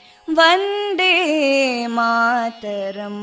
[0.38, 1.14] वन्दे
[1.96, 3.22] मातरम्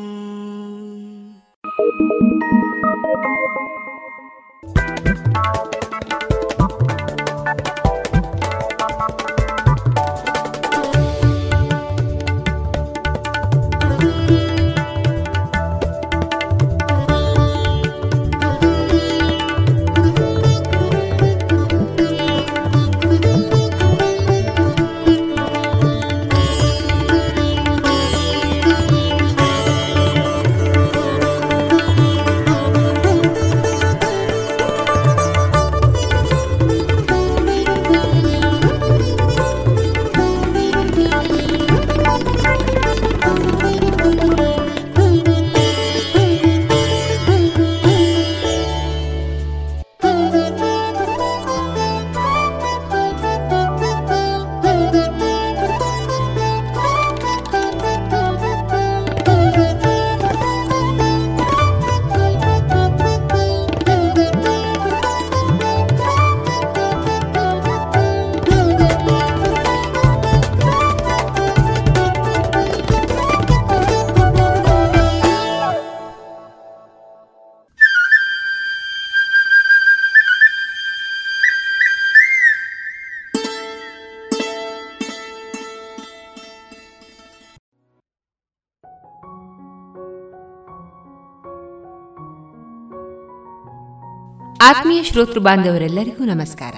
[94.68, 96.72] ಆತ್ಮೀಯ ಶ್ರೋತೃ ಬಾಂಧವರೆಲ್ಲರಿಗೂ ನಮಸ್ಕಾರ.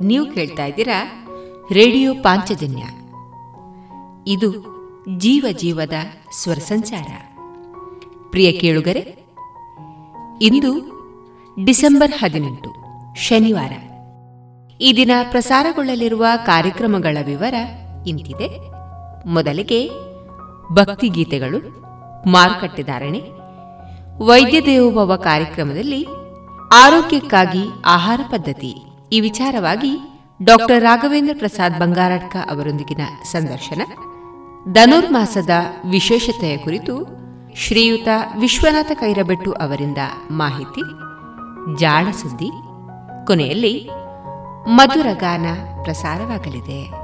[0.00, 1.26] ನೀವು ಕೇಳ್ತಾ ಇದ್ದೀರಾ
[1.72, 2.82] ರೇಡಿಯೋ ಪಾಂಚಜನ್ಯ.
[4.26, 4.50] ಇದು
[5.18, 5.92] ಜೀವ ಜೀವದ
[6.32, 7.06] ಸ್ವರ ಸಂಚಾರ.
[8.30, 9.00] ಪ್ರಿಯ ಕೇಳುಗರೆ,
[10.42, 10.72] ಇಂದು
[11.64, 12.74] ಡಿಸೆಂಬರ್ ಹದಿನೆಂಟು,
[13.14, 13.72] ಶನಿವಾರ.
[14.80, 17.54] ಈ ದಿನ ಪ್ರಸಾರಗೊಳ್ಳಲಿರುವ ಕಾರ್ಯಕ್ರಮಗಳ ವಿವರ
[18.06, 18.70] ಇಂತಿದೆ.
[19.28, 19.90] ಮೊದಲಿಗೆ
[20.72, 21.58] ಭಕ್ತಿಗೀತೆಗಳು
[22.28, 23.22] ಮಾರುಕಟ್ಟೆದಾರಣೆ
[24.24, 26.06] ವೈದ್ಯ ದೇವೋಭವ ಕಾರ್ಯಕ್ರಮದಲ್ಲಿ
[26.74, 28.74] ಆರೋಗ್ಯಕ್ಕಾಗಿ ಆಹಾರ ಪದ್ಧತಿ.
[29.12, 29.98] ಈ ವಿಚಾರವಾಗಿ
[30.42, 33.82] ಡಾಕ್ಟರ್ ರಾಘವೇಂದ್ರ ಪ್ರಸಾದ್ ಬಂಗಾರಡ್ಕ ಅವರೊಂದಿಗಿನ ಸಂದರ್ಶನ.
[34.72, 35.50] ಧನುರ್ಮಾಸದ
[35.90, 37.06] ವಿಶೇಷತೆಯ ಕುರಿತು
[37.56, 38.08] ಶ್ರೀಯುತ
[38.40, 39.98] ವಿಶ್ವನಾಥ ಕೈರಬೆಟ್ಟು ಅವರಿಂದ
[40.30, 40.82] ಮಾಹಿತಿ.
[41.80, 42.50] ಜಾಣ ಸುದ್ದಿ.
[43.26, 43.90] ಕೊನೆಯಲ್ಲಿ
[44.66, 45.46] ಮಧುರಗಾನ
[45.82, 47.03] ಪ್ರಸಾರವಾಗಲಿದೆ.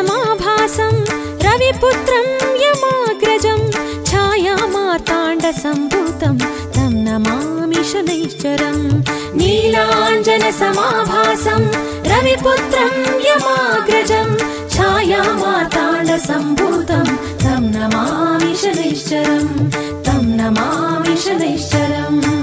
[0.00, 0.94] समाभासं
[1.44, 2.26] रविपुत्रं
[2.60, 3.60] यमाग्रजं
[4.10, 6.36] छायामार्ताण्डसम्भूतं
[6.76, 8.80] तं नमामि शनैश्चरम्
[9.40, 10.42] नीलाञ्जनसमाभासं
[12.12, 12.94] रविपुत्रं
[13.28, 14.28] यमाग्रजं
[14.76, 17.06] छायामार्ताण्डसम्भूतं
[17.44, 19.52] तं नमामि शनैश्चरम्
[20.06, 22.39] तं नमामि शनैश्चरम्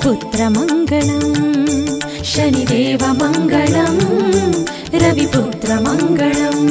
[0.00, 1.34] रविपुत्रमङ्गलम्
[2.30, 4.00] शनिदेवमङ्गलम्
[5.02, 6.70] रविपुत्रमङ्गलम्।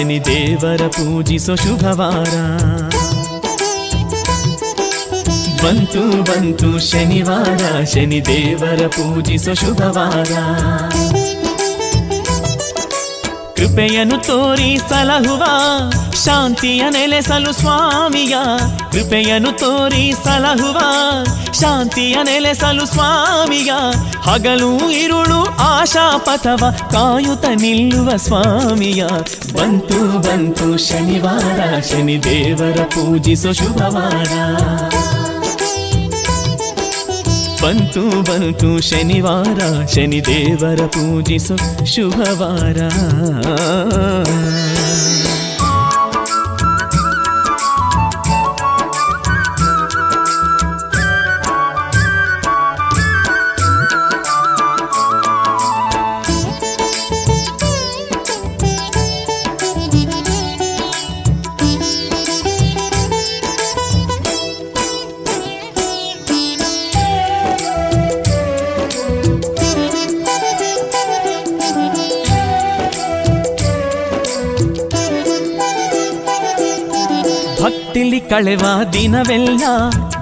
[0.00, 2.34] ಶನಿ ದೇವರ ಪೂಜಿಸೋ ಶುಭವಾರ.
[5.64, 10.32] ಬಂತು ಬಂತು ಶನಿವಾರ, ಶನಿ ದೇವರ ಪೂಜಿಸೋ ಶುಭವಾರ.
[13.56, 15.44] ಕೃಪೆಯನ್ನು ತೋರಿ ಸಲಹುವ,
[16.24, 18.36] ಶಾಂತಿಯ ನೆಲೆಸಲು ಸ್ವಾಮಿಯ.
[18.92, 20.78] ಕೃಪೆಯನ್ನು ತೋರಿ ಸಲಹುವ,
[21.60, 23.72] ಶಾಂತಿಯ ನೆಲೆಸಲು ಸ್ವಾಮಿಯ.
[24.22, 29.06] ಹಗಲು, ಇರುಳು ಆಶಾ ಪಥವ ಕಾಯುತ್ತ ನಿಲ್ಲುವ ಸ್ವಾಮಿಯ.
[29.60, 34.32] ಬಂತು ಬಂತು ಶನಿವಾರ ಶನಿ ದೇವರ ಪೂಜಿಸೋ ಶುಭವಾರ
[37.62, 42.78] ಬಂತು ಬಂತು ಶನಿವಾರ ಶನಿ ದೇವರ ಪೂಜಿಸೋ ಶುಭವಾರ
[78.30, 79.64] ಕಳೆವ ದಿನವೆಲ್ಲ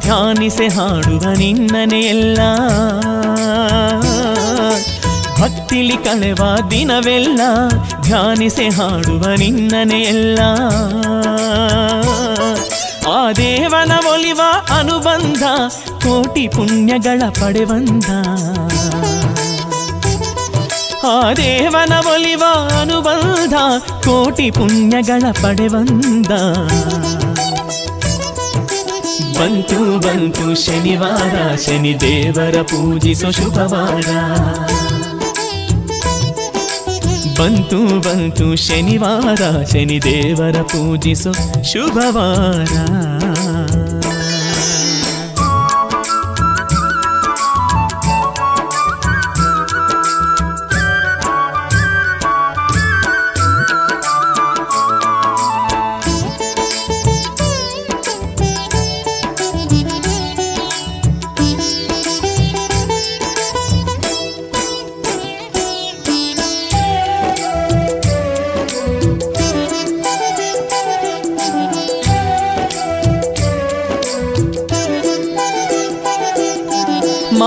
[0.00, 2.41] ಧ್ಯಾನಿಸೆ ಹಾಡುವ ನಿನ್ನನೆಯೆಲ್ಲ.
[5.41, 7.41] ಭಕ್ತಿಲಿ ಕಳೆವ ದಿನವೆಲ್ಲ
[8.03, 10.38] ಧ್ಯಾನಿಸೆ ಹಾಡುವ ನಿನ್ನನೆಯೆಲ್ಲ.
[13.11, 14.41] ಆ ದೇವನ ಒಲಿವ
[14.79, 15.43] ಅನುಬಂಧ
[16.05, 18.05] ಕೋಟಿ ಪುಣ್ಯಗಳ ಪಡೆವಂದ
[21.05, 22.43] ಆ ದೇವನ ಒಲಿವ
[22.81, 23.55] ಅನುಬಂಧ
[24.05, 26.33] ಕೋಟಿ ಪುಣ್ಯಗಳ ಪಡೆವಂದ
[29.38, 34.09] ಬಂತು ಬಂತು ಶನಿವಾರ ಶನಿ ದೇವರ ಪೂಜಿಸೋ ಶುಭವಾರ.
[37.40, 43.17] ಬಂತು ಬಂತು ಶನಿವಾರ ಶನಿ ದೇವರ ಪೂಜಿಸೋ ಶುಭವಾರ.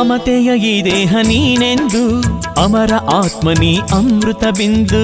[0.01, 2.01] ಮಮತೆಯ ಈ ದೇಹ ನೀನೆಂದು,
[2.61, 5.01] ಅಮರ ಆತ್ಮನಿ ಅಮೃತ ಬಿಂದು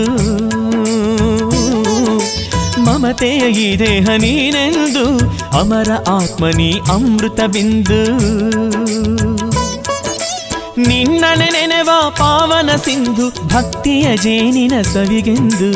[2.81, 5.03] ಮಮತೆಯ ಈ ದೇಹ ನೀನೆಂದು,
[5.59, 8.01] ಅಮರ ಆತ್ಮನಿ ಅಮೃತ ಬಿಂದು
[10.87, 15.71] ನಿನ್ನನೆ ನೆನೆವ ಪಾವನ ಸಿಂಧು, ಭಕ್ತಿಯ ಜೇನಿನ ಸವಿಗೆಂದು.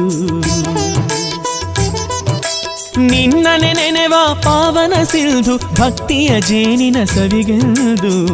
[3.07, 8.25] ನಿನ್ನನೆ ನೆನೆವ ಪಾವನ ಸಿಲ್ದು ಭಕ್ತಿಯ ಜೇನಿನ ಸವಿಗೆಂದು.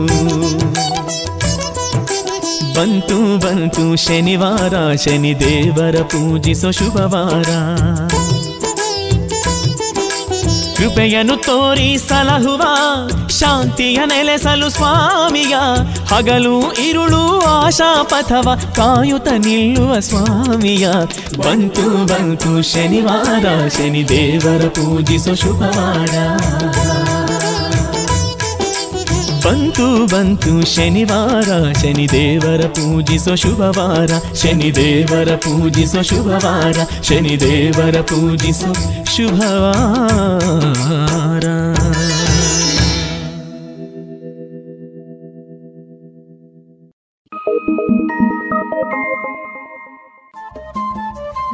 [2.75, 7.49] ಬಂತು ಬಂತು, ಶನಿವಾರ, ಶನಿ ದೇವರ ಪೂಜಿಸೋ ಶುಭವಾರ.
[10.77, 12.61] ಕೃಪೆಯನ್ನು ತೋರಿ ಸಲಹುವ
[13.39, 15.57] ಶಾಂತಿಯ ನೆಲೆಸಲು ಸ್ವಾಮಿಯ
[16.07, 20.89] ಹಗಲು ಇರುಳು ಆಶಾ ಪಥವ ಕಾಯುತ ನಿಲ್ಲುವ ಸ್ವಾಮಿಯ.
[21.37, 26.09] ಬಂತು ಬಂತು, ಶನಿವಾರ, ಶನಿ ದೇವರ ಪೂಜಿಸೋ ಶುಭವಾರ.
[29.47, 34.35] ಬಂತು ಬಂತು, ಶನಿವಾರ, ಶನಿ ದೇವರ ಪೂಜಿಸೋ ಶುಭವಾರ.
[34.35, 37.01] ಶನಿ ದೇವರ ಪೂಜಿಸೋ ಶುಭವಾರ.
[37.01, 38.75] ಶನಿ ದೇವರ ಪೂಜಿಸೋ
[39.17, 41.76] ಶುಭವಾರ.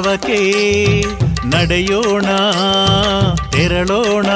[0.00, 0.40] ಉತ್ಸವಕ್ಕೆ
[1.52, 2.26] ನಡೆಯೋಣ
[3.52, 4.28] ತೆರಳೋಣ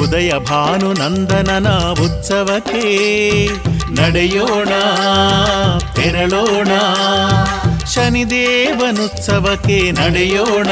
[0.00, 1.68] ಉದಯ ಭಾನು ನಂದನನ
[2.04, 2.84] ಉತ್ಸವಕ್ಕೆ
[3.98, 4.72] ನಡೆಯೋಣ
[5.94, 6.70] ತೆರಳೋಣ
[7.94, 10.70] ಶನಿದೇವನುತ್ಸವಕ್ಕೆ ನಡೆಯೋಣ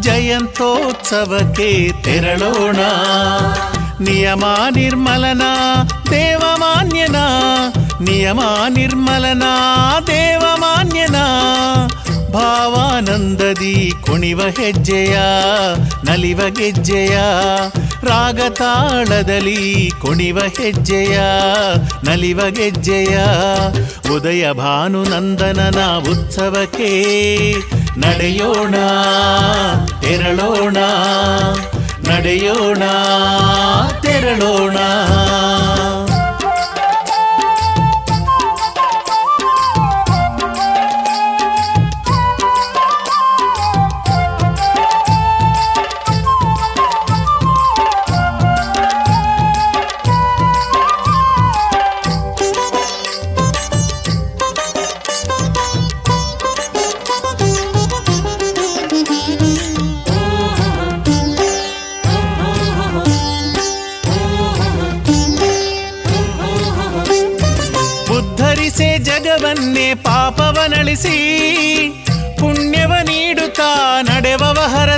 [0.00, 1.70] ಜಯಂತೋತ್ಸವಕ್ಕೆ
[2.02, 2.80] ತೆರಳೋಣ
[4.00, 5.44] ನಿಯಮ ನಿರ್ಮಲನ
[6.10, 7.20] ದೇವಮಾನ್ಯನ
[8.02, 8.40] ನಿಯಮ
[8.74, 9.46] ನಿರ್ಮಲನ
[10.06, 11.18] ದೇವಮಾನ್ಯನ
[12.32, 15.18] ಭಾವಾನಂದದಿ ಕುಣಿವ ಹೆಜ್ಜೆಯ,
[16.04, 17.18] ನಲಿವ ಗೆಜ್ಜೆಯ,
[18.02, 21.20] ರಾಗತಾಳದಲ್ಲಿ ಕುಣಿವ ಹೆಜ್ಜೆಯ,
[22.04, 23.18] ನಲಿವ ಗೆಜ್ಜೆಯ.
[24.16, 26.90] ಉದಯ ಭಾನು ನಂದನನ ಉತ್ಸವಕ್ಕೆ
[27.96, 28.74] ನಡೆಯೋಣ,
[30.00, 30.76] ತೆರಳೋಣ
[32.08, 32.82] ನಡೆಯೋಣ,
[34.02, 34.76] ತೆರಳೋಣ.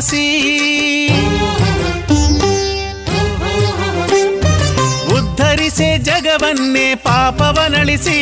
[0.03, 0.29] ಹರಸಿ
[5.17, 8.19] ಉದ್ಧರಿಸೆ ಜಗವನ್ನೇ ಪಾಪವನಳಿಸಿ,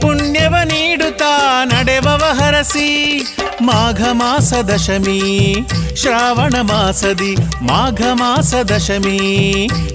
[0.00, 1.32] ಪುಣ್ಯವ ನೀಡುತ್ತಾ
[1.64, 2.88] ನಡೆವವ ಹರಸಿ.
[3.60, 5.20] ಮಾಘ ಮಾಸ ದಶಮಿ
[6.00, 9.18] ಶ್ರಾವಣ ಮಾಸದಿ, ಮಾಘ ಮಾಸ ದಶಮಿ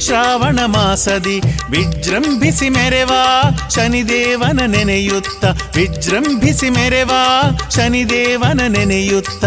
[0.06, 1.38] ಶ್ರಾವಣ ಮಾಸದಿ,
[1.70, 3.24] ವಿಜೃಂಭಿಸಿ ಮೆರೆವಾ,
[3.76, 7.24] ಶನಿದೇವನ ನೆನೆಯುತ್ತ, ವಿಜೃಂಭಿಸಿ ಮೆರೆವಾ,
[7.76, 9.46] ಶನಿದೇವನ ನೆನೆಯುತ್ತ.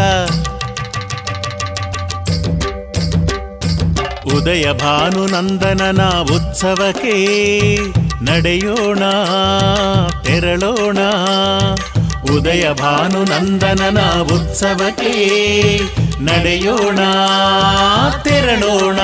[4.37, 7.15] ಉದಯ ಭಾನು ನಂದನನ ಉತ್ಸವಕ್ಕೆ
[8.23, 8.99] ನಡೆಯೋಣ
[10.23, 10.99] ತೆರಳೋಣ.
[12.37, 15.15] ಉದಯ ಭಾನು ನಂದನನ ಉತ್ಸವಕ್ಕೆ
[16.21, 16.99] ನಡೆಯೋಣ
[18.23, 19.01] ತೆರಳೋಣ.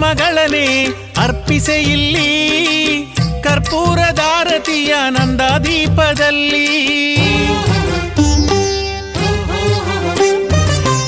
[0.00, 0.86] ಕುಸುಮಗಳನೆ
[1.22, 3.14] ಅರ್ಪಿಸೆ ಇಲ್ಲಿ.
[3.42, 6.66] ಕರ್ಪೂರದಾರತಿಯ ನಂದಾದೀಪದಲ್ಲಿ.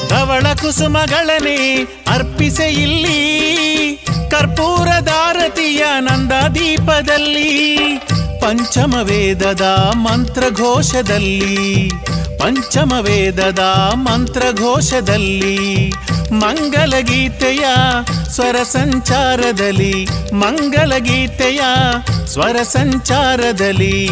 [0.09, 4.05] ಧವಳ ಕುಸುಮಗಳನೆ ಅರ್ಪಿಸೆ ಇಲ್ಲಿ.
[4.31, 7.77] ಕರ್ಪೂರದಾರತಿಯ ನಂದಾದೀಪದಲ್ಲಿ.
[8.41, 9.63] ಪಂಚಮ ವೇದದ
[9.95, 11.91] ಮಂತ್ರಘೋಷದಲ್ಲಿ.
[12.39, 13.59] ಪಂಚಮ ವೇದದ
[13.95, 15.57] ಮಂತ್ರಘೋಷದಲ್ಲಿ.
[16.33, 17.65] ಮಂಗಲ ಗೀತೆಯ
[18.33, 21.61] ಸ್ವರ ಸಂಚಾರದಲ್ಲಿ ಮಂಗಲ ಗೀತೆಯ
[22.27, 24.09] ಸ್ವರ ಸಂಚಾರದಲ್ಲಿ.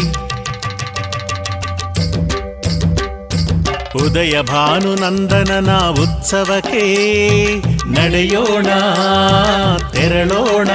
[4.05, 6.83] ಉದಯ ಭಾನುನಂದನನ ಉತ್ಸವಕ್ಕೆ
[7.91, 8.67] ನಡೆಯೋಣ,
[9.89, 10.69] ತೆರಳೋಣ.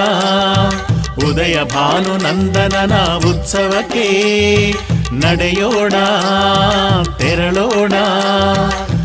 [1.29, 4.75] ಉದಯ ಭಾನುನಂದನನ ಉತ್ಸವಕ್ಕೆ
[5.13, 5.93] ನಡೆಯೋಣ,
[7.19, 7.93] ತೆರಳೋಣ.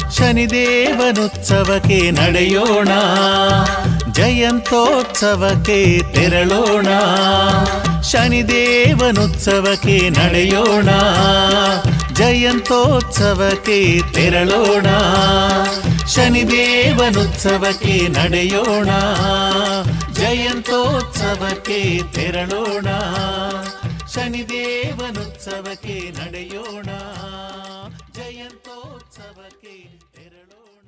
[0.09, 2.87] ಶನಿದೇವನುತ್ಸವಕ್ಕೆ ನಡೆಯೋಣ.
[4.13, 6.87] ಜಯಂತೋತ್ಸವಕ್ಕೆ ತೆರಳೋಣ.
[8.01, 10.89] ಶನಿದೇವನುತ್ಸವಕ್ಕೆ ನಡೆಯೋಣ.
[12.13, 14.85] ಜಯಂತೋತ್ಸವಕ್ಕೆ ತೆರಳೋಣ.
[16.05, 18.89] ಶನಿದೇವನುತ್ಸವಕ್ಕೆ ನಡೆಯೋಣ.
[20.13, 22.87] ಜಯಂತೋತ್ಸವಕ್ಕೆ ತೆರಳೋಣ.
[24.15, 26.89] ಶನಿದೇವನುತ್ಸವಕ್ಕೆ ನಡೆಯೋಣ.
[28.15, 30.87] ಜಯಂತೋತ್ಸವಕ್ಕೆ ತೆರಳೋಣ.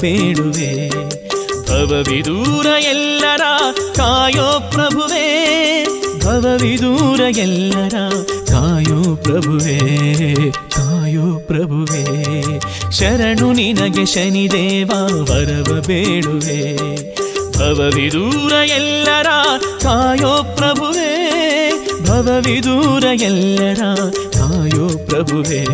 [0.00, 0.88] ಬೇಡುವೆ.
[1.68, 3.40] ಭವವಿದೂರ ಎಲ್ಲರ
[3.96, 5.86] ಕಾಯೋ ಪ್ರಭುವೇ.
[6.24, 7.94] ಭವವಿದೂರ ಎಲ್ಲರ
[8.48, 9.78] ಕಾಯೋ ಪ್ರಭುವೇ.
[10.50, 12.42] ಕಾಯೋ ಪ್ರಭುವೇ.
[12.90, 16.76] ಶರಣು ನಿನಗೆ ಶನಿದೇವ ವರವ ಬೇಡುವೆ.
[17.58, 19.26] ಭವವಿದೂರ ಎಲ್ಲರ
[19.82, 21.14] ಕಾಯೋ ಪ್ರಭುವೇ.
[22.06, 23.80] ಭವವಿದೂರ ಎಲ್ಲರ
[24.38, 25.66] ಕಾಯೋ ಪ್ರಭುವೇ.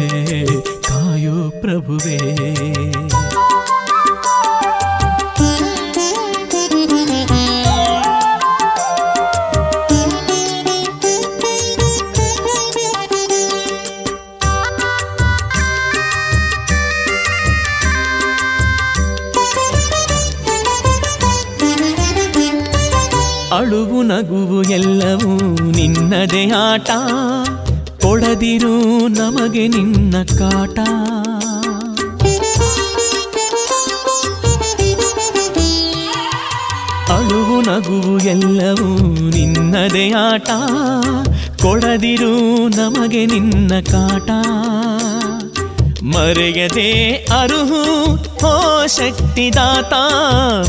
[47.45, 48.13] ಅರುಹು,
[48.47, 49.93] ಓ ಶಕ್ತಿದಾತ,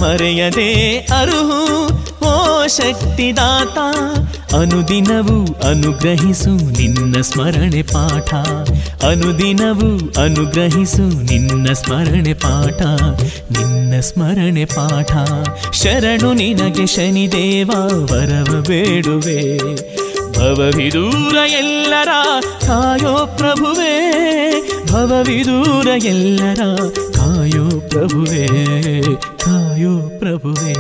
[0.01, 1.87] ಮರೆಯದೆ ಅರುಹು,
[2.25, 3.77] ಓ ಶಕ್ತಿದಾತ,
[4.53, 8.33] ಅನುದಿನವು ಅನುಗ್ರಹಿಸು ನಿನ್ನ ಸ್ಮರಣೆ ಪಾಠ.
[9.03, 12.81] ಅನುದಿನವು ಅನುಗ್ರಹಿಸು ನಿನ್ನ ಸ್ಮರಣೆ ಪಾಠ.
[13.57, 15.11] ನಿನ್ನ ಸ್ಮರಣೆ ಪಾಠ.
[15.71, 17.71] ಶರಣು ನಿನಗೆ ಶನಿದೇವ,
[18.11, 19.59] ವರವ ಬೇಡುವೆ.
[20.37, 22.07] ಭವವಿದೂರ ಎಲ್ಲರ
[22.67, 24.01] ಕಾಯೋ ಪ್ರಭುವೇ
[24.91, 26.61] ಭವವಿದೂರ ಎಲ್ಲರ
[27.11, 28.47] ಕಾಯೋ ಪ್ರಭುವೇ
[29.37, 30.73] ಕಾಯೋ ಪ್ರಭುವೇ.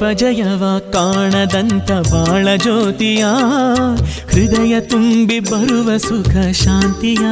[0.00, 3.24] ಅಪಜಯವ ಕಾಣದಂತ ಬಾಳ ಜ್ಯೋತಿಯ,
[4.32, 7.24] ಹೃದಯ ತುಂಬಿ ಬರುವ ಸುಖ ಶಾಂತಿಯ.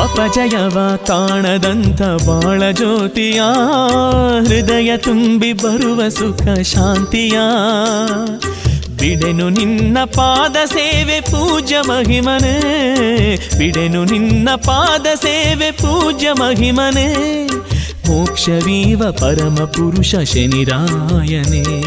[0.00, 3.40] ಅಪಜಯವ ಕಾಣದಂತ ಬಾಳ ಜ್ಯೋತಿಯ,
[4.48, 7.38] ಹೃದಯ ತುಂಬಿ ಬರುವ ಸುಖ ಶಾಂತಿಯ.
[9.06, 13.58] ಬಿಡೆನು ನಿನ್ನ ಪಾದ ಸೇವೆ ಪೂಜ ಮಹಿಮನೆ.
[13.58, 17.14] ಬಿಡೆನು ನಿನ್ನ ಪಾದ ಸೇವೆ ಪೂಜ ಮಹಿಮನೆ.
[18.08, 21.82] ಮೋಕ್ಷವೀವ ಪರಮ ಪುರುಷ ಶನಿರಾಯನೇ.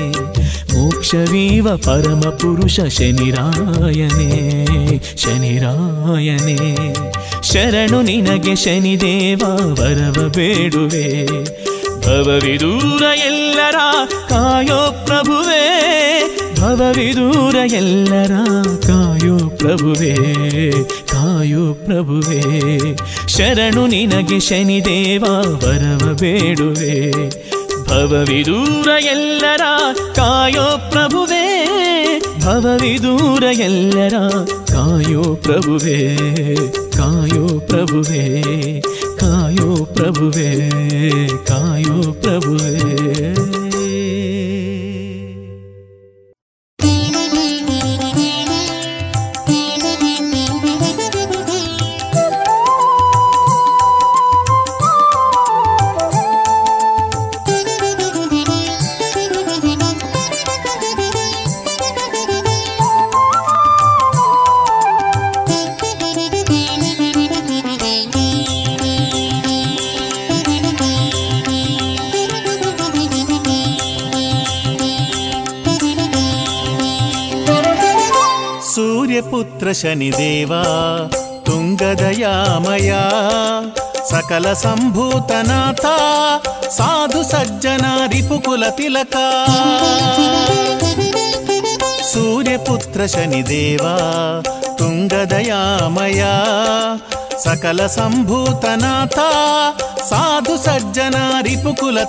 [0.78, 4.36] ಮೋಕ್ಷವೀವ ಪರಮ ಪುರುಷ ಶನಿರಾಯನೇ.
[5.18, 6.78] ಶನಿರಾಯನೇ.
[7.44, 11.26] ಶರಣು ನಿನಗೆ ಶನಿದೇವ ವರವ ಬೇಡುವೆ.
[12.02, 13.76] ಭವವಿದೂರ ಎಲ್ಲರ
[14.30, 15.66] ಕಾಯೋ ಪ್ರಭುವೇ.
[16.60, 18.34] ಭವವಿದೂರ ಎಲ್ಲರ
[18.88, 20.14] ಕಾಯೋ ಪ್ರಭುವೇ
[21.12, 22.42] ಕಾಯೋ ಪ್ರಭುವೇ
[23.28, 25.24] ಶರಣು ನಿನಗೆ ಶನಿದೇವ
[25.64, 26.96] ವರವ ಬೇಡುವೆ
[27.90, 29.64] ಭವವಿದೂರ ಎಲ್ಲರ
[30.16, 31.46] ಕಾಯೋ ಪ್ರಭುವೇ
[32.44, 34.16] ಭವವಿದೂರ ಎಲ್ಲರ
[34.74, 36.00] ಕಾಯೋ ಪ್ರಭುವೇ
[36.98, 38.24] ಕಾಯೋ ಪ್ರಭುವೇ
[39.20, 40.50] ಕಾಯೋ ಪ್ರಭುವೇ
[41.48, 42.74] ಕಾಯೋ ಪ್ರಭುವೇ
[79.70, 80.52] ಸೂರ್ಯಪುತ್ರ ಶನಿದೇವ
[81.48, 82.92] ತುಂಗದಯಾಮಯ
[84.10, 85.86] ಸಕಲ ಸಂಭೂತನಾಥ
[86.78, 89.16] ಸಾಧು ಸಜ್ಜನ ರಿಪುಕುಲ ತಿಲಕ
[92.12, 93.84] ಸೂರ್ಯಪುತ್ರ ಶನಿದೇವ
[94.80, 96.24] ತುಂಗದಯಾಮಯ
[97.46, 99.20] ಸಕಲ ಸಂಭೂತನಾಥ
[100.10, 102.00] ಸಾಧು ಸಜ್ಜನ ರಿಪುಕುಲ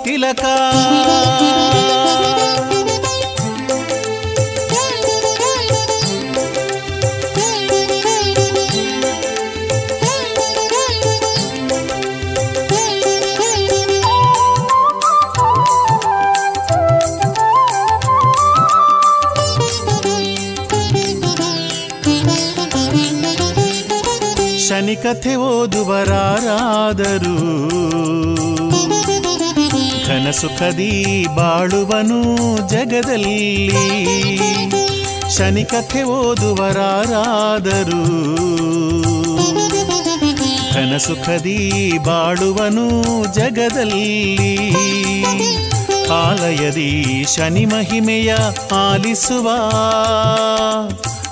[25.03, 27.35] ಕಥೆ ಓದುವರಾರಾದರೂ
[30.07, 33.71] ಘನಸುಖದಿ ಬಾಳುವನು ಜಗದಲ್ಲಿ.
[35.37, 38.03] ಶನಿ ಕಥೆ ಓದುವರಾರಾದರೂ
[40.73, 42.87] ಘನಸುಖದಿ ಬಾಳುವನು
[43.35, 44.31] ಜಗದಲ್ಲಿ.
[46.11, 48.35] ಆಲಯದಿ ಶನಿ ಮಹಿಮೆಯ
[48.75, 49.49] ಆಲಿಸುವ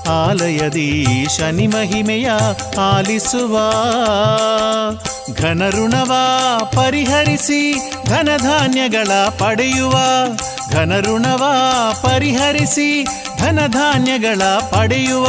[0.09, 2.31] ಆಲಯದಿ ಶನಿ ಮಹಿಮೆಯ
[2.79, 3.59] ಆಲಿಸುವ
[5.41, 6.11] ಘನಋಣವ
[6.75, 9.93] ಪರಿಹರಿಸಿ ಧನಧಾನ್ಯಗಳ ಪಡೆಯುವ.
[10.71, 11.43] ಘನಋಣವ
[12.01, 13.03] ಪರಿಹರಿಸಿ
[13.37, 15.25] ಧನಧಾನ್ಯಗಳ ಪಡೆಯುವ.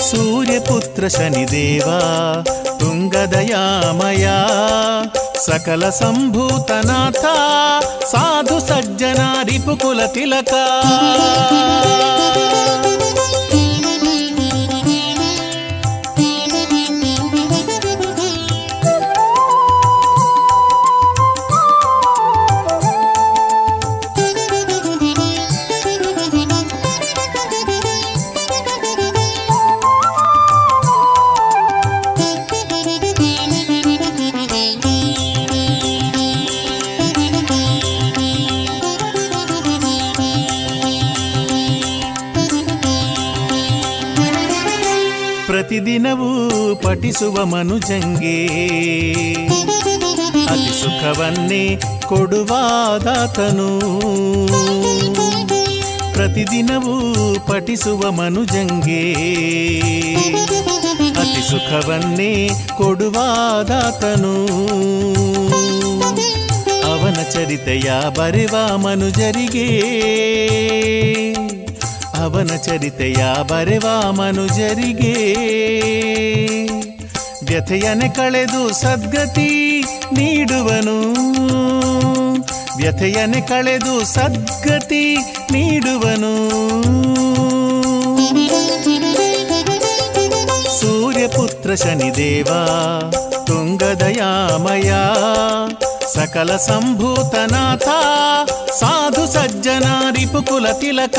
[0.00, 1.86] ಸೂರ್ಯಪುತ್ರ ಶನಿದೇವ,
[2.78, 4.28] ತುಂಗದಯಾಮಯ
[5.46, 7.24] సకల సంభూతనాథ
[8.12, 10.62] సాధు సజ్జన రిపుకుల తిలకా.
[46.92, 48.46] ಪಠಿಸುವ ಮನುಜಂಗೆ.
[50.44, 53.78] ಅತಿ ಸುಖವನ್ನೇ ಕೊಡುವಾದಾತನು.
[56.14, 57.14] ಪ್ರತಿದಿನವೂ
[57.46, 59.12] ಪಠಿಸುವ ಮನುಜಂಗೆ.
[61.10, 64.46] ಅತಿ ಸುಖವನ್ನೇ ಕೊಡುವಾದಾತನು.
[66.92, 69.80] ಅವನ ಚರಿತೆಯ ಬರೆವ ಮನುಜರಿಗೆ.
[72.22, 75.32] ಅವನ ಚರಿತೆಯ ಬರೆವ ಮನುಜರಿಗೆ.
[77.52, 79.80] ವ್ಯಥೆಯನೆ ಕಳೆದು ಸದ್ಗತಿ
[80.12, 80.96] ನೀಡುವನು.
[82.76, 85.16] ವ್ಯಥೆಯನೆ ಕಳೆದು ಸದ್ಗತಿ
[85.52, 86.32] ನೀಡುವನು.
[90.80, 92.46] ಸೂರ್ಯಪುತ್ರ ಶನಿದೇವ,
[93.44, 94.92] ತುಂಗದಯಾಮಯ,
[96.14, 97.88] ಸಕಲ ಸಂಭೂತನಾಥ,
[98.80, 99.84] ಸಾಧು ಸಜ್ಜನ
[100.14, 101.18] ರಿಪುಕುಲ ತಿಲಕ.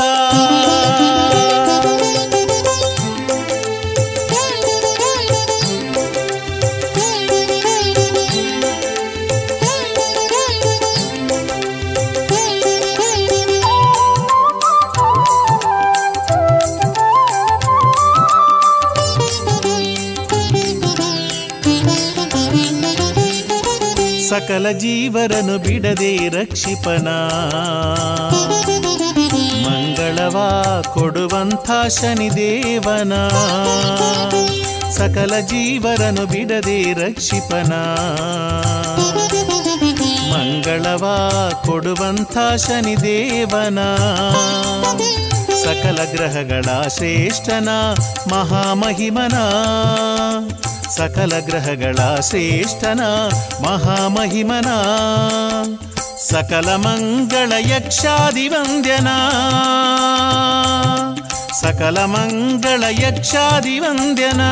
[24.34, 27.08] ಸಕಲ ಜೀವರನು ಬಿಡದೆ ರಕ್ಷಿಪನ
[29.66, 30.36] ಮಂಗಳವ
[30.94, 33.12] ಕೊಡುವಂಥ ಶನಿದೇವನ
[34.90, 37.72] ಸಕಲ ಜೀವರನು ಬಿಡದೆ ರಕ್ಷಿಪನ
[40.32, 41.04] ಮಂಗಳವ
[41.66, 43.78] ಕೊಡುವಂಥ ಶನಿದೇವನ
[45.64, 47.68] ಸಕಲ ಗ್ರಹಗಳ ಶ್ರೇಷ್ಠನ
[48.32, 49.36] ಮಹಾಮಹಿಮನ.
[50.94, 53.02] ಸಕಲ ಗ್ರಹಗಳ ಶ್ರೇಷ್ಠನ
[53.64, 54.70] ಮಹಾಮಹಿಮನ
[56.28, 59.10] ಸಕಲ ಮಂಗಳ ಯಕ್ಷಾದಿ ವಂದ್ಯನ
[61.60, 64.42] ಸಕಲ ಮಂಗಳ ಯಕ್ಷಾದಿ ವಂದ್ಯನ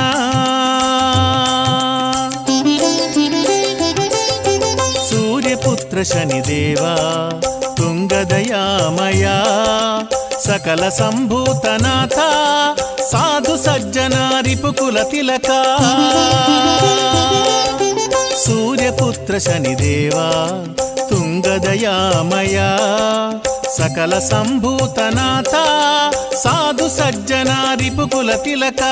[5.08, 6.82] ಸೂರ್ಯಪುತ್ರ ಶನಿದೇವ
[7.76, 9.24] ತುಂಗದಯಾಮಯ
[10.44, 12.18] ಸಕಲ ಸಂಭೂತನಾಥ
[13.10, 14.16] ಸಾಧು ಸಜ್ಜನ
[14.46, 15.50] ರಿಪುಕುಲ ತಿಲಕ
[18.44, 20.16] ಸೂರ್ಯಪುತ್ರ ಶನಿದೇವ
[21.10, 22.58] ತುಂಗದಯಾಮಯ
[23.76, 25.54] ಸಕಲ ಸಂಭೂತನಾಥ
[26.42, 27.50] ಸಾಧು ಸಜ್ಜನ
[27.82, 28.82] ರಿಪುಕುಲ ತಿಲಕ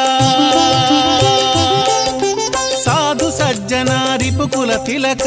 [2.85, 3.93] ಸಾಧು ಸಜ್ಜನ
[4.23, 5.27] ರಿಪುಕುಲ ತಿಲಕ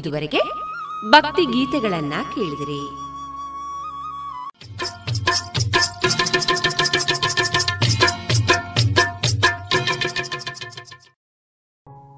[0.00, 0.40] ಇದುವರೆಗೆ
[1.10, 2.82] ಭಕ್ತಿ ಗೀತೆಗಳನ್ನ ಕೇಳಿದಿರಿ.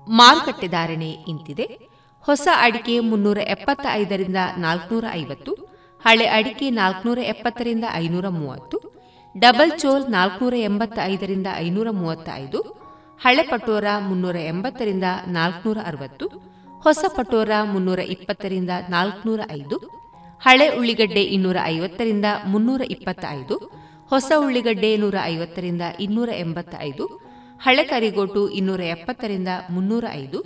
[0.08, 1.64] ಮಾರುಕಟ್ಟೆ ಧಾರಣೆ ಇಂತಿದೆ.
[2.24, 5.52] ಹೊಸ ಅಡಿಕೆ ಮುನ್ನೂರ ಎಪ್ಪತ್ತ ಐದರಿಂದ ನಾಲ್ಕುನೂರ ಐವತ್ತು,
[6.02, 8.78] ಹಳೆ ಅಡಿಕೆ ನಾಲ್ಕುನೂರ ಎಪ್ಪತ್ತರಿಂದ ಐನೂರ ಮೂವತ್ತು,
[9.38, 12.60] ಡಬಲ್ ಚೋಲ್ ನಾಲ್ಕುನೂರ ಎಂಬತ್ತ ಐದರಿಂದ ಐನೂರ ಮೂವತ್ತ ಐದು
[13.22, 16.51] ಹಳೆ ಪಟೋರ ಮುನ್ನೂರ ಎಂಬತ್ತರಿಂದ ನಾಲ್ಕುನೂರ ಅರವತ್ತು
[16.84, 19.76] ಹೊಸ ಪಟೋರ ಮುನ್ನೂರ ಇಪ್ಪತ್ತರಿಂದ ನಾಲ್ಕುನೂರ ಐದು,
[20.40, 23.56] ಹಳೆ ಉಳ್ಳಿಗಡ್ಡೆ ಇನ್ನೂರ ಐವತ್ತರಿಂದ ಮುನ್ನೂರ ಇಪ್ಪತ್ತ ಐದು
[24.12, 27.04] ಹೊಸ ಉಳ್ಳಿಗಡ್ಡೆ ನೂರ ಐವತ್ತರಿಂದ ಇನ್ನೂರ ಎಂಬತ್ತ ಐದು
[27.64, 30.38] ಹಳೆ ಕರಿಗೋಟು ಇನ್ನೂರ ಎಪ್ಪತ್ತರಿಂದ ಮುನ್ನೂರ ಐದು,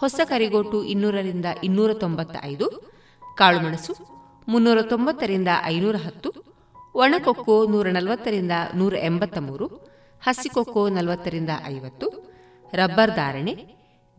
[0.00, 2.66] ಹೊಸ ಕರಿಗೋಟು ಇನ್ನೂರರಿಂದ ಇನ್ನೂರ ತೊಂಬತ್ತ ಐದು
[3.36, 3.94] ಕಾಳುಮೆಣಸು
[4.48, 6.30] ಮುನ್ನೂರ ತೊಂಬತ್ತರಿಂದ ಐನೂರ ಹತ್ತು,
[6.94, 9.66] ಒಣಕೊಕ್ಕೋ ನೂರ ನಲವತ್ತರಿಂದ ನೂರ ಎಂಬತ್ತ ಮೂರು,
[10.22, 12.08] ಹಸಿಕೊಕ್ಕೋ ನಲವತ್ತರಿಂದ ಐವತ್ತು,
[12.72, 13.54] ರಬ್ಬರ್ ಧಾರಣೆ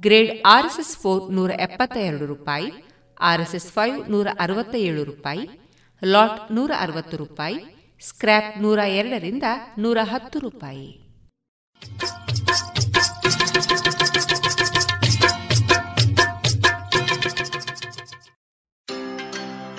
[0.01, 2.71] ಗ್ರೇಡ್ ಆರ್ಎಸ್ಎಸ್ ಫೋರ್ ನೂರ ಎಪ್ಪತ್ತ ಎರಡು ರೂಪಾಯಿ,
[3.21, 5.49] ಆರ್ಎಸ್ಎಸ್ ಫೈವ್ ನೂರ ಅರವತ್ತ ಏಳು ರೂಪಾಯಿ,
[6.03, 7.57] ಲಾಟ್ ನೂರ ಅರವತ್ತು ರೂಪಾಯಿ,
[8.01, 9.43] ಸ್ಕ್ರ್ಯಾಪ್ ನೂರ ಎರಡರಿಂದ
[9.77, 11.05] ನೂರ ಹತ್ತು ರೂಪಾಯಿ.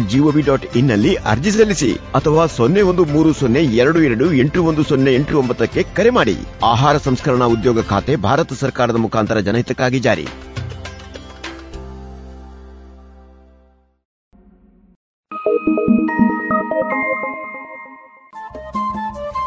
[0.00, 5.14] GOV dot ಇನ್ನಲ್ಲಿ ಅರ್ಜಿ ಸಲ್ಲಿಸಿ ಅಥವಾ ಸೊನ್ನೆ ಒಂದು ಮೂರು ಸೊನ್ನೆ ಎರಡು ಎರಡು ಎಂಟು ಒಂದು ಸೊನ್ನೆ
[5.14, 6.36] ಎಂಟು ಒಂಬತ್ತಕ್ಕೆ ಕರೆ ಮಾಡಿ.
[6.64, 10.26] ಆಹಾರ ಸಂಸ್ಕರಣಾ ಉದ್ಯೋಗ ಖಾತೆ ಭಾರತ ಸರ್ಕಾರದ ಮುಖಾಂತರ ಜನಹಿತಕ್ಕಾಗಿ ಜಾರಿ.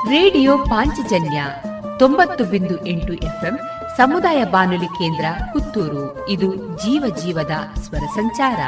[0.09, 1.43] ರೇಡಿಯೋ ಪಾಂಚಜನ್ಯ
[1.99, 3.59] ತೊಂಬತ್ತು ಬಿಂದು ಎಂಟು ಎಫ್ಎಂ
[3.97, 6.29] ಸಮುದಾಯ ಬಾನುಲಿ ಕೇಂದ್ರ ಪುತ್ತೂರು.
[6.29, 8.59] ಇದು ಜೀವ ಜೀವದ ಸ್ವರ ಸಂಚಾರ.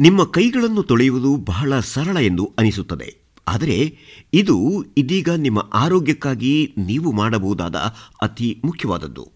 [0.00, 3.16] ನಿಮ್ಮ ಕೈಗಳನ್ನು ತೊಳೆಯುವುದು ಬಹಳ ಸರಳ ಎಂದು ಅನಿಸುತ್ತದೆ.
[3.48, 3.98] ಆದರೆ
[4.32, 7.76] ಇದು ಇದೀಗ ನಿಮ್ಮ ಆರೋಗ್ಯಕ್ಕಾಗಿ ನೀವು ಮಾಡಬಹುದಾದ
[8.22, 9.28] ಅತಿ ಮುಖ್ಯವಾದದ್ದು.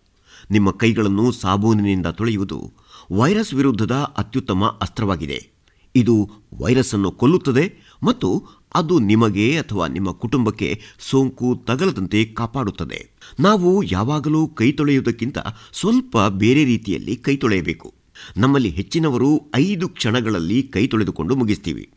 [0.50, 2.72] ನಿಮ್ಮ ಕೈಗಳನ್ನು ಸಾಬೂನಿನಿಂದ ತೊಳೆಯುವುದು
[3.12, 5.56] ವೈರಸ್ ವಿರುದ್ಧದ ಅತ್ಯುತ್ತಮ ಅಸ್ತ್ರವಾಗಿದೆ.
[5.94, 8.46] ಇದು ವೈರಸ್ ಅನ್ನು ಕೊಲ್ಲುತ್ತದೆ ಮತ್ತು
[8.76, 13.10] ಅದು ನಿಮಗೆ ಅಥವಾ ನಿಮ್ಮ ಕುಟುಂಬಕ್ಕೆ ಸೋಂಕು ತಗಲದಂತೆ ಕಾಪಾಡುತ್ತದೆ.
[13.40, 15.38] ನಾವು ಯಾವಾಗಲೂ ಕೈ ತೊಳೆಯುವುದಕ್ಕಿಂತ
[15.72, 17.94] ಸ್ವಲ್ಪ ಬೇರೆ ರೀತಿಯಲ್ಲಿ ಕೈ ತೊಳೆಯಬೇಕು.
[18.36, 21.90] ನಮ್ಮಲ್ಲಿ ಹೆಚ್ಚಿನವರು ಐದು ಕ್ಷಣಗಳಲ್ಲಿ ಕೈ ತೊಳೆದುಕೊಂಡು ಮುಗಿಸ್ತೀವಿ.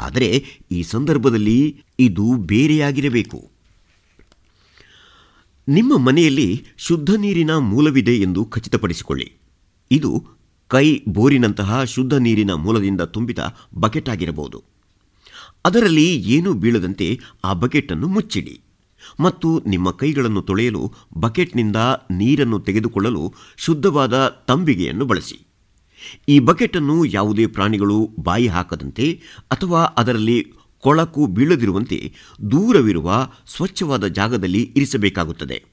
[0.00, 3.50] ಆದರೆ ಈ ಸಂದರ್ಭದಲ್ಲಿ ಇದು ಬೇರೆಯಾಗಿರಬೇಕು.
[5.68, 9.32] ನಿಮ್ಮ ಮನೆಯಲ್ಲಿ ಶುದ್ಧ ನೀರಿನ ಮೂಲವಿದೆ ಎಂದು ಖಚಿತಪಡಿಸಿಕೊಳ್ಳಿ.
[9.90, 10.24] ಇದು
[10.68, 13.38] ಕೈ ಬೋರಿನಂತಹ ಶುದ್ಧ ನೀರಿನ ಮೂಲದಿಂದ ತುಂಬಿದ
[13.74, 14.79] ಬಕೆಟ್ ಆಗಿರಬಹುದು.
[15.64, 18.60] ಅದರಲ್ಲಿ ಏನೂ ಬೀಳದಂತೆ ಆ ಬಕೆಟನ್ನು ಮುಚ್ಚಿಡಿ.
[19.20, 21.76] ಮತ್ತು ನಿಮ್ಮ ಕೈಗಳನ್ನು ತೊಳೆಯಲು ಬಕೆಟ್ನಿಂದ
[22.10, 25.46] ನೀರನ್ನು ತೆಗೆದುಕೊಳ್ಳಲು ಶುದ್ಧವಾದ ತಂಬಿಗೆಯನ್ನು ಬಳಸಿ.
[26.28, 32.12] ಈ ಬಕೆಟನ್ನು ಯಾವುದೇ ಪ್ರಾಣಿಗಳು ಬಾಯಿ ಹಾಕದಂತೆ ಅಥವಾ ಅದರಲ್ಲಿ ಕೊಳಕು ಬೀಳದಿರುವಂತೆ
[32.50, 35.64] ದೂರವಿರುವ ಸ್ವಚ್ಛವಾದ ಜಾಗದಲ್ಲಿ ಇರಿಸಬೇಕಾಗುತ್ತದೆ.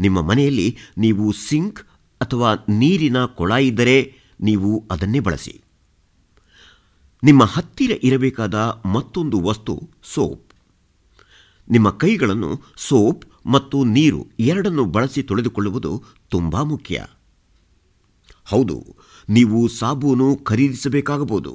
[0.00, 1.80] ನಿಮ್ಮ ಮನೆಯಲ್ಲಿ ನೀವು ಸಿಂಕ್
[2.20, 5.65] ಅಥವಾ ನೀರಿನ ಕೊಳ ಇದ್ದರೆ ನೀವು ಅದನ್ನೇ ಬಳಸಿ.
[7.26, 8.54] ನಿಮ್ಮ ಹತ್ತಿರ ಇರಬೇಕಾದ
[8.86, 9.74] ಮತ್ತೊಂದು ವಸ್ತು,
[10.14, 10.48] ಸೋಪ್.
[11.70, 15.92] ನಿಮ್ಮ ಕೈಗಳನ್ನು ಸೋಪ್ ಮತ್ತು ನೀರು ಎರಡನ್ನು ಬಳಸಿ ತೊಳೆದುಕೊಳ್ಳುವುದು
[16.28, 17.06] ತುಂಬಾ ಮುಖ್ಯ.
[18.44, 18.76] ಹೌದು,
[19.28, 21.52] ನೀವು ಸಾಬೂನು ಖರೀದಿಸಬೇಕಾಗಬಹುದು.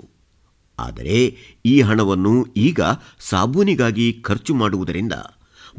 [0.79, 1.17] ಆದರೆ
[1.65, 2.81] ಈ ಹಣವನ್ನು ಈಗ
[3.29, 5.13] ಸಾಬೂನಿಗಾಗಿ ಖರ್ಚು ಮಾಡುವುದರಿಂದ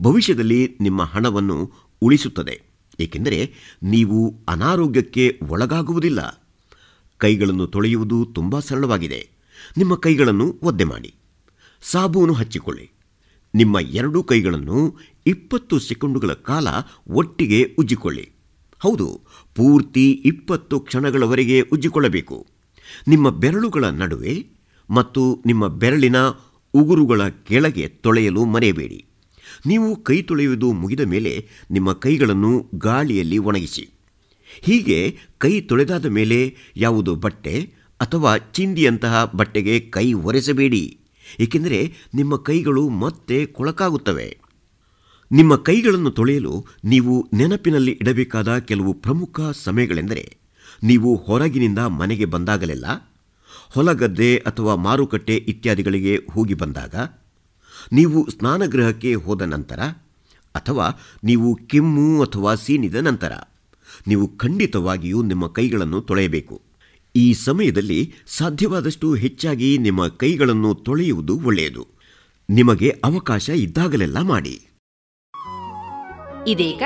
[0.00, 1.58] ಭವಿಷ್ಯದಲ್ಲಿ ನಿಮ್ಮ ಹಣವನ್ನು
[2.02, 2.56] ಉಳಿಸುತ್ತದೆ.
[3.00, 3.40] ಏಕೆಂದರೆ
[3.82, 6.20] ನೀವು ಅನಾರೋಗ್ಯಕ್ಕೆ ಒಳಗಾಗುವುದಿಲ್ಲ.
[7.18, 9.22] ಕೈಗಳನ್ನು ತೊಳೆಯುವುದು ತುಂಬ ಸರಳವಾಗಿದೆ.
[9.76, 11.14] ನಿಮ್ಮ ಕೈಗಳನ್ನು ಒದ್ದೆ ಮಾಡಿ.
[11.82, 12.90] ಸಾಬೂನು ಹಚ್ಚಿಕೊಳ್ಳಿ.
[13.54, 14.96] ನಿಮ್ಮ ಎರಡೂ ಕೈಗಳನ್ನು
[15.26, 16.68] ಇಪ್ಪತ್ತು ಸೆಕೆಂಡುಗಳ ಕಾಲ
[17.08, 18.30] ಒಟ್ಟಿಗೆ ಉಜ್ಜಿಕೊಳ್ಳಿ.
[18.78, 19.20] ಹೌದು,
[19.54, 22.46] ಪೂರ್ತಿ ಇಪ್ಪತ್ತು ಕ್ಷಣಗಳವರೆಗೆ ಉಜ್ಜಿಕೊಳ್ಳಬೇಕು.
[23.08, 24.46] ನಿಮ್ಮ ಬೆರಳುಗಳ ನಡುವೆ
[24.90, 26.16] ಮತ್ತು ನಿಮ್ಮ ಬೆರಳಿನ
[26.74, 29.04] ಉಗುರುಗಳ ಕೆಳಗೆ ತೊಳೆಯಲು ಮರೆಯಬೇಡಿ.
[29.66, 33.90] ನೀವು ಕೈ ತೊಳೆಯುವುದು ಮುಗಿದ ಮೇಲೆ ನಿಮ್ಮ ಕೈಗಳನ್ನು ಗಾಳಿಯಲ್ಲಿ ಒಣಗಿಸಿ.
[34.60, 40.84] ಹೀಗೆ ಕೈ ತೊಳೆದಾದ ಮೇಲೆ ಯಾವುದು ಬಟ್ಟೆ ಅಥವಾ ಚಿಂದಿಯಂತಹ ಬಟ್ಟೆಗೆ ಕೈ ಒರೆಸಬೇಡಿ,
[41.40, 41.80] ಏಕೆಂದರೆ
[42.14, 44.28] ನಿಮ್ಮ ಕೈಗಳು ಮತ್ತೆ ಕೊಳಕಾಗುತ್ತವೆ.
[45.30, 50.24] ನಿಮ್ಮ ಕೈಗಳನ್ನು ತೊಳೆಯಲು ನೀವು ನೆನಪಿನಲ್ಲಿ ಇಡಬೇಕಾದ ಕೆಲವು ಪ್ರಮುಖ ಸಮಯಗಳೆಂದರೆ,
[50.84, 52.86] ನೀವು ಹೊರಗಿನಿಂದ ಮನೆಗೆ ಬಂದಾಗಲೆಲ್ಲ,
[53.74, 56.94] ಹೊಲಗದ್ದೆ ಅಥವಾ ಮಾರುಕಟ್ಟೆ ಇತ್ಯಾದಿಗಳಿಗೆ ಹೋಗಿ ಬಂದಾಗ,
[57.92, 59.80] ನೀವು ಸ್ನಾನಗೃಹಕ್ಕೆ ಹೋದ ನಂತರ,
[60.54, 60.86] ಅಥವಾ
[61.24, 63.32] ನೀವು ಕೆಮ್ಮು ಅಥವಾ ಸೀನಿದ ನಂತರ,
[64.08, 66.56] ನೀವು ಖಂಡಿತವಾಗಿಯೂ ನಿಮ್ಮ ಕೈಗಳನ್ನು ತೊಳೆಯಬೇಕು.
[67.16, 71.88] ಈ ಸಮಯದಲ್ಲಿ ಸಾಧ್ಯವಾದಷ್ಟು ಹೆಚ್ಚಾಗಿ ನಿಮ್ಮ ಕೈಗಳನ್ನು ತೊಳೆಯುವುದು ಒಳ್ಳೆಯದು.
[72.50, 74.68] ನಿಮಗೆ ಅವಕಾಶ ಇದ್ದಾಗಲೆಲ್ಲ ಮಾಡಿ.
[76.46, 76.82] ಇದೀಗ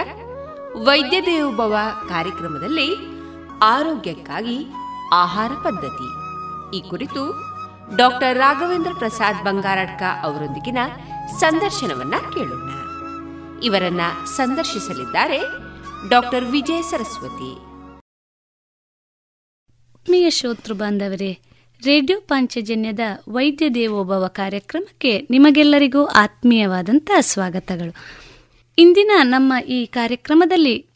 [0.76, 1.76] ವೈದ್ಯ ದೇವೋಭವ
[2.08, 2.96] ಕಾರ್ಯಕ್ರಮದಲ್ಲಿ
[3.62, 4.66] ಆರೋಗ್ಯಕ್ಕಾಗಿ
[5.14, 6.08] ಆಹಾರ ಪದ್ಧತಿ.
[6.76, 7.40] ಈ ಕುರಿತು
[7.96, 10.78] ಡಾಕ್ಟರ್ ರಾಘವೇಂದ್ರ ಪ್ರಸಾದ್ ಬಂಗಾರಡ್ಕ ಅವರೊಂದಿಗಿನ
[11.38, 12.70] ಸಂದರ್ಶನವನ್ನ ಕೇಳೋಣ.
[13.62, 15.38] ಇವರನ್ನ ಸಂದರ್ಶಿಸಲಿದ್ದಾರೆ
[16.08, 17.65] ಡಾಕ್ಟರ್ ವಿಜಯ ಸರಸ್ವತಿ.
[20.06, 21.38] ಆತ್ಮೀಯ ಶ್ರೋತೃ ಬಾಂಧವರೇ,
[21.84, 27.94] ರೇಡಿಯೋ ಪಾಂಚಜನ್ಯದ ವೈದ್ಯ ದೇವೋಭವ ಕಾರ್ಯಕ್ರಮಕ್ಕೆ ನಿಮಗೆಲ್ಲರಿಗೂ ಆತ್ಮೀಯವಾದಂತಹ ಸ್ವಾಗತಗಳು.
[28.78, 30.86] ಇಂದಿನ ನಮ್ಮ ಈ ಕಾರ್ಯಕ್ರಮದಲ್ಲಿ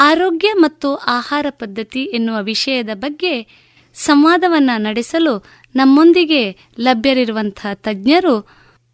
[0.00, 3.46] ಆರೋಗ್ಯ ಮತ್ತು ಆಹಾರ ಪದ್ಧತಿ ಎನ್ನುವ ವಿಷಯದ ಬಗ್ಗೆ
[3.94, 5.44] ಸಂವಾದವನ್ನ ನಡೆಸಲು
[5.76, 8.48] ನಮ್ಮೊಂದಿಗೆ ಲಭ್ಯರಿರುವಂತಹ ತಜ್ಞರು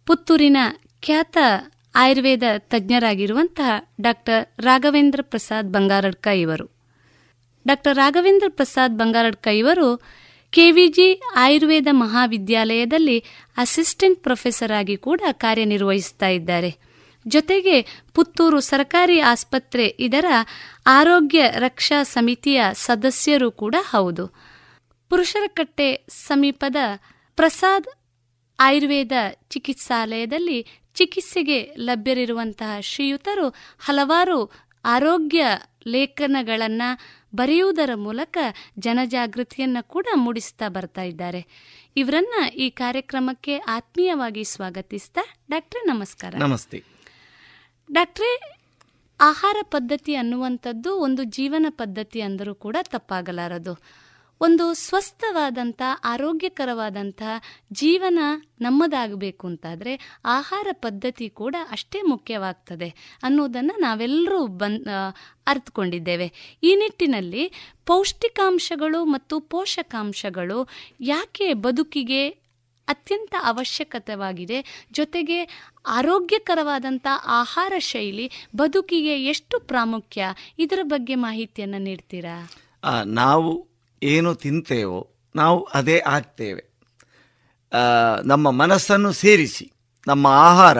[0.05, 0.57] ಪುತ್ತೂರಿನ
[1.01, 1.37] ಖ್ಯಾತ
[1.95, 6.76] ಆಯುರ್ವೇದ ತಜ್ಞರಾಗಿರುವಂತಹ ಡಾಕ್ಟರ್ ರಾಘವೇಂದ್ರ ಪ್ರಸಾದ್ ಬಂಗಾರಡ್ಕ ಇವರು.
[7.67, 9.87] ಡಾಕ್ಟರ್ ರಾಘವೇಂದ್ರ ಪ್ರಸಾದ್ ಬಂಗಾರಡ್ಕ ಇವರು
[10.53, 13.17] ಕೆವಿಜಿ ಆಯುರ್ವೇದ ಮಹಾವಿದ್ಯಾಲಯದಲ್ಲಿ
[13.57, 16.71] ಅಸಿಸ್ಟೆಂಟ್ ಪ್ರೊಫೆಸರ್ ಆಗಿ ಕೂಡ ಕಾರ್ಯನಿರ್ವಹಿಸ್ತಾ ಇದ್ದಾರೆ.
[17.27, 17.75] ಜೊತೆಗೆ
[18.13, 20.25] ಪುತ್ತೂರು ಸರ್ಕಾರಿ ಆಸ್ಪತ್ರೆ ಇದರ
[20.87, 24.25] ಆರೋಗ್ಯ ರಕ್ಷಾ ಸಮಿತಿಯ ಸದಸ್ಯರು ಕೂಡ ಹೌದು.
[25.11, 26.75] ಪುರುಷರಕಟ್ಟೆ ಸಮೀಪದ
[27.35, 27.87] ಪ್ರಸಾದ್
[28.59, 29.11] ಆಯುರ್ವೇದ
[29.49, 30.59] ಚಿಕಿತ್ಸಾಲಯದಲ್ಲಿ
[30.95, 33.47] ಚಿಕಿತ್ಸೆಗೆ ಲಭ್ಯರಿರುವಂತಹ ಶ್ರೀಯುತರು
[33.79, 34.39] ಹಲವಾರು
[34.85, 35.43] ಆರೋಗ್ಯ
[35.87, 36.89] ಲೇಖನಗಳನ್ನು
[37.35, 38.37] ಬರೆಯುವುದರ ಮೂಲಕ
[38.79, 41.45] ಜನಜಾಗೃತಿಯನ್ನು ಕೂಡ ಮೂಡಿಸ್ತಾ ಬರ್ತಾ ಇದ್ದಾರೆ.
[41.97, 45.21] ಇವರನ್ನ ಈ ಕಾರ್ಯಕ್ರಮಕ್ಕೆ ಆತ್ಮೀಯವಾಗಿ ಸ್ವಾಗತಿಸ್ತಾ
[45.51, 46.35] ಡಾಕ್ಟ್ರೆ ನಮಸ್ಕಾರ.
[46.37, 46.83] ನಮಸ್ತೆ.
[47.91, 48.57] ಡಾಕ್ಟ್ರೆ
[49.21, 54.06] ಆಹಾರ ಪದ್ಧತಿ ಅನ್ನುವಂಥದ್ದು ಒಂದು ಜೀವನ ಪದ್ಧತಿ ಅಂದರೂ ಕೂಡ ತಪ್ಪಾಗಲಾರದು.
[54.41, 57.21] ಒಂದು ಸ್ವಸ್ಥವಾದಂಥ, ಆರೋಗ್ಯಕರವಾದಂಥ
[57.73, 58.19] ಜೀವನ
[58.61, 59.93] ನಮ್ಮದಾಗಬೇಕು ಅಂತಾದರೆ
[60.37, 62.89] ಆಹಾರ ಪದ್ಧತಿ ಕೂಡ ಅಷ್ಟೇ ಮುಖ್ಯವಾಗ್ತದೆ
[63.23, 64.79] ಅನ್ನೋದನ್ನು ನಾವೆಲ್ಲರೂ ಬನ್
[65.47, 66.27] ಅರ್ಥಕೊಂಡಿದ್ದೇವೆ
[66.63, 67.45] ಈ ನಿಟ್ಟಿನಲ್ಲಿ
[67.85, 70.59] ಪೌಷ್ಟಿಕಾಂಶಗಳು ಮತ್ತು ಪೋಷಕಾಂಶಗಳು
[71.05, 72.21] ಯಾಕೆ ಬದುಕಿಗೆ
[72.87, 74.57] ಅತ್ಯಂತ ಅವಶ್ಯಕತೆವಾಗಿದೆ,
[74.91, 75.39] ಜೊತೆಗೆ
[75.95, 77.07] ಆರೋಗ್ಯಕರವಾದಂಥ
[77.39, 80.29] ಆಹಾರ ಶೈಲಿ ಬದುಕಿಗೆ ಎಷ್ಟು ಪ್ರಾಮುಖ್ಯ,
[80.59, 82.37] ಇದರ ಬಗ್ಗೆ ಮಾಹಿತಿಯನ್ನು ನೀಡ್ತೀರಾ?
[83.19, 83.51] ನಾವು
[84.01, 84.99] ಏನು ತಿಂತೇವೋ
[85.35, 86.63] ನಾವು ಅದೇ ಆಗ್ತೇವೆ.
[88.25, 89.65] ನಮ್ಮ ಮನಸ್ಸನ್ನು ಸೇರಿಸಿ,
[90.07, 90.77] ನಮ್ಮ ಆಹಾರ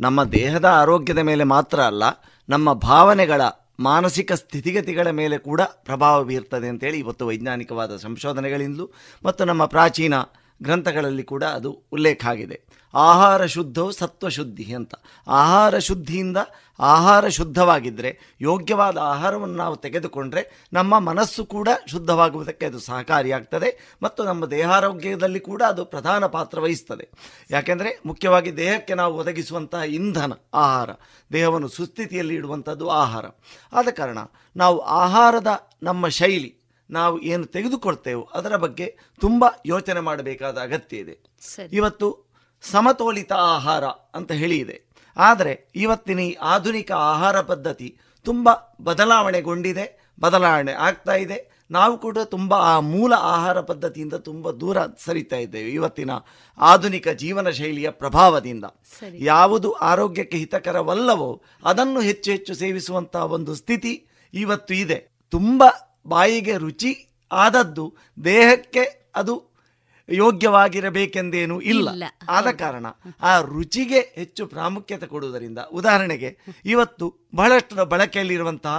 [0.00, 2.04] ನಮ್ಮ ದೇಹದ ಆರೋಗ್ಯದ ಮೇಲೆ ಮಾತ್ರ ಅಲ್ಲ,
[2.48, 3.42] ನಮ್ಮ ಭಾವನೆಗಳ
[3.80, 8.86] ಮಾನಸಿಕ ಸ್ಥಿತಿಗತಿಗಳ ಮೇಲೆ ಕೂಡ ಪ್ರಭಾವ ಬೀರ್ತದೆ ಅಂತೇಳಿ ಇವತ್ತು ವೈಜ್ಞಾನಿಕವಾದ ಸಂಶೋಧನೆಗಳಿಂದಲೂ
[9.24, 10.14] ಮತ್ತು ನಮ್ಮ ಪ್ರಾಚೀನ
[10.62, 12.60] ಗ್ರಂಥಗಳಲ್ಲಿ ಕೂಡ ಅದು ಉಲ್ಲೇಖ ಆಗಿದೆ.
[12.94, 14.94] ಆಹಾರ ಶುದ್ಧವು ಸತ್ವ ಶುದ್ಧಿ ಅಂತ.
[15.28, 16.36] ಆಹಾರ ಶುದ್ಧಿಯಿಂದ
[16.80, 25.40] ಆಹಾರ ಶುದ್ಧವಾಗಿದ್ದರೆ ಯೋಗ್ಯವಾದ ಆಹಾರವನ್ನು ನಾವು ತೆಗೆದುಕೊಂಡ್ರೆ ನಮ್ಮ ಮನಸ್ಸು ಕೂಡ ಶುದ್ಧವಾಗುವುದಕ್ಕೆ ಅದು ಸಹಕಾರಿಯಾಗ್ತದೆ ಮತ್ತು ನಮ್ಮ ದೇಹಾರೋಗ್ಯದಲ್ಲಿ
[25.40, 27.08] ಕೂಡ ಅದು ಪ್ರಧಾನ ಪಾತ್ರ ವಹಿಸ್ತದೆ.
[27.50, 30.90] ಯಾಕೆಂದರೆ ಮುಖ್ಯವಾಗಿ ದೇಹಕ್ಕೆ ನಾವು ಒದಗಿಸುವಂತಹ ಇಂಧನ ಆಹಾರ,
[31.32, 33.24] ದೇಹವನ್ನು ಸುಸ್ಥಿತಿಯಲ್ಲಿ ಇಡುವಂಥದ್ದು ಆಹಾರ.
[33.72, 34.18] ಆದ ಕಾರಣ
[34.56, 41.18] ನಾವು ಆಹಾರದ ನಮ್ಮ ಶೈಲಿ ನಾವು ಏನು ತೆಗೆದುಕೊಳ್ತೇವೋ ಅದರ ಬಗ್ಗೆ ತುಂಬ ಯೋಚನೆ ಮಾಡಬೇಕಾದ ಅಗತ್ಯ ಇದೆ.
[41.72, 42.26] ಇವತ್ತು
[42.62, 44.86] ಸಮತೋಲಿತ ಆಹಾರ ಅಂತ ಹೇಳಿ ಇದೆ.
[45.16, 48.48] ಆದರೆ ಇವತ್ತಿನ ಈ ಆಧುನಿಕ ಆಹಾರ ಪದ್ಧತಿ ತುಂಬ
[48.82, 51.56] ಬದಲಾವಣೆಗೊಂಡಿದೆ ಬದಲಾವಣೆ ಆಗ್ತಾ ಇದೆ.
[51.70, 56.10] ನಾವು ಕೂಡ ತುಂಬ ಆ ಮೂಲ ಆಹಾರ ಪದ್ಧತಿಯಿಂದ ತುಂಬ ದೂರ ಸರಿತಾ ಇದ್ದೇವೆ ಇವತ್ತಿನ
[56.58, 58.64] ಆಧುನಿಕ ಜೀವನ ಶೈಲಿಯ ಪ್ರಭಾವದಿಂದ.
[59.14, 65.16] ಯಾವುದು ಆರೋಗ್ಯಕ್ಕೆ ಹಿತಕರವಲ್ಲವೋ ಅದನ್ನು ಹೆಚ್ಚು ಹೆಚ್ಚು ಸೇವಿಸುವಂತಹ ಒಂದು ಸ್ಥಿತಿ ಇವತ್ತು ಇದೆ.
[65.30, 65.64] ತುಂಬ
[66.06, 66.92] ಬಾಯಿಗೆ ರುಚಿ
[67.30, 67.84] ಆದದ್ದು
[68.24, 68.84] ದೇಹಕ್ಕೆ
[69.16, 69.34] ಅದು
[70.08, 71.88] ಯೋಗ್ಯವಾಗಿರಬೇಕೆಂದೇನೂ ಇಲ್ಲ.
[72.28, 72.86] ಆದ ಕಾರಣ
[73.22, 76.30] ಆ ರುಚಿಗೆ ಹೆಚ್ಚು ಪ್ರಾಮುಖ್ಯತೆ ಕೊಡುವುದರಿಂದ ಉದಾಹರಣೆಗೆ
[76.64, 78.76] ಇವತ್ತು ಬಹಳಷ್ಟು ಬಳಕೆಯಲ್ಲಿರುವಂತಹ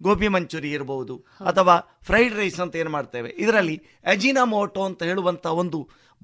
[0.00, 1.14] ಗೋಬಿ ಮಂಚೂರಿ ಇರಬಹುದು
[1.46, 5.78] ಅಥವಾ ಫ್ರೈಡ್ ರೈಸ್ ಅಂತ ಏನು ಮಾಡ್ತೇವೆ ಇದರಲ್ಲಿ ಅಜಿನಮೋಟೋ ಅಂತ ಹೇಳುವಂತಹ ಒಂದು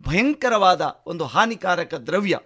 [0.04, 2.36] ಭಯಂಕರವಾದ ಒಂದು ಹಾನಿಕಾರಕ ದ್ರವ್ಯ.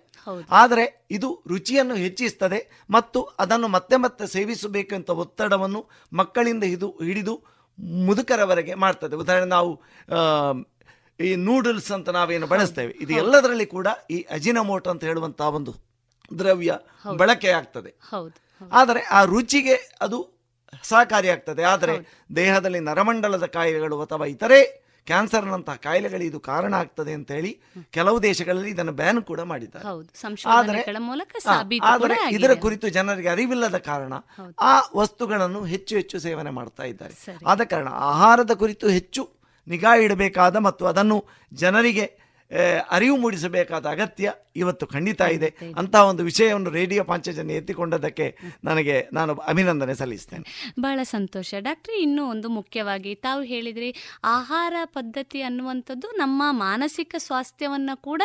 [0.51, 2.59] ಆದರೆ ಇದು ರುಚಿಯನ್ನು ಹೆಚ್ಚಿಸ್ತದೆ
[2.91, 5.81] ಮತ್ತು ಅದನ್ನು ಮತ್ತೆ ಮತ್ತೆ ಸೇವಿಸಬೇಕಂತ ಒತ್ತಡವನ್ನು
[6.13, 7.35] ಮಕ್ಕಳಿಂದ ಇದು ಹಿಡಿದು
[7.79, 9.17] ಮುದುಕರವರೆಗೆ ಮಾಡ್ತದೆ.
[9.17, 10.53] ಉದಾಹರಣೆ ನಾವು ಆ,
[11.21, 12.93] ಈ ನೂಡಲ್ಸ್ ಅಂತ ನಾವೇನು ಬಳಸ್ತೇವೆ.
[13.01, 15.73] ಇದು ಎಲ್ಲದರಲ್ಲಿ ಕೂಡ ಈ ಅಜಿನಮೋಟ ಅಂತ ಹೇಳುವಂತಹ ಒಂದು
[16.39, 16.73] ದ್ರವ್ಯ
[17.17, 17.91] ಬಳಕೆ ಆಗ್ತದೆ.
[18.73, 20.19] ಆದರೆ ಆ ರುಚಿಗೆ ಅದು
[20.85, 21.95] ಸಹಕಾರಿಯಾಗ್ತದೆ ಆದರೆ
[22.37, 27.53] ದೇಹದಲ್ಲಿ ನರಮಂಡಲದ ಕಾಯಿಲೆಗಳು ಅಥವಾ ಇತರೆ ಕ್ಯಾನ್ಸರ್ನಂತಹ ಕಾಯಿಲೆಗಳು ಇದು ಕಾರಣ ಆಗ್ತದೆ ಅಂತ ಹೇಳಿ
[27.91, 29.85] ಕೆಲವು ದೇಶಗಳಲ್ಲಿ ಇದನ್ನು ಬ್ಯಾನ್ ಕೂಡ ಮಾಡಿದ್ದಾರೆ.
[30.57, 30.83] ಆದರೆ
[31.93, 34.15] ಆದರೆ ಇದರ ಕುರಿತು ಜನರಿಗೆ ಅರಿವಿಲ್ಲದ ಕಾರಣ
[34.61, 37.15] ಆ ವಸ್ತುಗಳನ್ನು ಹೆಚ್ಚು ಹೆಚ್ಚು ಸೇವನೆ ಮಾಡ್ತಾ ಇದ್ದಾರೆ.
[37.47, 39.25] ಆದ ಕಾರಣ ಆಹಾರದ ಕುರಿತು ಹೆಚ್ಚು
[39.69, 41.19] ನಿಗಾ ಇಡಬೇಕಾದ ಮತ್ತು ಅದನ್ನು
[41.53, 42.07] ಜನರಿಗೆ
[42.91, 45.55] ಅರಿವು ಮೂಡಿಸಬೇಕಾದ ಅಗತ್ಯ ಇವತ್ತು ಖಂಡಿತ ಇದೆ.
[45.77, 50.73] ಅಂತಹ ಒಂದು ವಿಷಯವನ್ನು ರೇಡಿಯೋ ಪಾಂಚಜನ್ಯ ಎತ್ತಿಕೊಂಡದಕ್ಕೆ ನನಗೆ ನಾನು ಅಭಿನಂದನೆ ಸಲ್ಲಿಸ್ತೇನೆ.
[50.81, 51.55] ಬಹಳ ಸಂತೋಷ.
[51.59, 53.95] ಡಾಕ್ಟ್ರಿ ಇನ್ನೂ ಒಂದು ಮುಖ್ಯವಾಗಿ ತಾವು ಹೇಳಿದ್ರಿ
[54.25, 58.23] ಆಹಾರ ಪದ್ಧತಿ ಅನ್ನುವಂಥದ್ದು ನಮ್ಮ ಮಾನಸಿಕ ಸ್ವಾಸ್ಥ್ಯವನ್ನು ಕೂಡ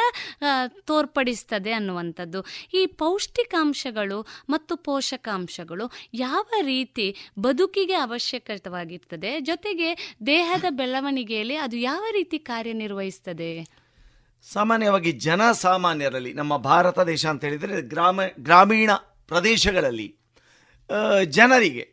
[0.67, 2.45] ತೋರ್ಪಡಿಸ್ತದೆ ಅನ್ನುವಂಥದ್ದು.
[2.73, 13.80] ಈ ಪೌಷ್ಟಿಕಾಂಶಗಳು ಮತ್ತು ಪೋಷಕಾಂಶಗಳು ಯಾವ ರೀತಿ ಬದುಕಿಗೆ ಅವಶ್ಯಕವಾಗಿರ್ತದೆ ಜೊತೆಗೆ ದೇಹದ ಬೆಳವಣಿಗೆಯಲ್ಲಿ ಅದು ಯಾವ ರೀತಿ ಕಾರ್ಯನಿರ್ವಹಿಸ್ತದೆ?
[14.49, 18.91] ಸಾಮಾನ್ಯವಾಗಿ ಜನಸಾಮಾನ್ಯರಲ್ಲಿ ನಮ್ಮ ಭಾರತ ದೇಶ ಅಂತ ಹೇಳಿದರೆ ಗ್ರಾಮ, ಗ್ರಾಮೀಣ
[19.27, 20.07] ಪ್ರದೇಶಗಳಲ್ಲಿ
[21.29, 21.83] ಜನರಿಗೆ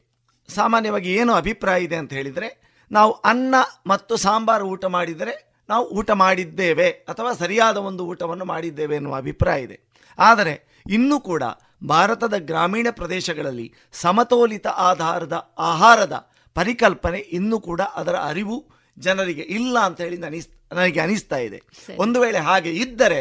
[0.48, 2.48] ಸಾಮಾನ್ಯವಾಗಿ ಏನು ಅಭಿಪ್ರಾಯ ಇದೆ ಅಂತ ಹೇಳಿದರೆ,
[2.90, 3.54] ನಾವು ಅನ್ನ
[3.86, 5.34] ಮತ್ತು ಸಾಂಬಾರು ಊಟ ಮಾಡಿದರೆ
[5.68, 9.76] ನಾವು ಊಟ ಮಾಡಿದ್ದೇವೆ ಅಥವಾ ಸರಿಯಾದ ಒಂದು ಊಟವನ್ನು ಮಾಡಿದ್ದೇವೆ ಎನ್ನುವ ಅಭಿಪ್ರಾಯ ಇದೆ.
[10.18, 10.54] ಆದರೆ
[10.90, 11.42] ಇನ್ನೂ ಕೂಡ
[11.88, 16.16] ಭಾರತದ ಗ್ರಾಮೀಣ ಪ್ರದೇಶಗಳಲ್ಲಿ ಸಮತೋಲಿತ ಆಧಾರದ, ಆಹಾರದ
[16.56, 18.58] ಪರಿಕಲ್ಪನೆ ಇನ್ನೂ ಕೂಡ ಅದರ ಅರಿವು
[18.96, 21.58] ಜನರಿಗೆ ಇಲ್ಲ ಅಂತ ಹೇಳಿ ಅನಿಸ್ ನನಗೆ ಅನಿಸ್ತಾ ಇದೆ.
[22.04, 23.20] ಒಂದು ವೇಳೆ ಹಾಗೆ ಇದ್ದರೆ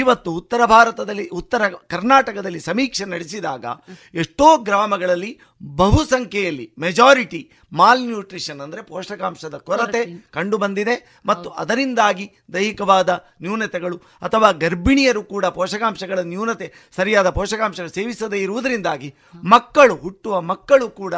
[0.00, 3.64] ಇವತ್ತು ಉತ್ತರ ಭಾರತದಲ್ಲಿ ಉತ್ತರ ಕರ್ನಾಟಕದಲ್ಲಿ ಸಮೀಕ್ಷೆ ನಡೆಸಿದಾಗ
[4.22, 5.32] ಎಷ್ಟೋ ಗ್ರಾಮಗಳಲ್ಲಿ
[5.80, 7.42] ಬಹುಸಂಖ್ಯೆಯಲ್ಲಿ ಮೆಜಾರಿಟಿ
[7.72, 10.00] ಮಾಲ್ ನ್ಯೂಟ್ರಿಷನ್ ಅಂದರೆ ಪೋಷಕಾಂಶದ ಕೊರತೆ
[10.36, 10.96] ಕಂಡು ಬಂದಿದೆ.
[11.26, 13.10] ಮತ್ತು ಅದರಿಂದಾಗಿ ದೈಹಿಕವಾದ
[13.42, 19.10] ನ್ಯೂನತೆಗಳು ಅಥವಾ ಗರ್ಭಿಣಿಯರು ಕೂಡ ಪೋಷಕಾಂಶಗಳ ನ್ಯೂನತೆ ಸರಿಯಾದ ಪೋಷಕಾಂಶಗಳು ಸೇವಿಸದೇ ಇರುವುದರಿಂದಾಗಿ
[19.54, 21.14] ಮಕ್ಕಳು ಹುಟ್ಟುವ ಮಕ್ಕಳು ಕೂಡ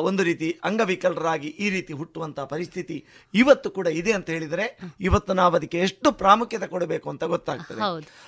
[0.00, 3.04] ಒಂದು ರೀತಿ ಅಂಗವಿಕಲರಾಗಿ ಈ ರೀತಿ ಹುಟ್ಟುವಂಥ ಪರಿಸ್ಥಿತಿ
[3.34, 7.80] ಇವತ್ತು ಕೂಡ ಇದೆ ಅಂತ ಹೇಳಿದರೆ ಇವತ್ತು ನಾವು ಅದಕ್ಕೆ ಎಷ್ಟು ಪ್ರಾಮುಖ್ಯತೆ ಕೊಡಬೇಕು ಅಂತ ಗೊತ್ತಾಗ್ತದೆ.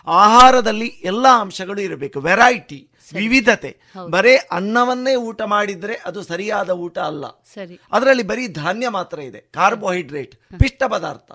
[0.07, 2.21] ಆಹಾರದಲ್ಲಿ ಎಲ್ಲ ಅಂಶಗಳು ಇರಬೇಕು.
[2.21, 2.81] ವೆರೈಟಿ
[3.15, 3.77] ವಿವಿಧತೆ.
[4.11, 7.25] ಬರೇ ಅನ್ನವನ್ನೇ ಊಟ ಮಾಡಿದ್ರೆ ಅದು ಸರಿಯಾದ ಊಟ ಅಲ್ಲ.
[7.93, 9.41] ಅದರಲ್ಲಿ ಬರೀ ಧಾನ್ಯ ಮಾತ್ರ ಇದೆ.
[9.55, 11.33] ಕಾರ್ಬೋಹೈಡ್ರೇಟ್ ಪಿಷ್ಟ ಪದಾರ್ಥ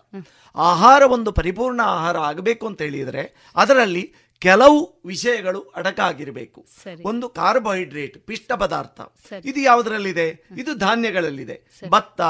[0.56, 4.04] ಆಹಾರ ಒಂದು ಪರಿಪೂರ್ಣ ಆಹಾರ ಆಗಬೇಕು ಅಂತ ಹೇಳಿದರೆ ಅದರಲ್ಲಿ
[4.40, 6.66] ಕೆಲವು ವಿಷಯಗಳು ಅಡಕಾಗಿರಬೇಕು.
[7.06, 9.02] ಒಂದು ಕಾರ್ಬೋಹೈಡ್ರೇಟ್ ಪಿಷ್ಟ ಪದಾರ್ಥ.
[9.46, 10.28] ಇದು ಯಾವುದರಲ್ಲಿದೆ?
[10.58, 11.62] ಇದು ಧಾನ್ಯಗಳಲ್ಲಿದೆ.
[11.90, 12.22] ಭತ್ತ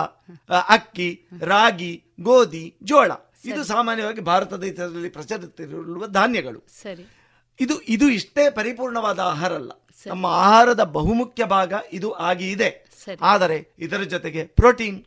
[0.67, 3.11] ಅಕ್ಕಿ ರಾಗಿ ಗೋಧಿ ಜೋಳ.
[3.45, 6.59] ಇದು ಸಾಮಾನ್ಯವಾಗಿ ಭಾರತದ ದೇಶದಲ್ಲಿ ಪ್ರಚಲಿತವಿರುವ ಧಾನ್ಯಗಳು.
[7.59, 9.71] ಇದು ಇದು ಇಷ್ಟೇ ಪರಿಪೂರ್ಣವಾದ ಆಹಾರ ಅಲ್ಲ.
[10.07, 12.69] ನಮ್ಮ ಆಹಾರದ ಬಹುಮುಖ್ಯ ಭಾಗ ಇದು ಆಗಿ ಇದೆ.
[13.21, 15.05] ಆದರೆ ಇದರ ಜೊತೆಗೆ ಪ್ರೋಟೀನ್.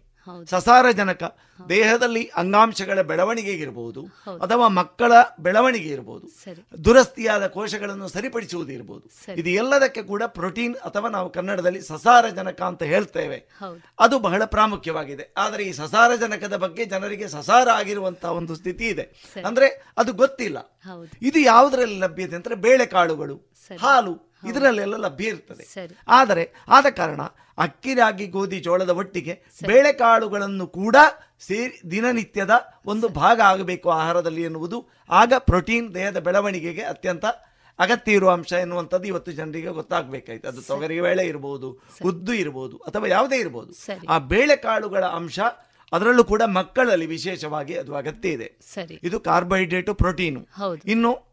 [0.50, 1.22] ಸಸಾರಜನಕ
[1.68, 4.06] ದೇಹದಲ್ಲಿ ಅಂಗಾಂಶಗಳ ಬೆಳವಣಿಗೆ ಇರಬಹುದು
[4.42, 6.26] ಅಥವಾ ಮಕ್ಕಳ ಬೆಳವಣಿಗೆ ಇರಬಹುದು.
[6.84, 13.48] ದುರಸ್ತಿಯಾದ ಕೋಶಗಳನ್ನು ಸರಿಪಡಿಸುವುದು ಇರಬಹುದು ಇದು ಎಲ್ಲದಕ್ಕೆ ಕೂಡ ಪ್ರೋಟೀನ್ ಅಥವಾ ನಾವು ಕನ್ನಡದಲ್ಲಿ ಸಸಾರಜನಕ ಅಂತ ಹೇಳ್ತೇವೆ.
[14.00, 15.32] ಅದು ಬಹಳ ಪ್ರಾಮುಖ್ಯವಾಗಿದೆ.
[15.36, 19.30] ಆದರೆ ಈ ಸಸಾರಜನಕದ ಬಗ್ಗೆ ಜನರಿಗೆ ಸಸಾರ ಆಗಿರುವಂತಹ ಒಂದು ಸ್ಥಿತಿ ಇದೆ.
[19.46, 20.58] ಅಂದ್ರೆ ಅದು ಗೊತ್ತಿಲ್ಲ.
[21.22, 23.52] ಇದು ಯಾವುದರಲ್ಲಿ ಲಭ್ಯತೆ ಅಂದ್ರೆ ಬೇಳೆಕಾಳುಗಳು.
[23.80, 25.64] ಹಾಲು ಇದರಲ್ಲೆಲ್ಲ ಲಭ್ಯ ಇರ್ತದೆ.
[26.08, 27.20] ಆದರೆ ಆದ ಕಾರಣ
[27.58, 30.96] ಅಕ್ಕಿ ರಾಗಿ ಗೋಧಿ ಜೋಳದ ಒಟ್ಟಿಗೆ ಬೇಳೆಕಾಳುಗಳನ್ನು ಕೂಡ
[31.40, 32.50] ಸೇರಿ ದಿನನಿತ್ಯದ
[32.86, 34.88] ಒಂದು ಭಾಗ ಆಗಬೇಕು ಆಹಾರದಲ್ಲಿ ಎನ್ನುವುದು.
[35.10, 37.24] ಆಗ ಪ್ರೋಟೀನ್ ದೇಹದ ಬೆಳವಣಿಗೆಗೆ ಅತ್ಯಂತ
[37.78, 40.48] ಅಗತ್ಯ ಇರುವ ಅಂಶ ಎನ್ನುವಂಥದ್ದು ಇವತ್ತು ಜನರಿಗೆ ಗೊತ್ತಾಗಬೇಕಾಯ್ತು.
[40.48, 43.72] ಅದು ತೊಗರಿ ಬೇಳೆ ಇರಬಹುದು ಉದ್ದು ಇರಬಹುದು ಅಥವಾ ಯಾವುದೇ ಇರಬಹುದು
[44.08, 45.40] ಆ ಬೇಳೆಕಾಳುಗಳ ಅಂಶ
[45.92, 48.52] ಅದರಲ್ಲೂ ಕೂಡ ಮಕ್ಕಳಲ್ಲಿ ವಿಶೇಷವಾಗಿ ಅದು ಅಗತ್ಯ ಇದೆ.
[49.02, 50.46] ಇದು ಕಾರ್ಬೋಹೈಡ್ರೇಟ್ ಪ್ರೋಟೀನು.
[50.84, 51.32] ಇನ್ನು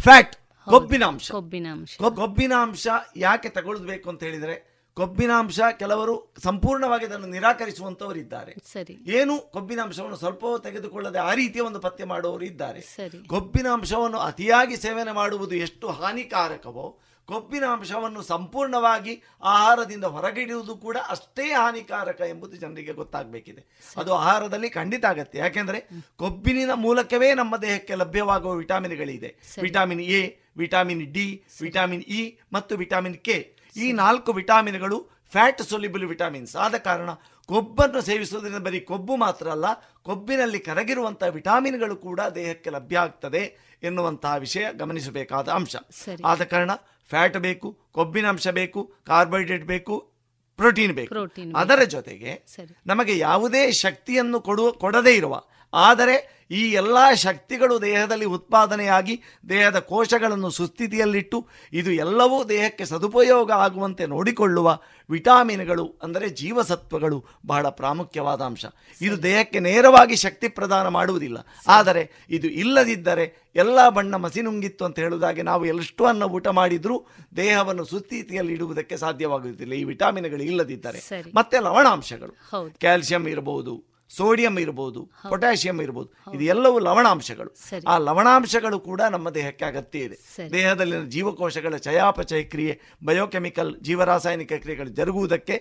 [0.00, 0.36] ಫ್ಯಾಟ್
[0.68, 1.30] ಕೊಬ್ಬಿನ ಅಂಶ.
[1.30, 1.96] ಕೊಬ್ಬಿನ ಅಂಶ.
[2.14, 8.94] ಕೊಬ್ಬಿನ ಅಂಶ ಯಾಕೆ ತಗೊಳ್ಬೇಕು ಅಂತ ಹೇಳಿದ್ರೆ ಕೊಬ್ಬಿನ ಅಂಶ ಕೆಲವರು ಸಂಪೂರ್ಣವಾಗಿ ಅದನ್ನು ನಿರಾಕರಿಸುವಂತವರು ಇದ್ದಾರೆ ಸರಿ.
[9.06, 12.80] ಏನು ಕೊಬ್ಬಿನ ಅಂಶವನ್ನು ಸ್ವಲ್ಪವೂ ತೆಗೆದುಕೊಳ್ಳದೆ ಆ ರೀತಿಯ ಒಂದು ಪತ್ತೆ ಮಾಡುವವರು ಇದ್ದಾರೆ.
[12.80, 13.28] ಸರಿ.
[13.28, 22.20] ಕೊಬ್ಬಿನ ಅಂಶವನ್ನು ಅತಿಯಾಗಿ ಸೇವನೆ ಮಾಡುವುದು ಎಷ್ಟು ಹಾನಿಕಾರಕವೋ ಕೊಬ್ಬಿನ ಅಂಶವನ್ನು ಸಂಪೂರ್ಣವಾಗಿ ಆಹಾರದಿಂದ ಹೊರಗಿಡುವುದು ಕೂಡ ಅಷ್ಟೇ ಹಾನಿಕಾರಕ
[22.28, 23.66] ಎಂಬುದು ಜನರಿಗೆ ಗೊತ್ತಾಗಬೇಕಿದೆ.
[23.96, 29.36] ಅದು ಆಹಾರದಲ್ಲಿ ಖಂಡಿತ ಆಗತ್ತೆ ಯಾಕೆಂದ್ರೆ ಕೊಬ್ಬಿನ ಮೂಲಕವೇ ನಮ್ಮ ದೇಹಕ್ಕೆ ಲಭ್ಯವಾಗುವ ವಿಟಾಮಿನ್ಗಳಿದೆ.
[29.62, 33.55] Vitamin A vitamin D vitamin E ಮತ್ತು ವಿಟಾಮಿನ್ ಕೆ.
[33.76, 37.10] ಈ ನಾಲ್ಕು ವಿಟಾಮಿನ್ಗಳು ಫ್ಯಾಟ್ ಸೊಲ್ಯುಬಲ್ ವಿಟಾಮಿನ್ಸ್ ಆದ ಕಾರಣ
[37.46, 39.64] ಕೊಬ್ಬನ್ನು ಸೇವಿಸುವುದರಿಂದ ಬರೀ ಕೊಬ್ಬು ಮಾತ್ರ ಅಲ್ಲ
[40.02, 43.42] ಕೊಬ್ಬಿನಲ್ಲಿ ಕರಗಿರುವಂತಹ ವಿಟಾಮಿನ್ಗಳು ಕೂಡ ದೇಹಕ್ಕೆ ಲಭ್ಯ ಆಗ್ತದೆ
[43.82, 45.76] ಎನ್ನುವಂತಹ ವಿಷಯ ಗಮನಿಸಬೇಕಾದ ಅಂಶ.
[46.24, 46.70] ಆದ ಕಾರಣ
[47.10, 50.12] ಫ್ಯಾಟ್ ಬೇಕು ಕೊಬ್ಬಿನ ಅಂಶ ಬೇಕು ಕಾರ್ಬೋಹೈಡ್ರೇಟ್ ಬೇಕು
[50.56, 51.14] ಪ್ರೋಟೀನ್ ಬೇಕು.
[51.56, 52.44] ಅದರ ಜೊತೆಗೆ
[52.86, 55.46] ನಮಗೆ ಯಾವುದೇ ಶಕ್ತಿಯನ್ನು ಕೊಡುವ ಕೊಡದೇ ಇರುವ
[55.76, 64.80] ಆದರೆ ಈ ಎಲ್ಲ ಶಕ್ತಿಗಳು ದೇಹದಲ್ಲಿ ಉತ್ಪಾದನೆಯಾಗಿ ದೇಹದ ಕೋಶಗಳನ್ನು ಸುಸ್ಥಿತಿಯಲ್ಲಿಟ್ಟು ಇದು ಎಲ್ಲವೂ ದೇಹಕ್ಕೆ ಸದುಪಯೋಗ ಆಗುವಂತೆ ನೋಡಿಕೊಳ್ಳುವ
[65.10, 68.64] ವಿಟಾಮಿನ್ಗಳು ಅಂದರೆ ಜೀವಸತ್ವಗಳು ಬಹಳ ಪ್ರಾಮುಖ್ಯವಾದ ಅಂಶ.
[69.00, 71.38] ಇದು ದೇಹಕ್ಕೆ ನೇರವಾಗಿ ಶಕ್ತಿ ಪ್ರದಾನ ಮಾಡುವುದಿಲ್ಲ.
[71.68, 77.06] ಆದರೆ ಇದು ಇಲ್ಲದಿದ್ದರೆ ಎಲ್ಲ ಬಣ್ಣ ಮಸಿನುಂಗಿತ್ತು ಅಂತ ಹೇಳುವುದಾಗಿ ನಾವು ಎಷ್ಟು ಅನ್ನ ಊಟ ಮಾಡಿದರೂ
[77.36, 79.72] ದೇಹವನ್ನು ಸುಸ್ಥಿತಿಯಲ್ಲಿ ಇಡುವುದಕ್ಕೆ ಸಾಧ್ಯವಾಗುವುದಿಲ್ಲ.
[79.72, 80.98] ಈ ವಿಟಾಮಿನ್ಗಳು ಇಲ್ಲದಿದ್ದರೆ.
[81.34, 82.48] ಮತ್ತೆ ಲವಣಾಂಶಗಳು.
[82.78, 87.50] ಕ್ಯಾಲ್ಸಿಯಂ ಇರಬಹುದು ಸೋಡಿಯಂ ಇರ್ಬೋದು ಪೊಟ್ಯಾಷಿಯಂ ಇರ್ಬೋದು ಇದು ಎಲ್ಲವೂ ಲವಣಾಂಶಗಳು.
[87.88, 90.16] ಆ ಲವಣಾಂಶಗಳು ಕೂಡ ನಮ್ಮ ದೇಹಕ್ಕೆ ಅಗತ್ಯ ಇದೆ.
[90.52, 95.56] ದೇಹದಲ್ಲಿನ ಜೀವಕೋಶಗಳ ಚಯಾಪಚಯ ಕ್ರಿಯೆ ಬಯೋಕೆಮಿಕಲ್ ಜೀವರಾಸಾಯನಿಕ ಕ್ರಿಯೆಗಳು ಜರುಗುವುದಕ್ಕೆ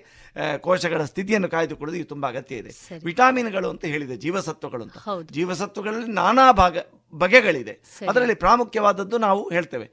[0.67, 2.73] ಕೋಶಗಳ ಸ್ಥಿತಿಯನ್ನು ಕಾಯ್ದುಕೊಳ್ಳೋದು ಇದು ತುಂಬಾ ಅಗತ್ಯ ಇದೆ.
[3.03, 4.97] ವಿಟಾಮಿನ್ಗಳು ಅಂತ ಹೇಳಿದೆ ಜೀವಸತ್ವಗಳು ಅಂತ.
[5.31, 6.77] ಜೀವಸತ್ವಗಳಲ್ಲಿ ನಾನಾ ಭಾಗ
[7.13, 7.73] ಬಗೆಗಳಿದೆ.
[8.09, 9.87] ಅದರಲ್ಲಿ ಪ್ರಾಮುಖ್ಯವಾದದ್ದು ನಾವು ಹೇಳ್ತೇವೆ.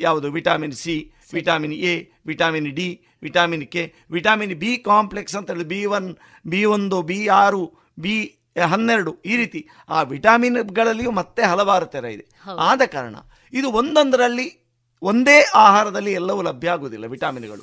[0.00, 0.26] ಯಾವುದು?
[0.32, 0.96] Vitamin C
[1.32, 1.94] vitamin A
[2.26, 2.88] vitamin D
[3.22, 6.08] vitamin K vitamin B complex ಅಂತ ಹೇಳಿ ಬಿ ಒನ್
[6.52, 9.68] ಬಿ ಒಂದು ಬಿ ಆರು ಬಿ ಹನ್ನೆರಡು ಈ ರೀತಿ.
[9.88, 12.26] ಆ ವಿಟಾಮಿನ್ಗಳಲ್ಲಿಯೂ ಮತ್ತೆ ಹಲವಾರು ಥರ ಇದೆ.
[12.58, 13.16] ಆದ ಕಾರಣ
[13.52, 14.62] ಇದು ಒಂದೊಂದರಲ್ಲಿ
[15.02, 17.62] ಒಂದೇ ಆಹಾರದಲ್ಲಿ ಎಲ್ಲವೂ ಲಭ್ಯ ಆಗುವುದಿಲ್ಲ ವಿಟಾಮಿನ್ಗಳು.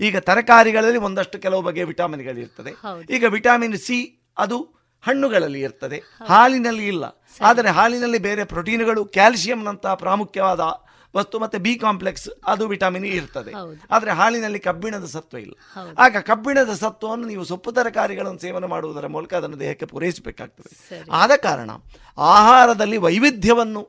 [0.00, 2.70] ಈಗ ತರಕಾರಿಗಳಲ್ಲಿ ಒಂದಷ್ಟು ಕೆಲವು ಬಗೆಯ ವಿಟಾಮಿನ್ಗಳು ಇರ್ತದೆ.
[3.10, 6.02] ಈಗ ವಿಟಾಮಿನ್ ಸಿ ಅದು ಹಣ್ಣುಗಳಲ್ಲಿ ಇರ್ತದೆ.
[6.26, 7.04] ಹಾಲಿನಲ್ಲಿ ಇಲ್ಲ.
[7.40, 10.60] ಆದರೆ ಹಾಲಿನಲ್ಲಿ ಬೇರೆ ಪ್ರೋಟೀನ್ಗಳು ಕ್ಯಾಲ್ಸಿಯಂನಂತಹ ಪ್ರಾಮುಖ್ಯವಾದ
[11.16, 13.52] ವಸ್ತು ಮತ್ತೆ ಬಿ ಕಾಂಪ್ಲೆಕ್ಸ್ ಅದು ವಿಟಮಿನ್ ಇರ್ತದೆ.
[13.90, 15.54] ಆದ್ರೆ ಹಾಲಿನಲ್ಲಿ ಕಬ್ಬಿಣದ ಸತ್ವ ಇಲ್ಲ.
[15.98, 21.04] ಆಗ ಕಬ್ಬಿಣದ ಸತ್ವವನ್ನು ನೀವು ಸೊಪ್ಪು ತರಕಾರಿಗಳನ್ನು ಸೇವನೆ ಮಾಡುವುದರ ಮೂಲಕ ಅದನ್ನು ದೇಹಕ್ಕೆ ಪೂರೈಸಬೇಕಾಗ್ತದೆ.
[21.10, 21.70] ಆದ ಕಾರಣ
[22.18, 23.82] ಆಹಾರದಲ್ಲಿ ವೈವಿಧ್ಯವನ್ನು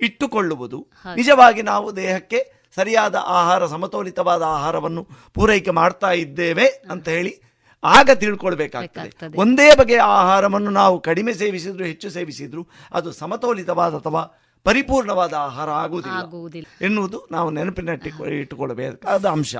[0.00, 7.42] ಇಟ್ಟುಕೊಳ್ಳುವುದು ನಿಜವಾಗಿ ನಾವು ದೇಹಕ್ಕೆ ಸರಿಯಾದ ಆಹಾರ ಸಮತೋಲಿತವಾದ ಆಹಾರವನ್ನು ಪೂರೈಕೆ ಮಾಡ್ತಾ ಇದ್ದೇವೆ ಅಂತ ಹೇಳಿ
[7.84, 9.10] ಆಗ ತಿಳ್ಕೊಳ್ಬೇಕಾಗ್ತದೆ.
[9.36, 14.22] ಒಂದೇ ಬಗೆಯ ಆಹಾರವನ್ನು ನಾವು ಕಡಿಮೆ ಸೇವಿಸಿದ್ರು ಹೆಚ್ಚು ಸೇವಿಸಿದ್ರು ಅದು ಸಮತೋಲಿತವಾದ ಅಥವಾ
[14.64, 16.64] ಪರಿಪೂರ್ಣವಾದ ಆಹಾರ ಆಗುವುದಿಲ್ಲ.
[16.80, 18.10] ಎನ್ನುವುದು ನಾವು ನೆನಪಿನಟ್ಟಿ
[18.40, 19.56] ಇಟ್ಟುಕೊಳ್ಳಬೇಕಾದ ಅಂಶ.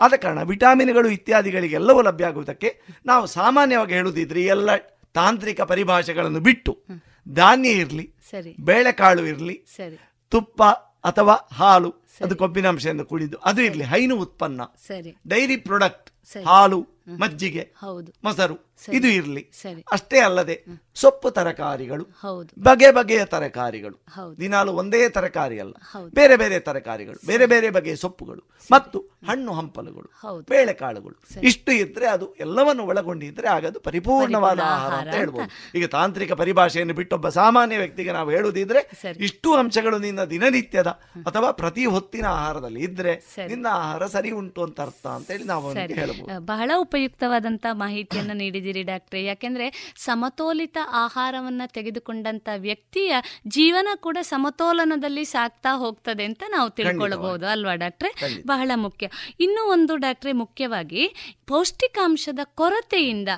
[0.00, 4.76] ಆದ ಕಾರಣ ವಿಟಾಮಿನ್ಗಳು ಇತ್ಯಾದಿಗಳಿಗೆಲ್ಲವೂ ಲಭ್ಯ ಆಗುವುದಕ್ಕೆ ನಾವು ಸಾಮಾನ್ಯವಾಗಿ ಹೇಳುವುದಿದ್ರೆ ಎಲ್ಲ
[5.14, 6.84] ತಾಂತ್ರಿಕ ಪರಿಭಾಷೆಗಳನ್ನು ಬಿಟ್ಟು
[7.28, 8.56] ಧಾನ್ಯ ಇರಲಿ ಸರಿ.
[8.60, 9.98] ಬೇಳೆಕಾಳು ಇರಲಿ ಸರಿ.
[10.30, 10.62] ತುಪ್ಪ
[11.04, 13.36] ಅಥವಾ ಹಾಲು ಅದು ಕೊಬ್ಬಿನಾಂಶದಿಂದ ಕೂಡಿದ್ದು.
[13.36, 14.62] ಅದು ಇರಲಿ ಹೈನು ಉತ್ಪನ್ನ.
[14.86, 15.16] ಸರಿ.
[15.26, 16.10] ಡೈರಿ ಪ್ರಾಡಕ್ಟ್
[16.46, 18.12] ಹಾಲು ಮಜ್ಜಿಗೆ ಹೌದು.
[18.24, 19.50] ಮೊಸರು ಇದು ಇರಲಿ.
[19.62, 19.84] ಸರಿ.
[19.92, 22.62] ಅಷ್ಟೇ ಅಲ್ಲದೆ ಸೊಪ್ಪು ತರಕಾರಿಗಳು ಹೌದು.
[22.62, 23.96] ಬಗೆ ಬಗೆಯ ತರಕಾರಿಗಳು.
[24.40, 25.72] ದಿನಾಲು ಒಂದೇ ತರಕಾರಿ ಅಲ್ಲ.
[26.14, 28.42] ಬೇರೆ ಬೇರೆ ತರಕಾರಿಗಳು ಬೇರೆ ಬೇರೆ ಬಗೆಯ ಸೊಪ್ಪುಗಳು
[28.72, 28.98] ಮತ್ತು
[29.28, 30.08] ಹಣ್ಣು ಹಂಪಲುಗಳು.
[30.48, 31.40] ಬೇಳೆಕಾಳುಗಳು.
[31.42, 35.78] ಇಷ್ಟು ಇದ್ರೆ ಅದು ಎಲ್ಲವನ್ನು ಒಳಗೊಂಡಿದ್ರೆ ಆಗ ಅದು ಪರಿಪೂರ್ಣವಾದ ಆಹಾರ ಅಂತ ಹೇಳ್ಬೋದು.
[35.78, 40.86] ಈಗ ತಾಂತ್ರಿಕ ಪರಿಭಾಷೆಯನ್ನು ಬಿಟ್ಟೊಬ್ಬ ಸಾಮಾನ್ಯ ವ್ಯಕ್ತಿಗೆ ನಾವು ಹೇಳುವುದಿದ್ರೆ ಇಷ್ಟು ಅಂಶಗಳು ನಿನ್ನ ದಿನನಿತ್ಯದ
[41.26, 43.12] ಅಥವಾ ಪ್ರತಿ ಹೊತ್ತಿನ ಆಹಾರದಲ್ಲಿ ಇದ್ರೆ.
[43.48, 46.40] ನಿನ್ನ ಆಹಾರ ಸರಿ ಉಂಟು ಅಂತ ಅರ್ಥ ಅಂತ ಹೇಳಿ ನಾವು ಹೇಳಬಹುದು.
[46.46, 49.20] ಬಹಳ ಉಪಯುಕ್ತವಾದಂತಹ ಮಾಹಿತಿಯನ್ನ ನೀಡಿದಿರಿ ಡಾಕ್ಟ್ರೆ.
[49.24, 49.66] ಯಾಕೆಂದ್ರೆ
[50.04, 53.12] ಸಮತೋಲಿತ ಆಹಾರವನ್ನ ತೆಗೆದುಕೊಂಡಂತ ವ್ಯಕ್ತಿಯ
[53.48, 58.10] ಜೀವನ ಕೂಡ ಸಮತೋಲನದಲ್ಲಿ ಸಾಗ್ತಾ ಹೋಗ್ತದೆ ಅಂತ ನಾವು ತಿಳ್ಕೊಳ್ಳಬಹುದು ಅಲ್ವಾ ಡಾಕ್ಟ್ರೆ?
[58.46, 59.04] ಬಹಳ ಮುಖ್ಯ.
[59.40, 61.04] ಇನ್ನೂ ಒಂದು ಡಾಕ್ಟ್ರೆ ಮುಖ್ಯವಾಗಿ
[61.46, 63.30] ಪೌಷ್ಟಿಕಾಂಶದ ಕೊರತೆಯಿಂದ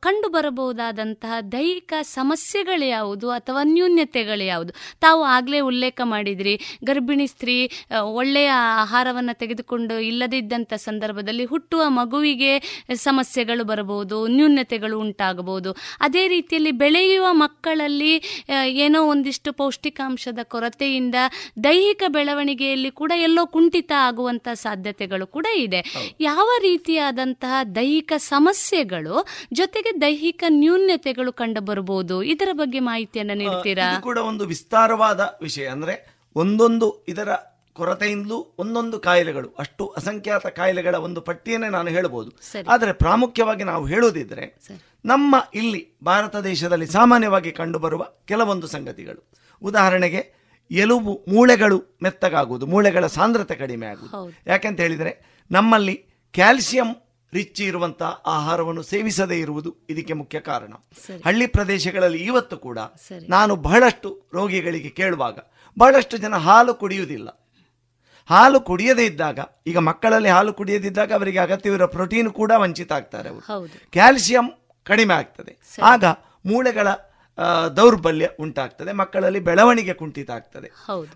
[0.00, 4.72] ಕಂಡು ಬರಬಹುದಾದಂತಹ ದೈಹಿಕ ಸಮಸ್ಯೆಗಳು ಯಾವುದು ಅಥವಾ ನ್ಯೂನ್ಯತೆಗಳು ಯಾವುದು?
[5.00, 6.54] ತಾವು ಆಗ್ಲೇ ಉಲ್ಲೇಖ ಮಾಡಿದ್ರಿ
[6.84, 7.56] ಗರ್ಭಿಣಿ ಸ್ತ್ರೀ
[8.12, 15.72] ಒಳ್ಳೆಯ ಆಹಾರವನ್ನು ತೆಗೆದುಕೊಂಡು ಇಲ್ಲದಿದ್ದಂಥ ಸಂದರ್ಭದಲ್ಲಿ ಹುಟ್ಟುವ ಮಗುವಿಗೆ ಸಮಸ್ಯೆಗಳು ಬರಬಹುದು ನ್ಯೂನತೆಗಳು ಉಂಟಾಗಬಹುದು.
[16.00, 18.22] ಅದೇ ರೀತಿಯಲ್ಲಿ ಬೆಳೆಯುವ ಮಕ್ಕಳಲ್ಲಿ
[18.68, 21.14] ಏನೋ ಒಂದಿಷ್ಟು ಪೌಷ್ಟಿಕಾಂಶದ ಕೊರತೆಯಿಂದ
[21.64, 25.84] ದೈಹಿಕ ಬೆಳವಣಿಗೆಯಲ್ಲಿ ಕೂಡ ಎಲ್ಲೋ ಕುಂಠಿತ ಆಗುವಂತಹ ಸಾಧ್ಯತೆಗಳು ಕೂಡ ಇದೆ.
[26.20, 34.44] ಯಾವ ರೀತಿಯಾದಂತಹ ದೈಹಿಕ ಸಮಸ್ಯೆಗಳು ಜೊತೆಗೆ ದೈಹಿಕ ನ್ಯೂನತೆಗಳು ಕಂಡು ಬರಬಹುದು ಇದರ ಬಗ್ಗೆ ಮಾಹಿತಿಯನ್ನು ನೀಡ್ತೀರಾ ಕೂಡ ಒಂದು
[34.44, 35.66] ವಿಸ್ತಾರವಾದ ವಿಷಯ.
[35.66, 37.28] ಅಂದ್ರೆ ಒಂದೊಂದು ಇದರ
[37.76, 42.30] ಕೊರತೆಯಿಂದಲೂ ಒಂದೊಂದು ಕಾಯಿಲೆಗಳು ಅಷ್ಟು ಅಸಂಖ್ಯಾತ ಕಾಯಿಲೆಗಳ ಒಂದು ಪಟ್ಟಿಯನ್ನೇ ನಾನು ಹೇಳಬಹುದು
[42.68, 44.46] ಆದರೆ ಪ್ರಾಮುಖ್ಯವಾಗಿ ನಾವು ಹೇಳುವುದಿದ್ರೆ
[45.04, 49.20] ನಮ್ಮ ಇಲ್ಲಿ ಭಾರತ ದೇಶದಲ್ಲಿ ಸಾಮಾನ್ಯವಾಗಿ ಕಂಡುಬರುವ ಕೆಲವೊಂದು ಸಂಗತಿಗಳು.
[49.62, 50.22] ಉದಾಹರಣೆಗೆ
[50.70, 54.16] ಎಲುಬು ಮೂಳೆಗಳು ಮೆತ್ತಗಾಗುವುದು ಮೂಳೆಗಳ ಸಾಂದ್ರತೆ ಕಡಿಮೆ ಆಗುವುದು.
[54.46, 55.12] ಯಾಕೆಂತ ಹೇಳಿದರೆ
[55.50, 55.96] ನಮ್ಮಲ್ಲಿ
[56.34, 56.88] ಕ್ಯಾಲ್ಸಿಯಂ
[57.32, 60.72] ರಿಚ್ ಇರುವಂತಹ ಆಹಾರವನ್ನು ಸೇವಿಸದೇ ಇರುವುದು ಇದಕ್ಕೆ ಮುಖ್ಯ ಕಾರಣ.
[61.24, 62.78] ಹಳ್ಳಿ ಪ್ರದೇಶಗಳಲ್ಲಿ ಇವತ್ತು ಕೂಡ
[63.28, 65.38] ನಾನು ಬಹಳಷ್ಟು ರೋಗಿಗಳಿಗೆ ಕೇಳುವಾಗ
[65.78, 67.28] ಬಹಳಷ್ಟು ಜನ ಹಾಲು ಕುಡಿಯುವುದಿಲ್ಲ.
[68.30, 73.44] ಹಾಲು ಕುಡಿಯದೇ ಇದ್ದಾಗ ಈಗ ಮಕ್ಕಳಲ್ಲಿ ಹಾಲು ಕುಡಿಯದಿದ್ದಾಗ ಅವರಿಗೆ ಅಗತ್ಯವಿರುವ ಪ್ರೋಟೀನ್ ಕೂಡ ವಂಚಿತ ಆಗ್ತಾರೆ ಅವರು.
[73.92, 74.46] ಕ್ಯಾಲ್ಸಿಯಂ
[74.86, 75.52] ಕಡಿಮೆ ಆಗ್ತದೆ.
[75.82, 76.04] ಆಗ
[76.46, 76.88] ಮೂಳೆಗಳ
[77.76, 80.68] ದೌರ್ಬಲ್ಯ ಉಂಟಾಗ್ತದೆ ಮಕ್ಕಳಲ್ಲಿ ಬೆಳವಣಿಗೆ ಕುಂಠಿತ ಆಗ್ತದೆ.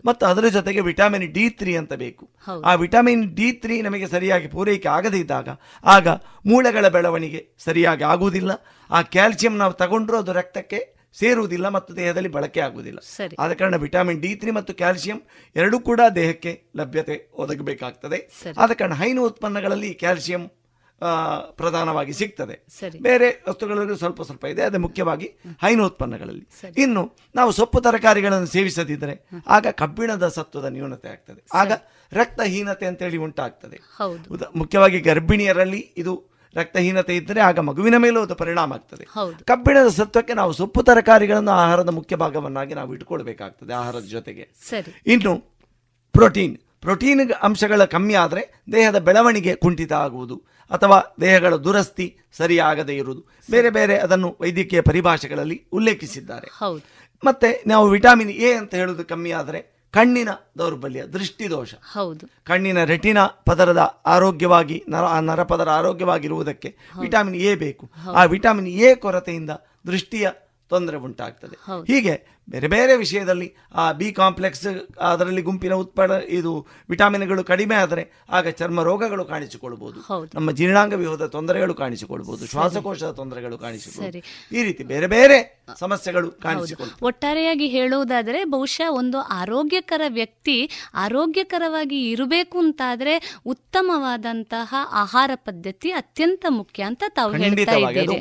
[0.05, 2.25] ಮತ್ತು ಅದರ ಜೊತೆಗೆ ವಿಟಮಿನ್ ಡಿ ತ್ರೀ ಅಂತ ಬೇಕು.
[2.65, 5.49] ಆ ವಿಟಮಿನ್ ಡಿ ತ್ರೀ ನಮಗೆ ಸರಿಯಾಗಿ ಪೂರೈಕೆ ಆಗದೇ ಇದ್ದಾಗ
[5.85, 6.09] ಆಗ
[6.47, 8.51] ಮೂಳೆಗಳ ಬೆಳವಣಿಗೆ ಸರಿಯಾಗಿ ಆಗುವುದಿಲ್ಲ.
[8.91, 10.81] ಆ ಕ್ಯಾಲ್ಸಿಯಂ ನಾವು ತಗೊಂಡ್ರೂ ಅದು ರಕ್ತಕ್ಕೆ
[11.19, 12.99] ಸೇರುವುದಿಲ್ಲ ಮತ್ತು ದೇಹದಲ್ಲಿ ಬಳಕೆ ಆಗುವುದಿಲ್ಲ.
[13.39, 15.21] ಆದ ಕಾರಣ ವಿಟಮಿನ್ ಡಿ ತ್ರೀ ಮತ್ತು ಕ್ಯಾಲ್ಸಿಯಂ
[15.57, 18.31] ಎರಡೂ ಕೂಡ ದೇಹಕ್ಕೆ ಲಭ್ಯತೆ ಒದಗಬೇಕಾಗ್ತದೆ.
[18.59, 20.51] ಆದ ಕಾರಣ ಹೈನು ಉತ್ಪನ್ನಗಳಲ್ಲಿ ಕ್ಯಾಲ್ಸಿಯಂ
[21.51, 22.67] ಪ್ರಧಾನವಾಗಿ ಸಿಗ್ತದೆ.
[23.03, 25.29] ಬೇರೆ ವಸ್ತುಗಳಲ್ಲೂ ಸ್ವಲ್ಪ ಸ್ವಲ್ಪ ಇದೆ ಅದು ಮುಖ್ಯವಾಗಿ
[25.63, 26.47] ಹೈನು ಉತ್ಪನ್ನಗಳಲ್ಲಿ.
[26.77, 31.43] ಇನ್ನು ನಾವು ಸೊಪ್ಪು ತರಕಾರಿಗಳನ್ನು ಸೇವಿಸದಿದ್ದರೆ ಆಗ ಕಬ್ಬಿಣದ ಸತ್ವದ ನ್ಯೂನತೆ ಆಗ್ತದೆ.
[31.55, 31.73] ಆಗ
[32.13, 33.81] ರಕ್ತಹೀನತೆ ಅಂತೇಳಿ ಉಂಟಾಗ್ತದೆ.
[34.57, 39.05] ಮುಖ್ಯವಾಗಿ ಗರ್ಭಿಣಿಯರಲ್ಲಿ ಇದು ರಕ್ತಹೀನತೆ ಇದ್ದರೆ ಆಗ ಮಗುವಿನ ಮೇಲೂ ಅದು ಪರಿಣಾಮ ಆಗ್ತದೆ.
[39.45, 44.45] ಕಬ್ಬಿಣದ ಸತ್ವಕ್ಕೆ ನಾವು ಸೊಪ್ಪು ತರಕಾರಿಗಳನ್ನು ಆಹಾರದ ಮುಖ್ಯ ಭಾಗವನ್ನಾಗಿ ನಾವು ಇಟ್ಕೊಳ್ಬೇಕಾಗ್ತದೆ ಆಹಾರದ ಜೊತೆಗೆ.
[45.07, 45.35] ಇನ್ನು
[46.15, 48.43] ಪ್ರೋಟೀನ್ ಪ್ರೋಟೀನ್ ಅಂಶಗಳ ಕಮ್ಮಿ ಆದರೆ
[48.73, 50.37] ದೇಹದ ಬೆಳವಣಿಗೆ ಕುಂಠಿತ ಆಗುವುದು
[50.71, 53.23] ಅಥವಾ ದೇಹಗಳ ದುರಸ್ತಿ ಸರಿಯಾಗದೇ ಇರುವುದು.
[53.51, 56.49] ಬೇರೆ ಬೇರೆ ಅದನ್ನು ವೈದ್ಯಕೀಯ ಪರಿಭಾಷೆಗಳಲ್ಲಿ ಉಲ್ಲೇಖಿಸಿದ್ದಾರೆ.
[57.25, 60.28] ಮತ್ತೆ ನಾವು ವಿಟಮಿನ್ ಎ ಅಂತ ಹೇಳೋದು ಕಮ್ಮಿ ಆದರೆ ಕಣ್ಣಿನ
[60.59, 61.74] ದೌರ್ಬಲ್ಯ ದೃಷ್ಟಿದೋಷ.
[61.74, 62.26] ಹೌದು.
[62.45, 67.91] ಕಣ್ಣಿನ ರೆಟಿನ ಪದರದ ಆರೋಗ್ಯವಾಗಿ ನರ ನರಪದರ ಆರೋಗ್ಯವಾಗಿರುವುದಕ್ಕೆ ವಿಟಮಿನ್ ಎ ಬೇಕು.
[68.14, 69.51] ಆ ವಿಟಮಿನ್ ಎ ಕೊರತೆಯಿಂದ
[69.86, 70.30] ದೃಷ್ಟಿಯ
[70.68, 71.57] ತೊಂದರೆ ಉಂಟಾಗ್ತದೆ.
[71.86, 74.66] ಹೀಗೆ ಬೇರೆ ಬೇರೆ ವಿಷಯದಲ್ಲಿ ಆ ಬಿ ಕಾಂಪ್ಲೆಕ್ಸ್
[75.01, 81.74] ಅದರಲ್ಲಿ ಗುಂಪಿನ ಉತ್ಪನ್ನ ಇದು ವಿಟಾಮಿನ್ಗಳು ಕಡಿಮೆ ಆದರೆ ಆಗ ಚರ್ಮ ರೋಗಗಳು ಕಾಣಿಸಿಕೊಳ್ಬಹುದು ನಮ್ಮ ಜೀರ್ಣಾಂಗ ವ್ಯೂಹದ ತೊಂದರೆಗಳು
[81.74, 84.59] ಕಾಣಿಸಿಕೊಳ್ಬಹುದು ಶ್ವಾಸಕೋಶದ ತೊಂದರೆಗಳು ಕಾಣಿಸಿಕೊಳ್ಳಿ ಸರಿ.
[84.59, 93.38] ಈ ರೀತಿ ಬೇರೆ ಬೇರೆ ಸಮಸ್ಯೆಗಳು ಕಾಣಿಸಿಕೊಳ್ಳಿ ಒಟ್ಟಾರೆಯಾಗಿ ಹೇಳುವುದಾದರೆ ಬಹುಶಃ ಒಂದು ಆರೋಗ್ಯಕರ ವ್ಯಕ್ತಿ ಆರೋಗ್ಯಕರವಾಗಿ ಇರಬೇಕು ಅಂತಾದ್ರೆ
[93.47, 97.32] ಉತ್ತಮವಾದಂತಹ ಆಹಾರ ಪದ್ಧತಿ ಅತ್ಯಂತ ಮುಖ್ಯ ಅಂತ ತಾವು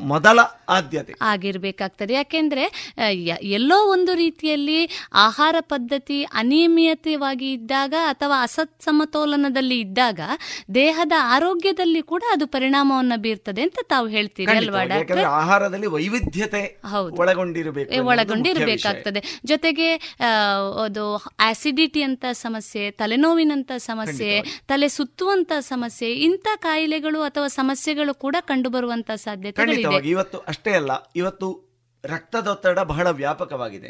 [0.01, 0.39] ಮೊದಲ
[0.70, 1.13] ಆದ್ಯತೆ.
[1.22, 2.13] ಆಗಿರ್ಬೇಕಾಗ್ತದೆ.
[2.13, 2.93] ಯಾಕೆಂದ್ರೆ
[3.41, 10.20] ಎಲ್ಲೋ ಒಂದು ರೀತಿಯಲ್ಲಿ ಆಹಾರ ಪದ್ಧತಿ ಅನಿಯಮಿತವಾಗಿ ಇದ್ದಾಗ ಅಥವಾ ಅಸತ್ ಸಮತೋಲನದಲ್ಲಿ ಇದ್ದಾಗ
[10.76, 14.84] ದೇಹದ ಆರೋಗ್ಯದಲ್ಲಿ ಕೂಡ ಅದು ಪರಿಣಾಮವನ್ನು ಬೀರ್ತದೆ ಅಂತ ತಾವು ಹೇಳ್ತೀರಿ ಅಲ್ವಾ.
[14.84, 15.20] ಡಾಕ್ಟರ್?
[15.20, 16.82] ಆಹಾರದಲ್ಲಿ ವೈವಿಧ್ಯತೆ.
[17.12, 19.39] ಒಳಗೊಂಡಿರಬೇಕು ಒಳಗೊಂಡಿರ್ಬೇಕಾಗ್ತದೆ.
[19.45, 20.16] ಜೊತೆಗೆ
[20.84, 28.70] ಅದು ಆಸಿಡಿಟಿ ಅಂತ ಸಮಸ್ಯೆ ತಲೆನೋವಿನಂತ ಸಮಸ್ಯೆ ತಲೆ ಸುತ್ತುವಂತ ಸಮಸ್ಯೆ ಇಂಥ ಕಾಯಿಲೆಗಳು ಅಥವಾ ಸಮಸ್ಯೆಗಳು ಕೂಡ ಕಂಡು
[28.70, 30.91] ಬರುವಂತ ಸಾಧ್ಯತೆ ಇವತ್ತು ಅಷ್ಟೇ ಅಲ್ಲ.
[31.16, 31.68] ಇವತ್ತು
[32.04, 33.89] ರಕ್ತದೊತ್ತಡ ಬಹಳ ವ್ಯಾಪಕವಾಗಿದೆ.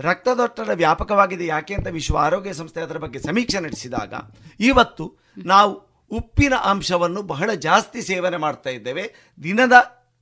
[0.00, 4.14] ರಕ್ತದೊತ್ತಡ ವ್ಯಾಪಕವಾಗಿದೆ ಯಾಕೆ ಅಂತ ವಿಶ್ವ ಆರೋಗ್ಯ ಸಂಸ್ಥೆ ಅದರ ಬಗ್ಗೆ ಸಮೀಕ್ಷೆ ನಡೆಸಿದಾಗ
[4.60, 5.72] ಇವತ್ತು ನಾವು
[6.10, 9.34] ಉಪ್ಪಿನ ಅಂಶವನ್ನು ಬಹಳ ಜಾಸ್ತಿ ಸೇವನೆ ಮಾಡ್ತಾ ಇದ್ದೇವೆ.
[9.42, 9.72] ದಿನದ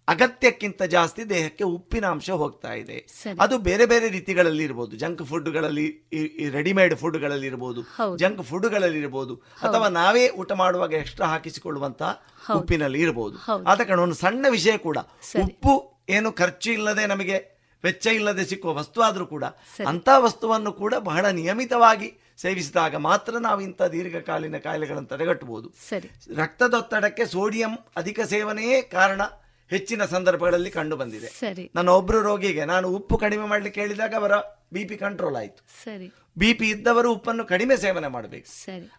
[0.09, 3.07] ಅಗತ್ಯಕ್ಕಿಂತ ಜಾಸ್ತಿ ದೇಹಕ್ಕೆ ಉಪ್ಪಿನ ಅಂಶ ಹೋಗ್ತಾ ಇದೆ.
[3.41, 6.07] ಅದು ಬೇರೆ ಬೇರೆ ರೀತಿಗಳಲ್ಲಿ ಇರಬಹುದು ಜಂಕ್ ಫುಡ್ಗಳಲ್ಲಿ
[6.51, 7.83] ರೆಡಿಮೇಡ್ ಫುಡ್ಗಳಲ್ಲಿ ಇರಬಹುದು
[8.17, 12.23] ಜಂಕ್ ಫುಡ್ಗಳಲ್ಲಿ ಇರಬಹುದು ಅಥವಾ ನಾವೇ ಊಟ ಮಾಡುವಾಗ ಎಕ್ಸ್ಟ್ರಾ ಹಾಕಿಸಿಕೊಳ್ಳುವಂತಹ
[12.57, 13.65] ಉಪ್ಪಿನಲ್ಲಿ ಇರಬಹುದು ಹೌದು.
[13.65, 14.99] ಆದ ಕಾರಣ ಒಂದು ಸಣ್ಣ ವಿಷಯ ಕೂಡ.
[15.43, 17.37] ಉಪ್ಪು ಏನು ಖರ್ಚು ಇಲ್ಲದೆ ನಮಗೆ
[17.85, 23.61] ವೆಚ್ಚ ಇಲ್ಲದೆ ಸಿಕ್ಕುವ ವಸ್ತು ಆದರೂ ಕೂಡ ಅಂಥ ಅಂತ ವಸ್ತುವನ್ನು ಕೂಡ ಬಹಳ ನಿಯಮಿತವಾಗಿ ಸೇವಿಸಿದಾಗ ಮಾತ್ರ ನಾವು
[23.61, 25.69] ಇಂಥ ದೀರ್ಘಕಾಲೀನ ಕಾಯಿಲೆಗಳನ್ನು ತಡೆಗಟ್ಟಬಹುದು.
[26.37, 29.23] ರಕ್ತದೊತ್ತಡಕ್ಕೆ ಸೋಡಿಯಂ ಅಧಿಕ ಸೇವನೆಯೇ ಕಾರಣ
[29.71, 31.29] ಹೆಚ್ಚಿನ ಸಂದರ್ಭಗಳಲ್ಲಿ ಕಂಡು ಬಂದಿದೆ
[31.75, 34.35] ನನ್ನ ಒಬ್ರು ರೋಗಿಗೆ ನಾನು ಉಪ್ಪು ಕಡಿಮೆ ಮಾಡಲಿಕ್ಕೆ ಹೇಳಿದಾಗ ಅವರ
[34.73, 35.61] ಬಿ ಪಿ ಕಂಟ್ರೋಲ್ ಆಯಿತು.
[35.85, 36.09] ಸರಿ.
[36.39, 38.49] ಬಿ ಪಿ ಇದ್ದವರು ಉಪ್ಪನ್ನು ಕಡಿಮೆ ಸೇವನೆ ಮಾಡಬೇಕು.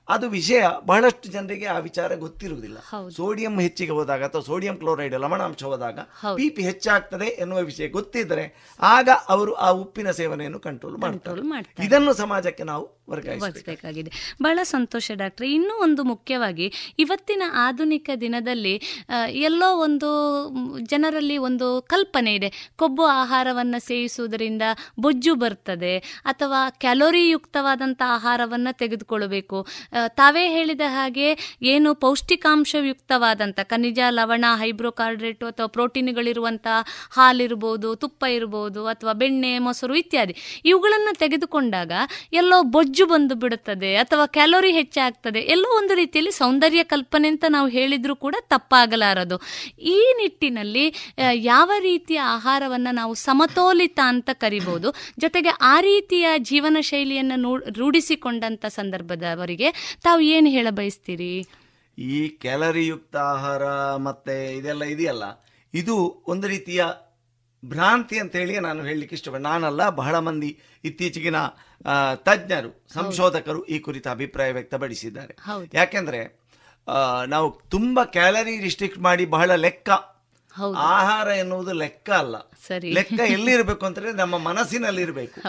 [0.10, 2.78] ಅದು ವಿಷಯ ಬಹಳಷ್ಟು ಜನರಿಗೆ ಆ ವಿಚಾರ ಗೊತ್ತಿರುವುದಿಲ್ಲ.
[3.10, 6.36] ಸೋಡಿಯಂ ಹೆಚ್ಚಿಗೆ ಹೋದಾಗ ಅಥವಾ ಸೋಡಿಯಂ ಕ್ಲೋರೈಡ್ ಲವಣಾಂಶ ಹೋದಾಗ ಹೌದು.
[6.36, 11.86] ಬಿ ಪಿ ಹೆಚ್ಚಾಗ್ತದೆ ಎನ್ನುವ ವಿಷಯ ಗೊತ್ತಿದ್ದರೆ ಆಗ ಅವರು ಆ ಉಪ್ಪಿನ ಸೇವನೆಯನ್ನು ಕಂಟ್ರೋಲ್ ಮಾಡ್ತಾರೆ.
[11.86, 14.12] ಇದನ್ನು ಸಮಾಜಕ್ಕೆ ನಾವು ವರ್ಗಾಯಿಸಬೇಕು ವರ್ತಿಸಬೇಕಾಗಿದೆ
[14.46, 15.48] ಬಹಳ ಸಂತೋಷ ಡಾಕ್ಟ್ರೆ.
[15.58, 16.68] ಇನ್ನೂ ಒಂದು ಮುಖ್ಯವಾಗಿ
[17.04, 18.74] ಇವತ್ತಿನ ಆಧುನಿಕ ದಿನದಲ್ಲಿ
[19.50, 20.10] ಎಲ್ಲೋ ಒಂದು
[20.92, 22.50] ಜನರಲ್ಲಿ ಒಂದು ಕಲ್ಪನೆ ಇದೆ.
[22.82, 24.64] ಕೊಬ್ಬು ಆಹಾರವನ್ನು ಸೇವಿಸುವುದರಿಂದ
[25.06, 25.94] ಬೊಜ್ಜು ಬರ್ತದೆ
[26.32, 29.58] ಅಥವಾ ಕ್ಯಾಲೋರಿ ಯುಕ್ತವಾದಂಥ ಆಹಾರವನ್ನು ತೆಗೆದುಕೊಳ್ಳಬೇಕು.
[30.20, 31.28] ತಾವೇ ಹೇಳಿದ ಹಾಗೆ
[31.74, 36.68] ಏನು ಪೌಷ್ಟಿಕಾಂಶಯುಕ್ತವಾದಂಥ ಖನಿಜ, ಲವಣ, ಹೈಬ್ರೋಕಾರ್ಡ್ರೇಟು ಅಥವಾ ಪ್ರೋಟೀನ್ಗಳಿರುವಂಥ
[37.18, 40.36] ಹಾಲಿರ್ಬೋದು, ತುಪ್ಪ ಇರ್ಬೋದು ಅಥವಾ ಬೆಣ್ಣೆ, ಮೊಸರು ಇತ್ಯಾದಿ
[40.72, 41.92] ಇವುಗಳನ್ನು ತೆಗೆದುಕೊಂಡಾಗ
[42.34, 48.16] ಎಲ್ಲೋ ಬೊಜ್ಜು ಬಂದು ಬಿಡುತ್ತದೆ ಅಥವಾ ಕ್ಯಾಲೋರಿ ಹೆಚ್ಚಾಗ್ತದೆ, ಎಲ್ಲೋ ಒಂದು ರೀತಿಯಲ್ಲಿ ಸೌಂದರ್ಯ ಕಲ್ಪನೆ ಅಂತ ನಾವು ಹೇಳಿದ್ರೂ
[48.26, 49.38] ಕೂಡ ತಪ್ಪಾಗಲಾರದು.
[49.96, 50.86] ಈ ನಿಟ್ಟಿನಲ್ಲಿ
[51.52, 54.92] ಯಾವ ರೀತಿಯ ಆಹಾರವನ್ನು ನಾವು ಸಮತೋಲಿತ ಅಂತ ಕರಿಬಹುದು
[55.26, 59.70] ಜೊತೆಗೆ ಆ ರೀತಿಯ ಜೀವನ ಶೈಲಿಯನ್ನು ರೂಢಿಸಿಕೊಂಡಂತ ಸಂದರ್ಭದವರಿಗೆ
[60.08, 61.34] ತಾವು ಏನು ಹೇಳ ಬಯಸ್ತೀರಿ?
[61.98, 63.64] ಈ ಕ್ಯಾಲರಿಯುಕ್ತ ಆಹಾರ
[64.08, 65.26] ಮತ್ತೆ ಇದೆಲ್ಲ ಇದೆಯಲ್ಲ,
[65.74, 65.96] ಇದು
[66.34, 66.84] ಒಂದು ರೀತಿಯ
[67.64, 70.50] ಭ್ರಾಂತಿ ಅಂತ ಹೇಳಿ ನಾನು ಹೇಳಲಿಕ್ಕೆ ಇಷ್ಟಪಡ ನಾನಲ್ಲ, ಬಹಳ ಮಂದಿ
[70.90, 71.40] ಇತ್ತೀಚೆಗಿನ
[72.16, 75.36] ತಜ್ಞರು ಸಂಶೋಧಕರು ಈ ಕುರಿತ ಅಭಿಪ್ರಾಯ ವ್ಯಕ್ತಪಡಿಸಿದ್ದಾರೆ.
[75.74, 76.40] ಯಾಕೆಂದ್ರೆ
[77.28, 79.90] ನಾವು ತುಂಬಾ ಕ್ಯಾಲರಿ ರಿಸ್ಟ್ರಿಕ್ಟ್ ಮಾಡಿ ಬಹಳ ಲೆಕ್ಕ.
[80.78, 82.38] ಆಹಾರ ಎನ್ನುವುದು ಲೆಕ್ಕ ಅಲ್ಲ.
[82.40, 82.92] ಸರಿ.
[82.92, 85.42] ಲೆಕ್ಕ ಎಲ್ಲಿರ್ಬೇಕು ಅಂತಂದ್ರೆ ನಮ್ಮ ಮನಸ್ಸಿನಲ್ಲಿ ಇರಬೇಕು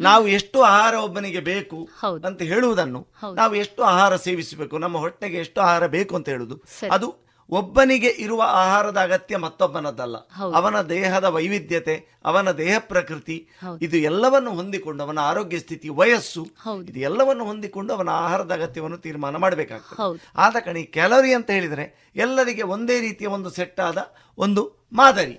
[0.00, 1.88] ನಾವು ಎಷ್ಟು ಆಹಾರ ಒಬ್ಬನಿಗೆ ಬೇಕು
[2.24, 6.62] ಅಂತ ಹೇಳುವುದನ್ನು ನಾವು ಎಷ್ಟು ಆಹಾರ ಸೇವಿಸಬೇಕು ನಮ್ಮ ಹೊಟ್ಟೆಗೆ ಎಷ್ಟು ಆಹಾರ ಬೇಕು ಅಂತ ಹೇಳುದು
[6.92, 10.16] ಅದು ಒಬ್ಬನಿಗೆ ಇರುವ ಆಹಾರದ ಅಗತ್ಯ ಮತ್ತೊಬ್ಬನದ್ದಲ್ಲ
[10.54, 13.48] ಅವನ ದೇಹದ ವೈವಿಧ್ಯತೆ ಅವನ ದೇಹ ಪ್ರಕೃತಿ
[13.82, 16.46] ಇದು ಎಲ್ಲವನ್ನು ಹೊಂದಿಕೊಂಡು ಅವನ ಆರೋಗ್ಯ ಸ್ಥಿತಿ ವಯಸ್ಸು
[16.88, 20.02] ಇದು ಎಲ್ಲವನ್ನು ಹೊಂದಿಕೊಂಡು ಅವನ ಆಹಾರದ ಅಗತ್ಯವನ್ನು ತೀರ್ಮಾನ ಮಾಡಬೇಕಾಗ್ತದೆ.
[20.36, 25.38] ಆದ ಕಣಿ ಕ್ಯಾಲೋರಿ ಅಂತ ಹೇಳಿದ್ರೆ ಎಲ್ಲರಿಗೆ ಒಂದೇ ರೀತಿಯ ಒಂದು ಸೆಟ್ ಆದ ಒಂದು ಮಾದರಿ.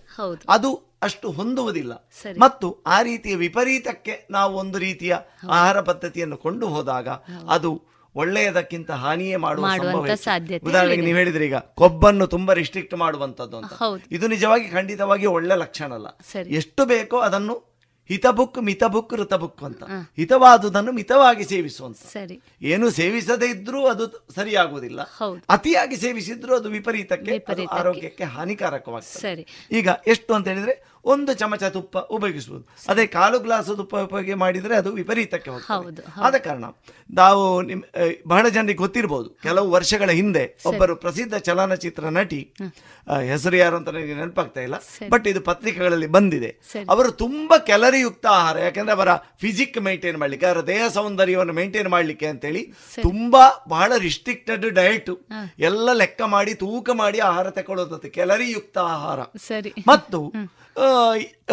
[0.50, 1.94] ಅದು ಅಷ್ಟು ಹೊಂದುವುದಿಲ್ಲ.
[2.42, 5.16] ಮತ್ತು ಆ ರೀತಿಯ ವಿಪರೀತಕ್ಕೆ ನಾವು ಒಂದು ರೀತಿಯ
[5.50, 7.08] ಆಹಾರ ಪದ್ಧತಿಯನ್ನು ಕೊಂಡು ಹೋದಾಗ
[7.50, 10.06] ಅದು ಒಳ್ಳೆಯದಕ್ಕಿಂತ ಹಾನಿಯೇ ಮಾಡುವ ಸಂಭವ
[10.64, 11.02] ಉದಾಹರಣೆಗೆ.
[11.02, 13.74] ನೀವು ಹೇಳಿದ್ರೆ ಈಗ ಕೊಬ್ಬನ್ನು ತುಂಬಾ ರಿಸ್ಟ್ರಿಕ್ಟ್ ಮಾಡುವಂತದ್ದು ಅಂತ.
[14.12, 16.08] ಇದು ನಿಜವಾಗಿ ಖಂಡಿತವಾಗಿ ಒಳ್ಳೆ ಲಕ್ಷಣ ಅಲ್ಲ.
[16.48, 17.78] ಎಷ್ಟು ಬೇಕೋ ಅದನ್ನು
[18.10, 19.84] ಹಿತಬುಕ್ ಮಿತಬುಕ್ ಋತಬುಕ್ ಅಂತ.
[20.18, 21.98] ಹಿತವಾದುದನ್ನು ಮಿತವಾಗಿ ಸೇವಿಸುವಂತ.
[22.14, 22.42] ಸರಿ.
[22.62, 25.00] ಏನು ಸೇವಿಸದೇ ಇದ್ರೂ ಅದು ಸರಿಯಾಗುವುದಿಲ್ಲ.
[25.50, 27.66] ಅತಿಯಾಗಿ ಸೇವಿಸಿದ್ರೂ ಅದು ವಿಪರೀತಕ್ಕೆ.
[27.72, 29.22] ಆರೋಗ್ಯಕ್ಕೆ ಹಾನಿಕಾರಕವಾಗ್ತದೆ.
[29.22, 29.46] ಸರಿ.
[29.72, 34.92] ಈಗ ಎಷ್ಟು ಅಂತ ಹೇಳಿದ್ರೆ ಒಂದು ಚಮಚ ತುಪ್ಪ ಉಪಯೋಗಿಸಬಹುದು ಅದೇ ಕಾಲು ಗ್ಲಾಸ್ ತುಪ್ಪ ಉಪಯೋಗ ಮಾಡಿದರೆ ಅದು
[34.92, 36.04] ವಿಪರೀತಕ್ಕೆ ಹೋಗ್ತದೆ.
[36.22, 36.66] ಆದ ಕಾರಣ
[37.10, 37.82] ನಾವು ನಿಮ್
[38.28, 42.54] ಬಹಳ ಜನರಿಗೆ ಗೊತ್ತಿರಬಹುದು ಕೆಲವು ವರ್ಷಗಳ ಹಿಂದೆ ಒಬ್ಬರು ಪ್ರಸಿದ್ಧ ಚಲನಚಿತ್ರ ನಟಿ
[43.28, 44.76] ಹೆಸರು ಯಾರು ಅಂತ ನನಗೆ ನೆನಪಾಗ್ತಾ ಇಲ್ಲ.
[45.10, 46.50] ಬಟ್ ಇದು ಪತ್ರಿಕೆಗಳಲ್ಲಿ ಬಂದಿದೆ.
[46.90, 48.58] ಅವರು ತುಂಬಾ ಕ್ಯಾಲರಿಯುಕ್ತ ಆಹಾರ.
[48.58, 52.64] ಯಾಕಂದ್ರೆ ಅವರ ಫಿಸಿಕ್ ಮೇಂಟೈನ್ ಮಾಡ್ಲಿಕ್ಕೆ ಅವರ ದೇಹ ಸೌಂದರ್ಯವನ್ನು ಮೇಂಟೈನ್ ಮಾಡ್ಲಿಕ್ಕೆ ಅಂತೇಳಿ
[53.02, 55.12] ತುಂಬಾ ಬಹಳ ರಿಸ್ಟ್ರಿಕ್ಟೆಡ್ ಡಯಟ್
[55.60, 59.20] ಎಲ್ಲ ಲೆಕ್ಕ ಮಾಡಿ ತೂಕ ಮಾಡಿ ಆಹಾರ ತಗೊಳ್ಳೋದಂತೆ ಕ್ಯಾಲರಿಯುಕ್ತ ಆಹಾರ.
[59.48, 59.74] ಸರಿ.
[59.88, 60.20] ಮತ್ತು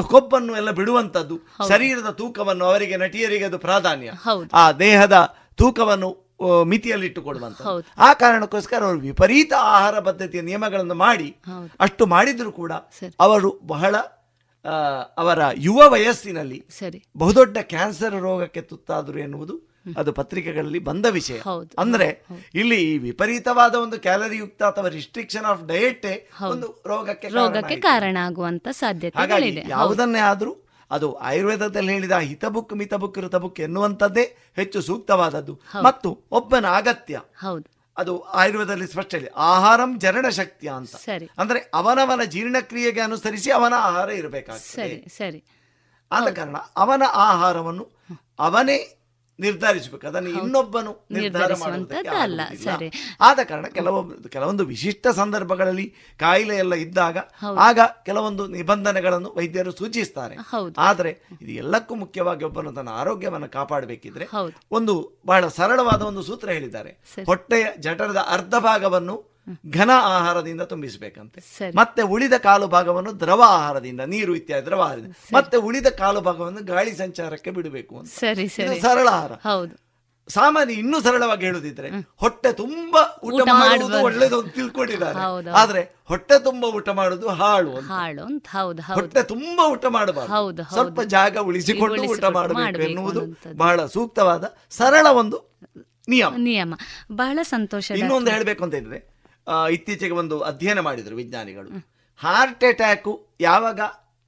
[0.03, 1.37] ಕೊಬ್ಬನ್ನು ಎಲ್ಲ ಬಿಡುವಂತದ್ದು
[1.69, 4.13] ಶರೀರದ ತೂಕವನ್ನು ಅವರಿಗೆ ನಟಿಯರಿಗೆ ಅದು ಪ್ರಾಧಾನ್ಯ.
[4.53, 7.63] ಆ ದೇಹದ ತೂಕವನ್ನು ಮಿತಿಯಲ್ಲಿ ಮಿತಿಯಲ್ಲಿಟ್ಟುಕೊಡುವಂತ
[7.99, 11.37] ಆ ಕಾರಣಕ್ಕೋಸ್ಕರ ಅವರು ವಿಪರೀತ ಆಹಾರ ಪದ್ಧತಿಯ ನಿಯಮಗಳನ್ನು ಮಾಡಿ
[11.81, 12.73] ಅಷ್ಟು ಮಾಡಿದ್ರು ಕೂಡ
[13.21, 13.97] ಅವರು ಬಹಳ
[15.17, 17.05] ಅವರ ಯುವ ವಯಸ್ಸಿನಲ್ಲಿ ಸರಿ.
[17.17, 21.41] ಬಹುದೊಡ್ಡ ಕ್ಯಾನ್ಸರ್ ರೋಗಕ್ಕೆ ತುತ್ತಾದರು ಎನ್ನುವುದು ಅದು ಪತ್ರಿಕೆಗಳಲ್ಲಿ ಬಂದ ವಿಷಯ.
[21.79, 22.25] ಅಂದ್ರೆ
[22.55, 26.07] ಇಲ್ಲಿ ಈ ವಿಪರೀತವಾದ ಒಂದು ಕ್ಯಾಲರಿ ಯುಕ್ತ ಅಥವಾ ರಿಸ್ಟ್ರಿಕ್ಷನ್ ಆಫ್ ಡಯಟ್
[26.51, 29.19] ಒಂದು ರೋಗಕ್ಕೆ ಕಾರಣ ರೋಗಕ್ಕೆ ಕಾರಣ ಆಗುವಂತ ಸಾಧ್ಯತೆ
[29.69, 30.57] ಯಾವುದನ್ನೇ ಆದ್ರೂ
[30.91, 35.61] ಅದು ಆಯುರ್ವೇದದಲ್ಲಿ ಹೇಳಿದ ಹಿತಬುಕ್ ಮಿತಬುಕ್ ಋತಬುಕ್ ಎನ್ನುವಂಥದ್ದೇ ಹೆಚ್ಚು ಸೂಕ್ತವಾದದ್ದು.
[35.85, 37.21] ಮತ್ತು ಒಬ್ಬನ ಅಗತ್ಯ.
[37.41, 37.75] ಹೌದು.
[37.97, 39.31] ಅದು ಆಯುರ್ವೇದದಲ್ಲಿ ಸ್ಪಷ್ಟ ಇದೆ.
[39.37, 40.97] ಆಹಾರಂ ಜರಣ ಶಕ್ತಿ ಅಂತ.
[40.97, 41.29] ಸರಿ.
[41.39, 44.89] ಅಂದ್ರೆ ಅವನವನ ಜೀರ್ಣಕ್ರಿಯೆಗೆ ಅನುಸರಿಸಿ ಅವನ ಆಹಾರ ಇರಬೇಕಾಗ್ತದೆ.
[44.89, 45.45] ಸರಿ ಸರಿ.
[46.13, 47.89] ಆದ ಕಾರಣ ಅವನ ಆಹಾರವನ್ನು
[48.39, 49.04] ಅವನೇ
[49.39, 50.07] ನಿರ್ಧರಿಸಬೇಕು.
[50.07, 51.53] ಅದನ್ನು ಇನ್ನೊಬ್ಬನು ನಿರ್ಧಾರ
[52.23, 52.89] ಅಲ್ಲ, ಸರಿ.
[53.21, 55.87] ಆದ ಕಾರಣ ಕೆಲವೊಂದು ಕೆಲವೊಂದು ವಿಶಿಷ್ಟ ಸಂದರ್ಭಗಳಲ್ಲಿ
[56.19, 57.19] ಕಾಯಿಲೆ ಎಲ್ಲ ಇದ್ದಾಗ
[57.59, 60.37] ಆಗ ಕೆಲವೊಂದು ನಿಬಂಧನೆಗಳನ್ನು ವೈದ್ಯರು ಸೂಚಿಸ್ತಾರೆ.
[60.79, 61.13] ಆದರೆ
[61.43, 64.29] ಇದು ಎಲ್ಲಕ್ಕೂ ಮುಖ್ಯವಾಗಿ ಒಬ್ಬನು ತನ್ನ ಆರೋಗ್ಯವನ್ನು ಕಾಪಾಡಬೇಕಿದ್ರೆ
[64.71, 66.93] ಒಂದು ಬಹಳ ಸರಳವಾದ ಒಂದು ಸೂತ್ರ ಹೇಳಿದ್ದಾರೆ.
[67.27, 69.34] ಹೊಟ್ಟೆಯ ಜಠರದ ಅರ್ಧ ಭಾಗವನ್ನು
[69.71, 71.41] ಘನ ಆಹಾರದಿಂದ ತುಂಬಿಸಬೇಕಂತೆ.
[71.77, 75.13] ಮತ್ತೆ ಉಳಿದ ಕಾಲು ಭಾಗವನ್ನು ದ್ರವ ಆಹಾರದಿಂದ ನೀರು ಇತ್ಯಾದಿ ದ್ರವ ಆಹಾರದಿಂದ.
[75.33, 78.09] ಮತ್ತೆ ಉಳಿದ ಕಾಲು ಭಾಗವನ್ನು ಗಾಳಿ ಸಂಚಾರಕ್ಕೆ ಬಿಡಬೇಕು ಅಂತ.
[78.09, 78.81] ಸರಿ ಸರಿ.
[78.81, 79.33] ಸರಳ ಆಹಾರ.
[79.33, 79.85] ಹೌದು.
[80.29, 83.99] ಸಾಮಾನ್ಯ ಇನ್ನೂ ಸರಳವಾಗಿ ಹೇಳುದಿದ್ರೆ ಹೊಟ್ಟೆ ತುಂಬಾ ಊಟ ಮಾಡುವುದು.
[83.99, 85.51] ಒಳ್ಳೇದು ಅಂತ ತಿಳ್ಕೊಂಡಿದ್ದಾರೆ.
[85.51, 90.73] ಆದ್ರೆ ಹೊಟ್ಟೆ ತುಂಬಾ ಊಟ ಮಾಡುದು ಹಾಳು ಹಾಳು ಅಂತ ಹೌದು ಹೊಟ್ಟೆ ತುಂಬಾ ಊಟ ಮಾಡಬಾರದು.
[90.73, 93.21] ಸ್ವಲ್ಪ ಜಾಗ ಉಳಿಸಿಕೊಂಡು ಊಟ ಮಾಡಬೇಕು ಎನ್ನುವುದು
[93.57, 95.55] ಬಹಳ ಸೂಕ್ತವಾದ ಸರಳ ಒಂದು
[96.09, 96.33] ನಿಯಮ.
[96.37, 96.75] ನಿಯಮ.
[97.13, 99.14] ಬಹಳ ಸಂತೋಷ ಇನ್ನೊಂದು ಹೇಳಬೇಕು ಅಂತ ಇದ್ರೆ
[99.73, 101.89] ಇತ್ತೀಚೆಗೆ ಒಂದು ಅಧ್ಯಯನ ಮಾಡಿದರು ವಿಜ್ಞಾನಿಗಳು.
[102.17, 103.81] ಹಾರ್ಟ್ ಅಟ್ಯಾಕು ಯಾವಾಗ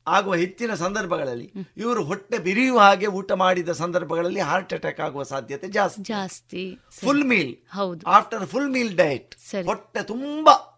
[0.08, 6.02] ಆಗುವ ಹೆಚ್ಚಿನ ಸಂದರ್ಭಗಳಲ್ಲಿ ಇವರು ಹೊಟ್ಟೆ ಬಿರಿಯುವ ಹಾಗೆ ಊಟ ಮಾಡಿದ ಸಂದರ್ಭಗಳಲ್ಲಿ ಹಾರ್ಟ್ ಅಟ್ಯಾಕ್ ಆಗುವ ಸಾಧ್ಯತೆ ಜಾಸ್ತಿ.
[6.02, 6.78] ಜಾಸ್ತಿ.
[6.90, 8.06] ಫುಲ್ ಮೀಲ್ ಹೌದು.
[8.06, 9.34] ಆಫ್ಟರ್ ಫುಲ್ ಮೀಲ್ ಡಯಟ್
[9.66, 10.72] ಹೊಟ್ಟೆ ತುಂಬಾ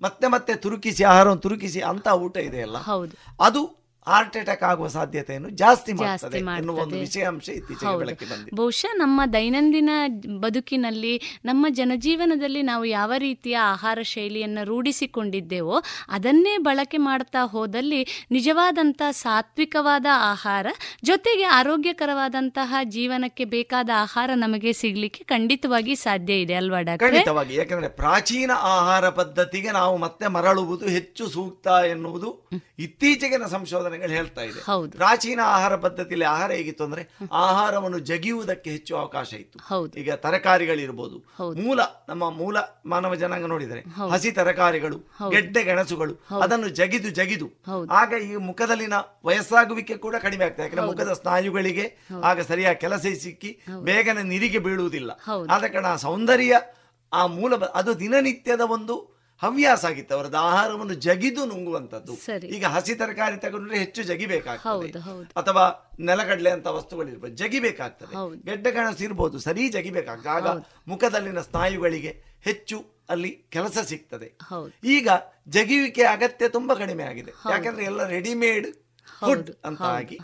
[0.00, 2.78] ಮತ್ತೆ ಮತ್ತೆ ತುರುಕಿಸಿ ಆಹಾರವನ್ನು ತುರುಕಿಸಿ ಅಂತ ಊಟ ಇದೆಯಲ್ಲ.
[2.78, 3.44] ಹೌದು.
[3.44, 3.79] ಅದು
[4.10, 6.96] ಹಾರ್ಟ್ ಅಟ್ಯಾಕ್ ಆಗುವ ಸಾಧ್ಯತೆಯನ್ನು ಜಾಸ್ತಿ ಮಾಡ್ತದೆ ಎನ್ನುವ ಒಂದು.
[6.96, 8.56] ವಿಷಯಾಂಶ ಇತ್ತೀಚೆಗೆ ಬೆಳಕಿಗೆ ಬಂದಿದೆ.
[8.56, 9.90] ಬಹುಶಃ ನಮ್ಮ ದೈನಂದಿನ
[10.40, 11.14] ಬದುಕಿನಲ್ಲಿ
[11.44, 20.66] ನಮ್ಮ ಜನಜೀವನದಲ್ಲಿ ನಾವು ಯಾವ ರೀತಿಯ ಆಹಾರ ಶೈಲಿಯನ್ನು ರೂಢಿಸಿಕೊಂಡಿದ್ದೇವೋ ಅದನ್ನೇ ಬಳಕೆ ಮಾಡ್ತಾ ಹೋದಲ್ಲಿ ನಿಜವಾದಂತಹ ಸಾತ್ವಿಕವಾದ ಆಹಾರ
[21.04, 27.10] ಜೊತೆಗೆ ಆರೋಗ್ಯಕರವಾದಂತಹ ಜೀವನಕ್ಕೆ ಬೇಕಾದ ಆಹಾರ ನಮಗೆ ಸಿಗ್ಲಿಕ್ಕೆ ಖಂಡಿತವಾಗಿ ಸಾಧ್ಯ ಇದೆ ಅಲ್ವಾ ಡಾಕ್ಟರ್?
[27.10, 27.54] ಖಂಡಿತವಾಗಿ.
[27.56, 32.28] ಯಾಕಂದ್ರೆ ಪ್ರಾಚೀನ ಆಹಾರ ಪದ್ಧತಿಗೆ ನಾವು ಮತ್ತೆ ಮರಳುವುದು ಹೆಚ್ಚು ಸೂಕ್ತ ಎನ್ನುವುದು
[32.78, 33.44] ಇತ್ತೀಚೆಗಿನ
[34.00, 34.60] ಸಂಶೋಧನೆಗಳು ಹೇಳ್ತಾ ಇದೆ.
[34.96, 37.02] ಪ್ರಾಚೀನ ಆಹಾರ ಪದ್ಧತಿಯಲ್ಲಿ ಆಹಾರ ಹೇಗಿತ್ತು ಅಂದ್ರೆ
[37.32, 39.58] ಆಹಾರವನ್ನು ಜಗಿಯುವುದಕ್ಕೆ ಹೆಚ್ಚು ಅವಕಾಶ ಇತ್ತು.
[40.00, 41.16] ಈಗ ತರಕಾರಿಗಳಿರ್ಬೋದು.
[41.62, 42.56] ಮೂಲ ನಮ್ಮ ಮೂಲ
[42.86, 43.80] ಮಾನವ ಜನಾಂಗ ನೋಡಿದರೆ
[44.12, 44.98] ಹಸಿ ತರಕಾರಿಗಳು
[45.30, 47.48] ಗೆಡ್ಡೆ ಗೆಣಸುಗಳು ಅದನ್ನು ಜಗಿದು ಜಗಿದು.
[47.90, 48.94] ಆಗ ಈ ಮುಖದಲ್ಲಿನ
[49.24, 50.62] ವಯಸ್ಸಾಗುವಿಕೆ ಕೂಡ ಕಡಿಮೆ ಆಗ್ತದೆ.
[50.62, 51.86] ಯಾಕಂದ್ರೆ ಮುಖದ ಸ್ನಾಯುಗಳಿಗೆ
[52.24, 55.10] ಆಗ ಸರಿಯಾಗಿ ಕೆಲಸ ಸಿಕ್ಕಿ ಬೇಗನೆ ನಿರಿಗೆ ಬೀಳುವುದಿಲ್ಲ.
[55.50, 56.60] ಆದ ಕಾರಣ ಆ ಸೌಂದರ್ಯ
[57.12, 62.14] ಆ ಮೂಲ ಅದು ದಿನನಿತ್ಯದ ಒಂದು ಹವ್ಯಾಸ ಆಗಿತ್ತು ಅವರದ್ದು ಆಹಾರವನ್ನು ಜಗಿದು ನುಂಗುವಂತದ್ದು
[62.56, 64.90] ಈಗ ಹಸಿ ತರಕಾರಿ ತಗೊಂಡ್ರೆ ಹೆಚ್ಚು ಜಗಿಬೇಕಾಗ್ತದೆ.
[65.40, 65.64] ಅಥವಾ
[66.08, 68.14] ನೆಲಗಡಲೆ ಅಂತ ವಸ್ತುಗಳಿರ್ಬೋದು ಜಗಿಬೇಕಾಗ್ತದೆ.
[68.48, 70.32] ಗೆಡ್ಡೆ ಗೆಣಸು ಇರ್ಬೋದು ಸರಿ ಜಗಿಬೇಕಾಗ್ತದೆ.
[70.38, 70.48] ಆಗ
[70.92, 72.12] ಮುಖದಲ್ಲಿನ ಸ್ನಾಯುಗಳಿಗೆ
[72.48, 72.78] ಹೆಚ್ಚು
[73.14, 74.28] ಅಲ್ಲಿ ಕೆಲಸ ಸಿಗ್ತದೆ.
[74.96, 75.08] ಈಗ
[75.56, 77.32] ಜಗಿವಿಕೆ ಅಗತ್ಯ ತುಂಬಾ ಕಡಿಮೆ ಆಗಿದೆ.
[77.54, 78.68] ಯಾಕಂದ್ರೆ ಎಲ್ಲ ರೆಡಿಮೇಡ್
[79.22, 80.16] ಫುಡ್ ಅಂತ ಆಗಿ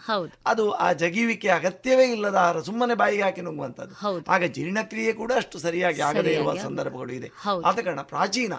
[0.51, 3.94] ಅದು ಆ ಜಗಿವಿಕೆ ಅಗತ್ಯವೇ ಇಲ್ಲದ ಆಹಾರ ಸುಮ್ಮನೆ ಬಾಯಿಗೆ ಹಾಕಿ ನುಂಗುವಂತದ್ದು
[4.34, 7.28] ಆಗ ಜೀರ್ಣಕ್ರಿಯೆ ಕೂಡ ಅಷ್ಟು ಸರಿಯಾಗಿ ಆಗದೇ ಇರುವ ಸಂದರ್ಭಗಳು ಇದೆ.
[7.68, 8.55] ಆದ ಕಾರಣ ಪ್ರಾಚೀನ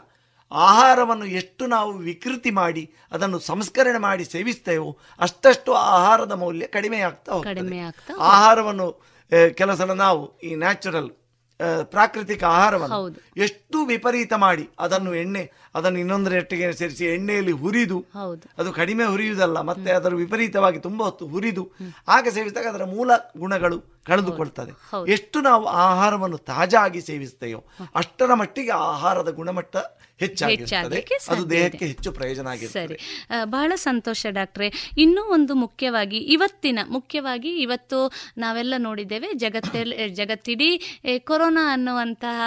[0.52, 7.53] ಆಹಾರವನ್ನು ಎಷ್ಟು ನಾವು ವಿಕೃತಿ ಮಾಡಿ ಅದನ್ನು ಸಂಸ್ಕರಣೆ ಮಾಡಿ ಸೇವಿಸ್ತೇವೋ ಅಷ್ಟಷ್ಟು ಆಹಾರದ ಮೌಲ್ಯ ಕಡಿಮೆ ಆಗ್ತಾ ಹೋಗ್ತದೆ.
[8.19, 9.02] ಆಹಾರವನ್ನು
[9.56, 11.10] ಕೆಲಸ ನಾವು ಈ ನ್ಯಾಚುರಲ್
[11.84, 12.95] ಪ್ರಾಕೃತಿಕ ಆಹಾರವನ್ನು
[13.38, 18.06] ಎಷ್ಟು ವಿಪರೀತ ಮಾಡಿ ಅದನ್ನು ಎಣ್ಣೆ ಅದನ್ನು ಇನ್ನೊಂದರೊಟ್ಟಿಗೆ ಸೇರಿಸಿ ಎಣ್ಣೆಯಲ್ಲಿ ಹುರಿದು
[18.57, 21.72] ಅದು ಕಡಿಮೆ ಹುರಿಯುವುದಲ್ಲ ಮತ್ತೆ ಅದರ ವಿಪರೀತವಾಗಿ ತುಂಬ ಹೊತ್ತು ಹುರಿದು
[22.07, 24.72] ಆಗ ಸೇವಿಸಿದಾಗ ಅದರ ಮೂಲ ಗುಣಗಳು ಕಳೆದುಕೊಳ್ತದೆ.
[25.11, 27.65] ಎಷ್ಟು ನಾವು ಆಹಾರವನ್ನು ತಾಜಾ ಆಗಿ ಸೇವಿಸ್ತೇವೋ
[27.95, 29.78] ಅಷ್ಟರ ಮಟ್ಟಿಗೆ ಆಹಾರದ ಗುಣಮಟ್ಟ
[30.23, 30.99] ಹೆಚ್ಚಾಗಿರ್ತದೆ.
[31.34, 32.95] ಅದು ದೇಹಕ್ಕೆ ಹೆಚ್ಚು ಪ್ರಯೋಜನ ಆಗಿರ್ತದೆ
[33.56, 34.68] ಬಹಳ ಸಂತೋಷ ಡಾಕ್ಟ್ರೆ.
[35.03, 37.99] ಇನ್ನೂ ಒಂದು ಮುಖ್ಯವಾಗಿ ಇವತ್ತಿನ ಮುಖ್ಯವಾಗಿ ಇವತ್ತು
[38.44, 40.69] ನಾವೆಲ್ಲ ನೋಡಿದ್ದೇವೆ ಜಗತ್ತಲ್ಲಿ ಜಗತ್ತಿಡೀ
[41.30, 42.39] ಕೊರೋನಾ ಅನ್ನುವಂತಹ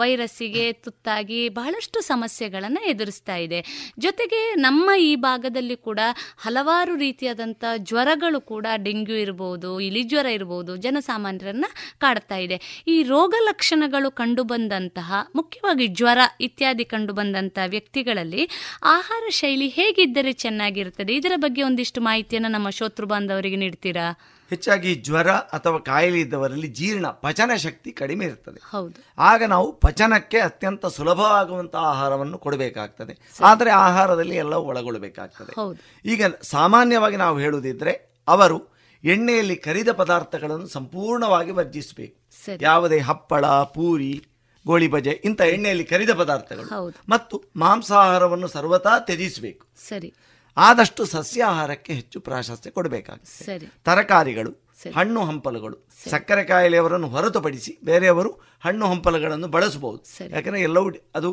[0.00, 3.60] ವೈರಸ್ಸಿಗೆ ತುತ್ತಾಗಿ ಬಹಳಷ್ಟು ಸಮಸ್ಯೆಗಳನ್ನು ಎದುರಿಸ್ತಾ ಇದೆ.
[4.06, 6.00] ಜೊತೆಗೆ ನಮ್ಮ ಈ ಭಾಗದಲ್ಲಿ ಕೂಡ
[6.46, 11.68] ಹಲವಾರು ರೀತಿಯಾದಂಥ ಜ್ವರಗಳು ಕೂಡ ಡೆಂಗ್ಯೂ ಇರ್ಬೋದು ಇಲಿಜ್ವರ ಇರ್ಬೋದು ಜನಸಾಮಾನ್ಯರನ್ನ
[12.04, 12.58] ಕಾಡ್ತಾ ಇದೆ.
[12.94, 18.48] ಈ ರೋಗ ಲಕ್ಷಣಗಳು ಕಂಡುಬಂದಂತಹ ಮುಖ್ಯವಾಗಿ ಜ್ವರ ಇತ್ಯಾದಿ ಕಂಡುಬಂದಂತಹ ವ್ಯಕ್ತಿಗಳಲ್ಲಿ
[18.84, 21.14] ಆಹಾರ ಶೈಲಿ ಹೇಗಿದ್ದರೆ ಚೆನ್ನಾಗಿರುತ್ತದೆ?
[21.14, 24.18] ಇದರ ಬಗ್ಗೆ ಒಂದಿಷ್ಟು ಮಾಹಿತಿಯನ್ನು ನಮ್ಮ ಶೋತೃ ಬಾಂಧವರಿಗೆ ನೀಡ್ತೀರಾ?
[24.50, 28.60] ಹೆಚ್ಚಾಗಿ ಜ್ವರ ಅಥವಾ ಕಾಯಿಲೆ ಇದ್ದವರಲ್ಲಿ ಜೀರ್ಣ ಪಚನ ಶಕ್ತಿ ಕಡಿಮೆ ಇರ್ತದೆ.
[28.70, 29.04] ಹೌದು.
[29.18, 33.18] ಆಗ ನಾವು ಪಚನಕ್ಕೆ ಅತ್ಯಂತ ಸುಲಭವಾಗುವಂತಹ ಆಹಾರವನ್ನು ಕೊಡಬೇಕಾಗ್ತದೆ.
[33.40, 35.60] ಆದರೆ ಆಹಾರದಲ್ಲಿ ಎಲ್ಲವೂ ಒಳಗೊಳ್ಳಬೇಕಾಗ್ತದೆ.
[35.60, 36.08] ಹೌದು.
[36.08, 42.16] ಈಗ ಸಾಮಾನ್ಯವಾಗಿ ನಾವು ಹೇಳುವುದಿದ್ರೆ ಅವರು ಎಣ್ಣೆಯಲ್ಲಿ ಕರಿದ ಪದಾರ್ಥಗಳನ್ನು ಸಂಪೂರ್ಣವಾಗಿ ವರ್ಜಿಸಬೇಕು.
[42.60, 44.24] ಯಾವುದೇ ಹಪ್ಪಳ ಪೂರಿ
[44.66, 46.94] ಗೋಳಿ ಬಜೆ ಇಂಥ ಎಣ್ಣೆಯಲ್ಲಿ ಕರಿದ ಪದಾರ್ಥಗಳು.
[47.08, 49.66] ಮತ್ತು ಮಾಂಸಾಹಾರವನ್ನು ಸರ್ವತಾ ತ್ಯಜಿಸಬೇಕು.
[49.88, 50.14] ಸರಿ.
[50.56, 53.58] ಆದಷ್ಟು ಸಸ್ಯಾಹಾರಕ್ಕೆ ಹೆಚ್ಚು ಪ್ರಾಶಸ್ತ್ಯ ಕೊಡಬೇಕಾಗುತ್ತೆ.
[53.84, 54.52] ತರಕಾರಿಗಳು
[54.96, 55.76] ಹಣ್ಣು ಹಂಪಲುಗಳು
[56.10, 58.30] ಸಕ್ಕರೆ ಕಾಯಿಲೆಯವರನ್ನು ಹೊರತುಪಡಿಸಿ ಬೇರೆಯವರು
[58.64, 60.02] ಹಣ್ಣು ಹಂಪಲುಗಳನ್ನು ಬಳಸಬಹುದು.
[60.34, 61.30] ಯಾಕಂದ್ರೆ ಎಲ್ಲವೂ ಅದು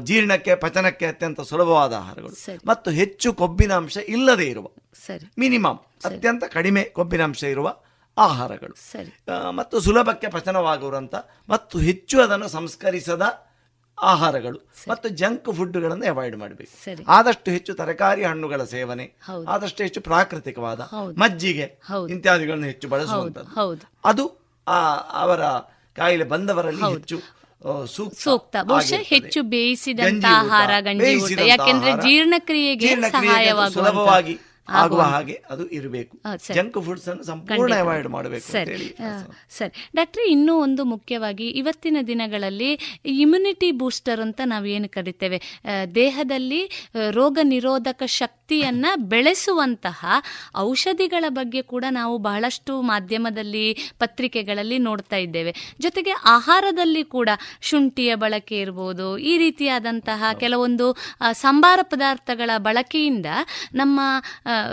[0.00, 2.34] ಜೀರ್ಣಕ್ಕೆ ಪಚನಕ್ಕೆ ಅತ್ಯಂತ ಸುಲಭವಾದ ಆಹಾರಗಳು.
[2.66, 4.66] ಮತ್ತು ಹೆಚ್ಚು ಕೊಬ್ಬಿನಾಂಶ ಇಲ್ಲದೆ ಇರುವ
[5.38, 7.68] ಮಿನಿಮಮ್ ಅತ್ಯಂತ ಕಡಿಮೆ ಕೊಬ್ಬಿನಾಂಶ ಇರುವ
[8.18, 8.74] ಆಹಾರಗಳು.
[8.92, 9.16] ಸರಿ.
[9.50, 11.14] ಮತ್ತು ಸುಲಭಕ್ಕೆ ಪಚನವಾಗುವಂಥ
[11.48, 13.46] ಮತ್ತು ಹೆಚ್ಚು ಅದನ್ನು ಸಂಸ್ಕರಿಸದ
[14.02, 17.04] ಆಹಾರಗಳು ಮತ್ತು ಜಂಕ್ ಫುಡ್ಗಳನ್ನು ಅವಾಯ್ಡ್ ಮಾಡಬೇಕು.
[17.08, 19.12] ಆದಷ್ಟು ಹೆಚ್ಚು ತರಕಾರಿ ಹಣ್ಣುಗಳ ಸೇವನೆ.
[19.48, 20.80] ಆದಷ್ಟು ಹೆಚ್ಚು ಪ್ರಾಕೃತಿಕವಾದ
[21.18, 21.78] ಮಜ್ಜಿಗೆ.
[22.10, 23.54] ಇತ್ಯಾದಿಗಳನ್ನು ಹೆಚ್ಚು ಬಳಸುವಂಥದ್ದು.
[23.54, 23.90] ಹೌದು.
[24.04, 25.44] ಅದು ಆ ಅವರ
[25.96, 27.44] ಕಾಯಿಲೆ ಬಂದವರಲ್ಲಿ ಹೆಚ್ಚು
[27.86, 34.38] ಸೂಕ್ತ ಬಹುಶಃ ಹೆಚ್ಚು ಬೇಯಿಸಿದ ಆಹಾರ ಗಂಜಿ ಯಾಕೆಂದ್ರೆ ಜೀರ್ಣಕ್ರಿಯೆಗೆ ಸಹಾಯವಾಗುವ ಸುಲಭವಾಗಿ
[34.68, 36.14] ಆಗುವ ಹಾಗೆ ಅದು ಇರಬೇಕು.
[36.54, 38.76] ಜಂಕ್ ಫುಡ್ಸ್ ಅನ್ನು ಸಂಪೂರ್ಣ ಅವಾಯ್ಡ್ ಮಾಡಬೇಕು ಸರಿ.
[39.58, 39.72] ಸರಿ.
[39.96, 42.70] ಡಾಕ್ಟ್ರೆ ಇನ್ನೂ ಒಂದು ಮುಖ್ಯವಾಗಿ ಇವತ್ತಿನ ದಿನಗಳಲ್ಲಿ
[43.04, 45.40] ಇಮ್ಯುನಿಟಿ ಬೂಸ್ಟರ್ ಅಂತ ನಾವು ಏನು ಕರಿತೇವೆ?
[45.94, 46.62] ದೇಹದಲ್ಲಿ
[47.10, 50.00] ರೋಗ ನಿರೋಧಕ ಶಕ್ತಿಯನ್ನ ಬೆಳೆಸುವಂತಹ
[50.56, 53.66] ಔಷಧಿಗಳ ಬಗ್ಗೆ ಕೂಡ ನಾವು ಬಹಳಷ್ಟು ಮಾಧ್ಯಮದಲ್ಲಿ
[53.98, 55.54] ಪತ್ರಿಕೆಗಳಲ್ಲಿ ನೋಡ್ತಾ ಇದ್ದೇವೆ.
[55.80, 57.28] ಜೊತೆಗೆ ಆಹಾರದಲ್ಲಿ ಕೂಡ
[57.60, 60.96] ಶುಂಠಿಯ ಬಳಕೆ ಇರ್ಬೋದು ಈ ರೀತಿಯಾದಂತಹ ಕೆಲವೊಂದು
[61.32, 63.26] ಸಂಬಾರ ಪದಾರ್ಥಗಳ ಬಳಕೆಯಿಂದ
[63.74, 64.00] ನಮ್ಮ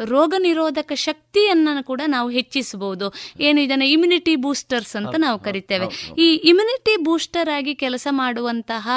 [0.05, 3.07] ರೋಗ ನಿರೋಧಕ ಶಕ್ತಿಯನ್ನು ಕೂಡ ನಾವು ಹೆಚ್ಚಿಸಬಹುದು.
[3.39, 5.87] ಏನು ಇದನ್ನ ಇಮ್ಯುನಿಟಿ ಬೂಸ್ಟರ್ಸ್ ಅಂತ ನಾವು ಕರಿತೇವೆ.
[6.21, 8.89] ಈ ಇಮ್ಯುನಿಟಿ ಬೂಸ್ಟರ್ ಆಗಿ ಕೆಲಸ ಮಾಡುವಂತಹ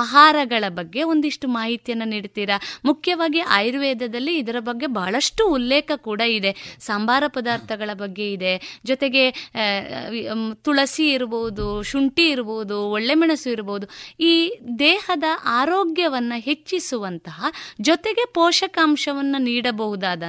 [0.00, 2.56] ಆಹಾರಗಳ ಬಗ್ಗೆ ಒಂದಿಷ್ಟು ಮಾಹಿತಿಯನ್ನು ನೀಡ್ತೀರಾ?
[2.84, 6.52] ಮುಖ್ಯವಾಗಿ ಆಯುರ್ವೇದದಲ್ಲಿ ಇದರ ಬಗ್ಗೆ ಬಹಳಷ್ಟು ಉಲ್ಲೇಖ ಕೂಡ ಇದೆ.
[6.80, 8.54] ಸಾಂಬಾರ ಪದಾರ್ಥಗಳ ಬಗ್ಗೆ ಇದೆ.
[8.84, 9.24] ಜೊತೆಗೆ
[10.62, 13.86] ತುಳಸಿ ಇರಬಹುದು ಶುಂಠಿ ಇರಬಹುದು ಒಳ್ಳೆ ಮೆಣಸು ಇರಬಹುದು
[14.20, 14.32] ಈ
[14.78, 15.24] ದೇಹದ
[15.60, 17.44] ಆರೋಗ್ಯವನ್ನ ಹೆಚ್ಚಿಸುವಂತಹ
[17.80, 19.38] ಜೊತೆಗೆ ಪೋಷಕಾಂಶವನ್ನು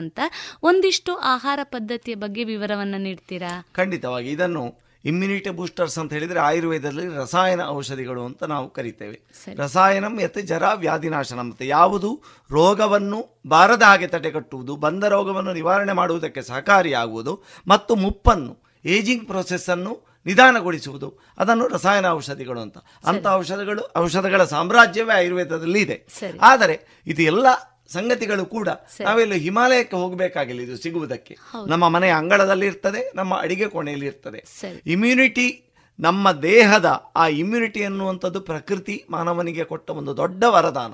[0.02, 0.20] ನೀಡಬಹುದಾದಂತ
[0.64, 3.66] ಒಂದಿಷ್ಟು ಆಹಾರ ಪದ್ಧತಿಯ ಬಗ್ಗೆ ವಿವರವನ್ನು ನೀಡ್ತೀರಾ?
[3.74, 4.30] ಖಂಡಿತವಾಗಿ.
[4.30, 9.22] ಇದನ್ನು ಇಮ್ಯುನಿಟಿ ಬೂಸ್ಟರ್ಸ್ ಅಂತ ಹೇಳಿದ್ರೆ ಆಯುರ್ವೇದದಲ್ಲಿ ರಸಾಯನ ಔಷಧಿಗಳು ಅಂತ ನಾವು ಕರಿತೇವೆ.
[9.58, 12.24] ರಸಾಯನಂ ಯತ್ ಜರ ವ್ಯಾಧಿನಾಶನ ಮತ್ತು ಯಾವುದು?
[12.52, 21.20] ರೋಗವನ್ನು ಬಾರದ ಹಾಗೆ ತಡೆಗಟ್ಟುವುದು ಬಂದ ರೋಗವನ್ನು ನಿವಾರಣೆ ಮಾಡುವುದಕ್ಕೆ ಸಹಕಾರಿಯಾಗುವುದು ಮತ್ತು ಮುಪ್ಪನ್ನು ಏಜಿಂಗ್ ಪ್ರೊಸೆಸ್ ಅನ್ನು ನಿಧಾನಗೊಳಿಸುವುದು.
[21.38, 22.78] ಅದನ್ನು ರಸಾಯನ ಔಷಧಿಗಳು ಅಂತ.
[23.06, 25.98] ಅಂತ ಔಷಧಗಳು ಔಷಧಗಳ ಸಾಮ್ರಾಜ್ಯವೇ ಆಯುರ್ವೇದದಲ್ಲಿ ಇದೆ.
[26.42, 27.48] ಆದರೆ ಇದು ಎಲ್ಲ
[27.94, 28.70] ಸಂಗತಿಗಳು ಕೂಡ
[29.02, 31.38] ನಾವೆಲ್ಲ ಹಿಮಾಲಯಕ್ಕೆ ಹೋಗಬೇಕಾಗಿಲ್ಲ ಇದು ಸಿಗುವುದಕ್ಕೆ.
[31.68, 34.42] ನಮ್ಮ ಮನೆಯ ಅಂಗಳದಲ್ಲಿ ಇರ್ತದೆ ನಮ್ಮ ಅಡಿಗೆ ಕೋಣೆಯಲ್ಲಿ ಇರ್ತದೆ.
[34.86, 35.64] ಇಮ್ಯುನಿಟಿ
[36.00, 40.94] ನಮ್ಮ ದೇಹದ ಆ ಇಮ್ಯುನಿಟಿ ಅನ್ನುವಂಥದ್ದು ಪ್ರಕೃತಿ ಮಾನವನಿಗೆ ಕೊಟ್ಟ ಒಂದು ದೊಡ್ಡ ವರದಾನ.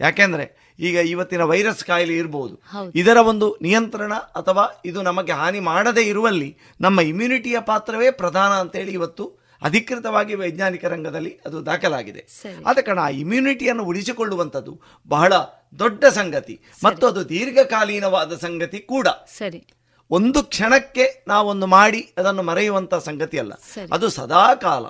[0.00, 0.44] ಯಾಕೆಂದ್ರೆ
[0.80, 2.54] ಈಗ ಇವತ್ತಿನ ವೈರಸ್ ಕಾಯಿಲೆ ಇರಬಹುದು
[2.94, 9.43] ಇದರ ಒಂದು ನಿಯಂತ್ರಣ ಅಥವಾ ಇದು ನಮಗೆ ಹಾನಿ ಮಾಡದೇ ಇರುವಲ್ಲಿ ನಮ್ಮ ಇಮ್ಯುನಿಟಿಯ ಪಾತ್ರವೇ ಪ್ರಧಾನ ಅಂತೇಳಿ ಇವತ್ತು
[9.64, 12.26] ಅಧಿಕೃತವಾಗಿ ವೈಜ್ಞಾನಿಕ ರಂಗದಲ್ಲಿ ಅದು ದಾಖಲಾಗಿದೆ.
[12.66, 15.32] ಆದ ಕಾರಣ ಆ ಇಮ್ಯುನಿಟಿಯನ್ನು ಉಳಿಸಿಕೊಳ್ಳುವಂಥದ್ದು ಬಹಳ
[15.78, 16.60] ದೊಡ್ಡ ಸಂಗತಿ.
[16.84, 19.08] ಮತ್ತು ಅದು ದೀರ್ಘಕಾಲೀನವಾದ ಸಂಗತಿ ಕೂಡ.
[19.08, 19.66] ಸರಿ.
[20.10, 23.52] ಒಂದು ಕ್ಷಣಕ್ಕೆ ನಾವೊಂದು ಮಾಡಿ ಅದನ್ನು ಮರೆಯುವಂಥ ಸಂಗತಿ ಅಲ್ಲ.
[23.92, 24.84] ಅದು ಸದಾ ಕಾಲ.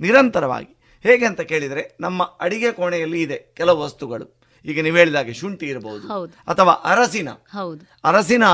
[0.00, 0.76] ನಿರಂತರವಾಗಿ.
[1.02, 4.40] ಹೇಗೆ ಅಂತ ಕೇಳಿದರೆ ನಮ್ಮ ಅಡಿಗೆ ಕೋಣೆಯಲ್ಲಿ ಇದೆ ಕೆಲವು ವಸ್ತುಗಳು.
[4.64, 7.28] ಈಗ ನೀವು ಹೇಳಿದಾಗೆ ಶುಂಠಿ ಇರಬಹುದು ಅಥವಾ ಅರಸಿನ.
[7.30, 7.90] ಹೌದು.
[8.04, 8.44] ಅರಸಿನ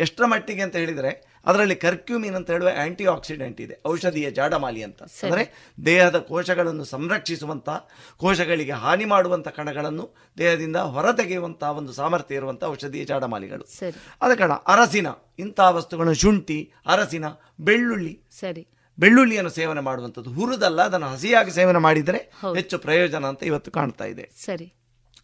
[0.00, 5.02] ಎಷ್ಟರ ಮಟ್ಟಿಗೆ ಅಂತ ಹೇಳಿದ್ರೆ ಅದರಲ್ಲಿ ಕರ್ಕ್ಯೂಮಿನ್ ಅಂತ ಹೇಳುವ ಆಂಟಿ ಆಕ್ಸಿಡೆಂಟ್ ಇದೆ ಔಷಧೀಯ ಜಾಡಮಾಲಿ ಅಂತ.
[5.02, 7.68] ಅಂದರೆ ದೇಹದ ಕೋಶಗಳನ್ನು ಸಂರಕ್ಷಿಸುವಂಥ
[8.16, 13.64] ಕೋಶಗಳಿಗೆ ಹಾನಿ ಮಾಡುವಂಥ ಕಣಗಳನ್ನು ದೇಹದಿಂದ ಹೊರತೆಗೆಯುವಂತಹ ಒಂದು ಸಾಮರ್ಥ್ಯ ಇರುವಂಥ ಔಷಧೀಯ ಜಾಡಮಾಲಿಗಳು.
[13.64, 15.06] ಅದ ಆದ ಕಾರಣ ಅರಸಿನ
[15.38, 17.24] ಇಂತಹ ವಸ್ತುಗಳನ್ನು ಶುಂಠಿ ಅರಸಿನ
[17.60, 18.20] ಬೆಳ್ಳುಳ್ಳಿ.
[18.40, 18.66] ಸರಿ.
[18.98, 20.30] ಬೆಳ್ಳುಳ್ಳಿಯನ್ನು ಸೇವನೆ ಮಾಡುವಂಥದ್ದು.
[20.32, 22.18] ಹುರಿದಲ್ಲ ಅದನ್ನು ಹಸಿಯಾಗಿ ಸೇವನೆ ಮಾಡಿದರೆ
[22.54, 24.30] ಹೆಚ್ಚು ಪ್ರಯೋಜನ ಅಂತ ಇವತ್ತು ಕಾಣ್ತಾ ಇದೆ.
[24.44, 24.74] ಸರಿ.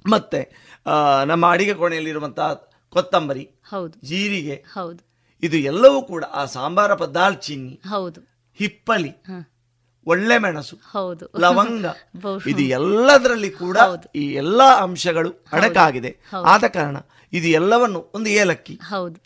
[0.06, 0.40] ಮತ್ತೆ
[1.26, 2.52] ನಮ್ಮ ಅಡಿಗೆ ಕೋಣೆಯಲ್ಲಿರುವಂತಹ
[2.88, 4.06] ಕೊತ್ತಂಬರಿ ಹೌದು.
[4.06, 5.07] ಜೀರಿಗೆ ಹೌದು.
[5.42, 8.20] ಇದು ಎಲ್ಲವೂ ಕೂಡ ಆ ಸಾಂಬಾರ ಪದಾಲ್ಚಿನ್ನಿ ಹೌದು.
[8.58, 9.12] ಹಿಪ್ಪಲಿ
[10.06, 11.24] ಒಳ್ಳೆ ಮೆಣಸು ಹೌದು.
[11.40, 11.86] ಲವಂಗ
[12.52, 13.76] ಇದು ಎಲ್ಲದರಲ್ಲಿ ಕೂಡ
[14.14, 16.10] ಈ ಎಲ್ಲಾ ಅಂಶಗಳು ಅಡಕಾಗಿದೆ
[16.46, 16.96] ಆದ ಕಾರಣ
[17.32, 19.18] ಇದು ಎಲ್ಲವನ್ನು ಒಂದು ಏಲಕ್ಕಿ ಹೌದು.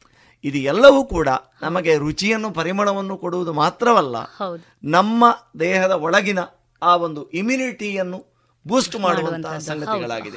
[0.45, 1.29] ಇದು ಎಲ್ಲವೂ ಕೂಡ
[1.63, 4.17] ನಮಗೆ ರುಚಿಯನ್ನು ಪರಿಮಳವನ್ನು ಕೊಡುವುದು ಮಾತ್ರವಲ್ಲ
[4.93, 5.21] ನಮ್ಮ
[5.61, 6.41] ದೇಹದ ಒಳಗಿನ
[6.83, 8.19] ಆ ಒಂದು ಇಮ್ಯುನಿಟಿಯನ್ನು
[8.67, 10.37] ಬೂಸ್ಟ್ ಮಾಡುವಂತಹ ಸಂಗತಿಗಳಾಗಿದೆ.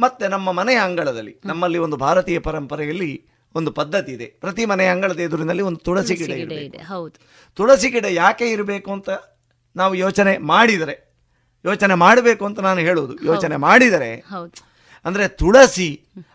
[0.00, 3.10] ಮತ್ತೆ ನಮ್ಮ ಮನೆಯ ಅಂಗಳದಲ್ಲಿ ನಮ್ಮಲ್ಲಿ ಒಂದು ಭಾರತೀಯ ಪರಂಪರೆಯಲ್ಲಿ
[3.54, 4.26] ಒಂದು ಪದ್ಧತಿ ಇದೆ.
[4.40, 7.16] ಪ್ರತಿ ಮನೆ ಅಂಗಳದ ಎದುರಿನಲ್ಲಿ ಒಂದು ತುಳಸಿ ಗಿಡ ಇದೆ ಹೌದು.
[7.54, 9.10] ತುಳಸಿ ಗಿಡ ಯಾಕೆ ಇರಬೇಕು ಅಂತ
[9.76, 10.94] ನಾವು ಯೋಚನೆ ಮಾಡಿದರೆ
[11.64, 13.14] ಯೋಚನೆ ಮಾಡಬೇಕು ಅಂತ ನಾನು ಹೇಳುವುದು.
[13.24, 14.10] ಯೋಚನೆ ಮಾಡಿದರೆ
[15.04, 15.88] ಅಂದ್ರೆ ತುಳಸಿ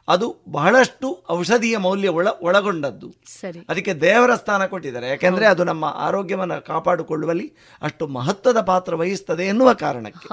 [0.08, 3.08] ಅದು ಬಹಳಷ್ಟು ಔಷಧೀಯ ಮೌಲ್ಯ ಒಳ ಒಳಗೊಂಡದ್ದು.
[3.42, 3.60] ಸರಿ.
[3.70, 5.08] ಅದಕ್ಕೆ ದೇವರ ಸ್ಥಾನ ಕೊಟ್ಟಿದ್ದಾರೆ.
[5.08, 7.48] ಯಾಕೆಂದ್ರೆ ಅದು ನಮ್ಮ ಆರೋಗ್ಯವನ್ನು ಕಾಪಾಡಿಕೊಳ್ಳುವಲ್ಲಿ
[7.82, 10.28] ಅಷ್ಟು ಮಹತ್ವದ ಪಾತ್ರ ವಹಿಸ್ತದೆ ಎನ್ನುವ ಕಾರಣಕ್ಕೆ.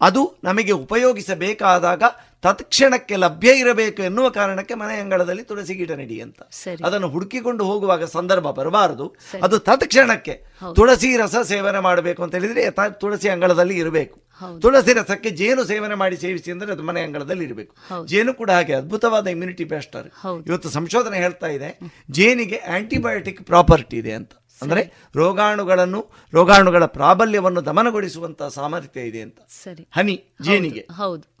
[0.00, 2.02] ಅದು ನಮಗೆ ಉಪಯೋಗಿಸಬೇಕಾದಾಗ
[2.42, 6.42] ತತ್ಕ್ಷಣಕ್ಕೆ ಲಭ್ಯ ಇರಬೇಕು ಎನ್ನುವ ಕಾರಣಕ್ಕೆ ಮನೆ ಅಂಗಳದಲ್ಲಿ ತುಳಸಿ ಗಿಡ ನೆಡಿ ಅಂತ.
[6.86, 9.16] ಅದನ್ನು ಹುಡುಕಿಕೊಂಡು ಹೋಗುವಾಗ ಸಂದರ್ಭ ಬರಬಾರದು.
[9.42, 10.34] ಅದು ತತ್ಕ್ಷಣಕ್ಕೆ
[10.74, 14.22] ತುಳಸಿ ರಸ ಸೇವನೆ ಮಾಡಬೇಕು ಅಂತ ಹೇಳಿದ್ರೆ ತುಳಸಿ ಅಂಗಳದಲ್ಲಿ ಇರಬೇಕು.
[14.60, 17.76] ತುಳಸಿ ರಸಕ್ಕೆ ಜೇನು ಸೇವನೆ ಮಾಡಿ ಸೇವಿಸಿ ಅಂದ್ರೆ ಅದು ಮನೆ ಅಂಗಳದಲ್ಲಿ ಇರಬೇಕು.
[18.06, 20.10] ಜೇನು ಕೂಡ ಹಾಗೆ ಅದ್ಭುತವಾದ ಇಮ್ಯುನಿಟಿ ಬೆಸ್ಟರ್.
[20.46, 21.78] ಇವತ್ತು ಸಂಶೋಧನೆ ಹೇಳ್ತಾ ಇದೆ
[22.10, 24.32] ಜೇನಿಗೆ ಆಂಟಿಬಯೋಟಿಕ್ ಪ್ರಾಪರ್ಟಿ ಇದೆ ಅಂತ.
[24.62, 29.38] ಅಂದ್ರೆ ರೋಗಾಣುಗಳನ್ನು ರೋಗಾಣುಗಳ ಪ್ರಾಬಲ್ಯವನ್ನು ದಮನಗೊಳಿಸುವಂತಹ ಸಾಮರ್ಥ್ಯ ಇದೆ ಅಂತ.
[29.64, 29.88] ಸರಿ.
[29.92, 30.86] ಹನಿ ಜೇನಿಗೆ.
[30.96, 31.31] ಹೌದು.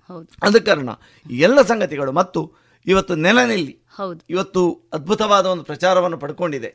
[0.42, 0.90] ಅದ ಕಾರಣ
[1.30, 2.52] ಎಲ್ಲ ಸಂಗತಿಗಳು ಮತ್ತು
[2.86, 4.20] ಇವತ್ತು ನೆಲನೆಲ್ಲಿ ಹೌದು.
[4.30, 6.70] ಇವತ್ತು ಅದ್ಭುತವಾದ ಒಂದು ಪ್ರಚಾರವನ್ನು ಪಡ್ಕೊಂಡಿದೆ.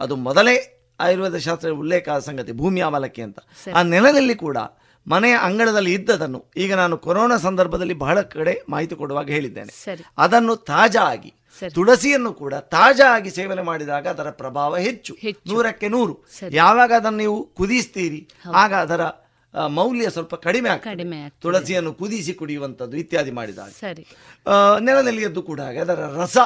[0.00, 0.54] ಅದು ಮೊದಲೇ
[1.00, 3.38] ಆಯುರ್ವೇದ ಶಾಸ್ತ್ರ ಉಲ್ಲೇಖ ಆದ ಸಂಗತಿ ಭೂಮಿ ಅವಲಕ್ಕಿ ಅಂತ.
[3.74, 4.56] ಆ ನೆಲದಲ್ಲಿ ಕೂಡ
[5.06, 9.72] ಮನೆಯ ಅಂಗಳದಲ್ಲಿ ಇದ್ದದನ್ನು ಈಗ ನಾನು ಕೊರೋನಾ ಸಂದರ್ಭದಲ್ಲಿ ಬಹಳ ಕಡೆ ಮಾಹಿತಿ ಕೊಡುವಾಗ ಹೇಳಿದ್ದೇನೆ.
[10.18, 11.34] ಅದನ್ನು ತಾಜಾ ಆಗಿ
[11.74, 15.14] ತುಳಸಿಯನ್ನು ಕೂಡ ತಾಜಾ ಆಗಿ ಸೇವನೆ ಮಾಡಿದಾಗ ಅದರ ಪ್ರಭಾವ ಹೆಚ್ಚು.
[15.52, 16.26] ನೂರಕ್ಕೆ ನೂರು.
[16.56, 19.00] ಯಾವಾಗ ಅದನ್ನು ನೀವು ಕುದಿಸ್ತೀರಿ ಆಗ ಅದರ
[19.68, 21.28] ಮೌಲ್ಯ ಸ್ವಲ್ಪ ಕಡಿಮೆ ಕಡಿಮೆ.
[21.40, 24.06] ತುಳಸಿಯನ್ನು ಕುದಿಸಿ ಕುಡಿಯುವಂಥದ್ದು ಇತ್ಯಾದಿ ಮಾಡಿದಾಗ ಸರಿ.
[24.46, 25.78] ಆ, ನೆಲನೆಲ್ಲಿಯದ್ದು ಕೂಡ ಹಾಗೆ.
[25.78, 26.38] ಅದರ ರಸ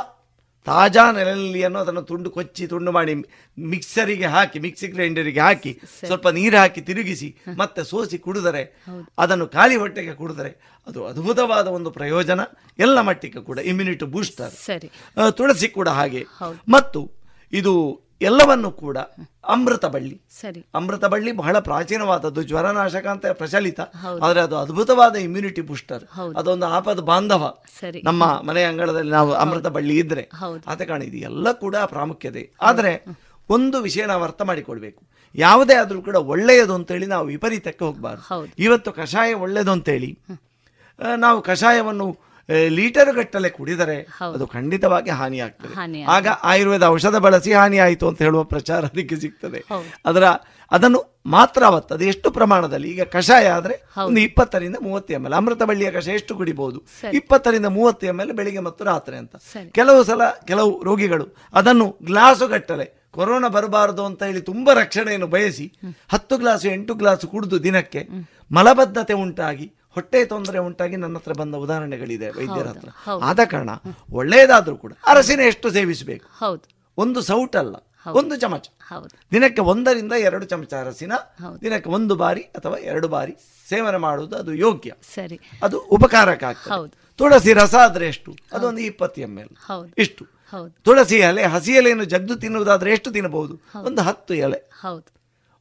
[0.67, 3.15] ತಾಜಾ ನೆಲನೆಲ್ಲಿಯನ್ನು ಅದನ್ನು ತುಂಡು ಕೊಚ್ಚಿ ತುಂಡು ಮಾಡಿ
[3.59, 8.81] ಮಿಕ್ಸರಿಗೆ ಹಾಕಿ ಮಿಕ್ಸಿ ಗ್ರೈಂಡರಿಗೆ ಹಾಕಿ ಸ್ವಲ್ಪ ನೀರು ಹಾಕಿ ತಿರುಗಿಸಿ ಮತ್ತೆ ಸೋಸಿ ಕುಡಿದರೆ
[9.19, 12.41] ಅದನ್ನು ಖಾಲಿ ಹೊಟ್ಟೆಗೆ ಕುಡಿದರೆ ಅದು ಅದ್ಭುತವಾದ ಒಂದು ಪ್ರಯೋಜನ.
[12.79, 14.91] ಎಲ್ಲ ಮಟ್ಟಿಗೆ ಕೂಡ ಇಮ್ಯುನಿಟಿ ಬೂಸ್ಟರ್ ಸರಿ.
[15.31, 16.27] ತುಳಸಿ ಕೂಡ ಹಾಗೆ.
[16.69, 17.11] ಮತ್ತು
[17.53, 18.99] ಇದು ಎಲ್ಲವನ್ನು ಕೂಡ
[19.49, 20.17] ಅಮೃತ ಬಳ್ಳಿ.
[20.41, 20.61] ಸರಿ.
[20.75, 23.81] ಅಮೃತ ಬಳ್ಳಿ ಬಹಳ ಪ್ರಾಚೀನವಾದದ್ದು ಜ್ವರನಾಶಕ ಅಂತ ಪ್ರಚಲಿತ.
[24.23, 26.05] ಆದರೆ ಅದು ಅದ್ಭುತವಾದ ಇಮ್ಯುನಿಟಿ ಬೂಸ್ಟರ್
[26.37, 27.43] ಅದೊಂದು ಆಪದ ಬಾಂಧವ.
[27.81, 28.03] ಸರಿ.
[28.05, 30.25] ನಮ್ಮ ಮನೆ ಅಂಗಳದಲ್ಲಿ ನಾವು ಅಮೃತ ಬಳ್ಳಿ ಇದ್ರೆ.
[30.67, 32.45] ಆತ ಕಾರಣ ಇದು ಎಲ್ಲ ಕೂಡ ಪ್ರಾಮುಖ್ಯತೆ.
[32.63, 32.93] ಆದರೆ
[33.51, 35.03] ಒಂದು ವಿಷಯ ನಾವು ಅರ್ಥ ಮಾಡಿಕೊಳ್ಬೇಕು.
[35.35, 38.53] ಯಾವುದೇ ಆದ್ರೂ ಕೂಡ ಒಳ್ಳೆಯದು ಅಂತೇಳಿ ನಾವು ವಿಪರೀತಕ್ಕೆ ಹೋಗಬಾರ್ದು.
[38.59, 40.41] ಇವತ್ತು ಕಷಾಯ ಒಳ್ಳೆಯದು ಅಂತೇಳಿ ಹೇಳಿ
[41.17, 42.07] ನಾವು ಕಷಾಯವನ್ನು
[42.79, 43.97] ಲೀಟರ್ ಗಟ್ಟಲೆ ಕುಡಿದರೆ
[44.35, 45.75] ಅದು ಖಂಡಿತವಾಗಿ ಹಾನಿಯಾಗ್ತದೆ.
[45.75, 46.03] ಆಗ್ತದೆ.
[46.15, 49.61] ಆಗ ಆಯುರ್ವೇದ ಔಷಧ ಬಳಸಿ ಹಾನಿ ಆಯಿತು ಅಂತ ಹೇಳುವ ಪ್ರಚಾರ ಅದಕ್ಕೆ ಸಿಗ್ತದೆ.
[50.07, 50.25] ಅದರ
[50.73, 52.89] ಅದನ್ನು ಮಾತ್ರ ಅವತ್ತು ಅದು ಎಷ್ಟು ಪ್ರಮಾಣದಲ್ಲಿ?
[52.91, 53.75] ಈಗ ಕಷಾಯ ಆದರೆ
[54.07, 56.79] ಒಂದು ಇಪ್ಪತ್ತರಿಂದ ಮೂವತ್ತು ಎಂ ಎಲ್ ಅಮೃತ ಬಳ್ಳಿಯ ಕಷಾಯ ಎಷ್ಟು ಕುಡಿಬಹುದು.
[57.19, 59.35] ಇಪ್ಪತ್ತರಿಂದ ಮೂವತ್ತು ಎಂ ಎಲ್ ಬೆಳಿಗ್ಗೆ ಮತ್ತು ರಾತ್ರಿ ಅಂತ.
[59.79, 65.67] ಕೆಲವು ಸಲ ಕೆಲವು ರೋಗಿಗಳು ಅದನ್ನು ಗ್ಲಾಸು ಗಟ್ಟಲೆ ಕೊರೋನಾ ಬರಬಾರದು ಅಂತ ಹೇಳಿ ತುಂಬಾ ರಕ್ಷಣೆಯನ್ನು ಬಯಸಿ
[66.13, 68.01] ಹತ್ತು ಗ್ಲಾಸು ಎಂಟು ಗ್ಲಾಸು ಕುಡಿದು ದಿನಕ್ಕೆ
[68.51, 72.89] ಮಲಬದ್ಧತೆ ಉಂಟಾಗಿ ಹೊಟ್ಟೆ ತೊಂದರೆ ಉಂಟಾಗಿ ನನ್ನ ಹತ್ರ ಬಂದ ಉದಾಹರಣೆಗಳಿದೆ ವೈದ್ಯರ ಹತ್ರ.
[73.23, 73.71] ಆದ ಕಾರಣ
[74.13, 76.27] ಒಳ್ಳೆಯದಾದ್ರೂ ಕೂಡ ಅರಸಿನ ಎಷ್ಟು ಸೇವಿಸಬೇಕು?
[76.39, 76.69] ಹೌದು.
[76.99, 77.77] ಒಂದು ಸೌಟಲ್ಲ
[78.13, 78.69] ಒಂದು ಚಮಚ.
[79.33, 81.13] ದಿನಕ್ಕೆ ಒಂದರಿಂದ ಎರಡು ಚಮಚ ಅರಸಿನ
[81.61, 83.37] ದಿನಕ್ಕೆ ಒಂದು ಬಾರಿ ಅಥವಾ ಎರಡು ಬಾರಿ
[83.69, 84.93] ಸೇವನೆ ಮಾಡುವುದು ಅದು ಯೋಗ್ಯ.
[85.15, 85.41] ಸರಿ.
[85.63, 86.75] ಅದು ಉಪಕಾರಕ ಆಗ್ತದೆ.
[86.75, 86.93] ಹೌದು.
[87.17, 88.37] ತುಳಸಿ ರಸ ಆದ್ರೆ ಎಷ್ಟು?
[88.53, 89.49] ಅದೊಂದು ಇಪ್ಪತ್ತು ಎಂ ಎಲ್.
[89.99, 90.27] ಇಷ್ಟು.
[90.83, 93.61] ತುಳಸಿ ಎಲೆ ಹಸಿ ಎಲೆಯನ್ನು ಜಗ್ದು ತಿನ್ನುವುದಾದ್ರೆ ಎಷ್ಟು ತಿನ್ನಬಹುದು?
[93.83, 94.71] ಒಂದು ಹತ್ತು ಎಲೆ.
[94.81, 95.14] ಹೌದು.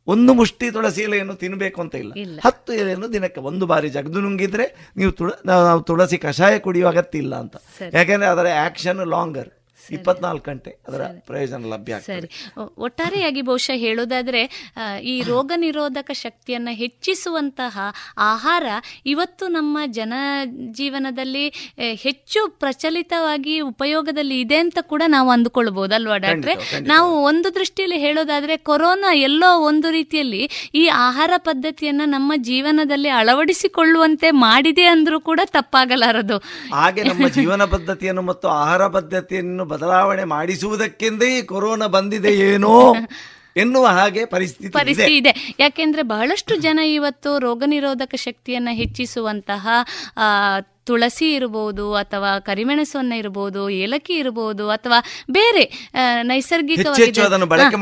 [0.07, 2.11] ಒಂದು ಮುಷ್ಟಿ ತುಳಸಿ ಎಲೆಯನ್ನು ತಿನ್ನಬೇಕು ಅಂತ ಇಲ್ಲ.
[2.45, 4.65] ಹತ್ತು ಎಲೆಯನ್ನು ದಿನಕ್ಕೆ ಒಂದು ಬಾರಿ ಜಗದು ನುಂಗಿದ್ರೆ
[4.97, 7.55] ನೀವು ತುಳ ನಾವು ತುಳಸಿ ಕಷಾಯ ಕುಡಿಯುವ ಅಗತ್ಯ ಇಲ್ಲ ಅಂತ.
[7.93, 9.51] ಯಾಕೆಂದ್ರೆ ಅದರ ಆಕ್ಷನ್ ಲಾಂಗರ್
[9.91, 12.27] ಇಪ್ಪತ್ನಾಲ್ಕು ಗಂಟೆ ಅದರ ಪ್ರಯೋಜನ ಲಭ್ಯ ಸರಿ.
[12.77, 14.41] ಒಟ್ಟಾರೆಯಾಗಿ ಬಹುಶಃ ಹೇಳೋದಾದ್ರೆ
[15.01, 17.79] ಈ ರೋಗ ನಿರೋಧಕ ಶಕ್ತಿಯನ್ನ ಹೆಚ್ಚಿಸುವಂತಹ
[18.17, 18.65] ಆಹಾರ
[19.05, 20.13] ಇವತ್ತು ನಮ್ಮ ಜನ
[20.71, 21.45] ಜೀವನದಲ್ಲಿ
[21.95, 26.55] ಹೆಚ್ಚು ಪ್ರಚಲಿತವಾಗಿ ಉಪಯೋಗದಲ್ಲಿ ಇದೆ ಅಂತ ಕೂಡ ನಾವು ಅಂದುಕೊಳ್ಬಹುದು ಅಲ್ವಾ ಡಾಕ್ಟ್ರೆ.
[26.81, 34.85] ನಾವು ಒಂದು ದೃಷ್ಟಿಯಲ್ಲಿ ಹೇಳೋದಾದ್ರೆ ಕೊರೋನಾ ಎಲ್ಲೋ ಒಂದು ರೀತಿಯಲ್ಲಿ ಈ ಆಹಾರ ಪದ್ಧತಿಯನ್ನ ನಮ್ಮ ಜೀವನದಲ್ಲಿ ಅಳವಡಿಸಿಕೊಳ್ಳುವಂತೆ ಮಾಡಿದೆ
[34.85, 36.37] ಅಂದ್ರೂ ಕೂಡ ತಪ್ಪಾಗಲಾರದು.
[36.73, 42.93] ಹಾಗೆ ನಮ್ಮ ಜೀವನ ಪದ್ಧತಿಯನ್ನು ಮತ್ತು ಆಹಾರ ಪದ್ಧತಿಯನ್ನು ಬದಲಾವಣೆ ಮಾಡಿಸುವುದಕ್ಕೆಂದೇ ಕೊರೋನಾ ಬಂದಿದೆ ಏನೋ
[43.57, 44.71] ಎನ್ನುವ ಹಾಗೆ ಪರಿಸ್ಥಿತಿ ಇದೆ.
[44.71, 45.55] ಪರಿಸ್ಥಿತಿ ಇದೆ.
[45.59, 49.67] ಯಾಕೆಂದ್ರೆ ಬಹಳಷ್ಟು ಜನ ಇವತ್ತು ರೋಗ ನಿರೋಧಕ ಶಕ್ತಿಯನ್ನ ಹೆಚ್ಚಿಸುವಂತಹ
[50.83, 54.97] ತುಳಸಿ ಇರಬಹುದು ಅಥವಾ ಕರಿಮೆಣಸನ್ನ ಇರಬಹುದು ಏಲಕ್ಕಿ ಇರಬಹುದು ಅಥವಾ
[55.31, 55.63] ಬೇರೆ
[56.23, 57.75] ನೈಸರ್ಗಿಕವಾಗಿ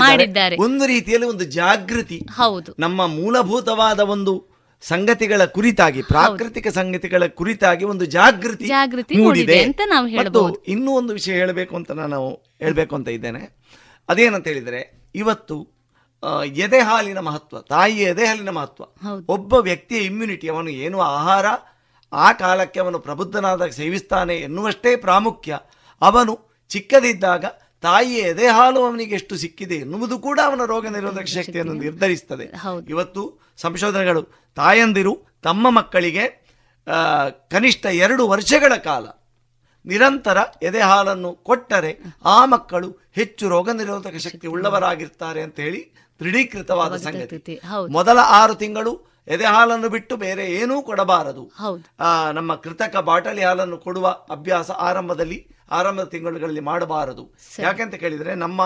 [0.00, 0.56] ಮಾಡಿದ್ದಾರೆ.
[0.56, 2.20] ಒಂದು ರೀತಿಯಲ್ಲಿ ಒಂದು ಜಾಗೃತಿ.
[2.36, 2.70] ಹೌದು.
[2.78, 4.49] ನಮ್ಮ ಮೂಲಭೂತವಾದ ಒಂದು
[4.82, 9.62] ಸಂಗತಿಗಳ ಕುರಿತಾಗಿ ಪ್ರಾಕೃತಿಕ ಸಂಗತಿಗಳ ಕುರಿತಾಗಿ ಒಂದು ಜಾಗೃತಿ ಜಾಗೃತಿ ಮೂಡಿದೆ.
[9.62, 10.62] ಅಂತ ನಾವು ಹೇಳಬಹುದು.
[10.62, 13.58] ಇನ್ನೂ ಒಂದು ವಿಷಯ ಹೇಳಬೇಕು ಅಂತ ನಾನು ಹೇಳಬೇಕು ಅಂತ ಇದ್ದೇನೆ.
[14.08, 15.80] ಅದೇನಂತ ಹೇಳಿದರೆ ಇವತ್ತು
[16.44, 18.84] ಎದೆ ಹಾಲಿನ ಮಹತ್ವ ತಾಯಿಯ ಎದೆ ಹಾಲಿನ ಮಹತ್ವ.
[19.28, 21.46] ಒಬ್ಬ ವ್ಯಕ್ತಿಯ ಇಮ್ಯುನಿಟಿ ಅವನು ಏನು ಆಹಾರ
[22.12, 25.58] ಆ ಕಾಲಕ್ಕೆ ಅವನು ಪ್ರಬುದ್ಧನಾದಾಗ ಸೇವಿಸ್ತಾನೆ ಎನ್ನುವಷ್ಟೇ ಪ್ರಾಮುಖ್ಯ.
[26.00, 27.44] ಅವನು ಚಿಕ್ಕದಿದ್ದಾಗ
[27.82, 32.52] ತಾಯಿಯ ಎದೆ ಹಾಲು ಅವನಿಗೆ ಎಷ್ಟು ಸಿಕ್ಕಿದೆ ಎನ್ನುವುದು ಕೂಡ ಅವನ ರೋಗ ನಿರೋಧಕ ಶಕ್ತಿಯನ್ನು ನಿರ್ಧರಿಸ್ತದೆ
[32.88, 36.24] ಇವತ್ತು ಸಂಶೋಧನೆಗಳು ತಾಯಂದಿರು ತಮ್ಮ ಮಕ್ಕಳಿಗೆ
[37.52, 39.06] ಕನಿಷ್ಠ ಎರಡು ವರ್ಷಗಳ ಕಾಲ
[39.84, 41.92] ನಿರಂತರ ಎದೆ ಹಾಲನ್ನು ಕೊಟ್ಟರೆ
[42.24, 45.80] ಆ ಮಕ್ಕಳು ಹೆಚ್ಚು ರೋಗ ನಿರೋಧಕ ಶಕ್ತಿ ಉಳ್ಳವರಾಗಿರ್ತಾರೆ ಅಂತ ಹೇಳಿ
[46.20, 47.54] ದೃಢೀಕೃತವಾದ ಸಂಗತಿ.
[47.90, 48.92] ಮೊದಲ ಆರು ತಿಂಗಳು
[49.28, 51.44] ಎದೆ ಹಾಲನ್ನು ಬಿಟ್ಟು ಬೇರೆ ಏನೂ ಕೊಡಬಾರದು.
[52.32, 55.38] ನಮ್ಮ ಕೃತಕ ಬಾಟಲಿ ಹಾಲನ್ನು ಕೊಡುವ ಅಭ್ಯಾಸ ಆರಂಭದಲ್ಲಿ
[55.70, 57.24] ಆರಂಭದ ತಿಂಗಳುಗಳಲ್ಲಿ ಮಾಡಬಾರದು.
[57.58, 58.62] ಯಾಕೆಂತ ಕೇಳಿದ್ರೆ ನಮ್ಮ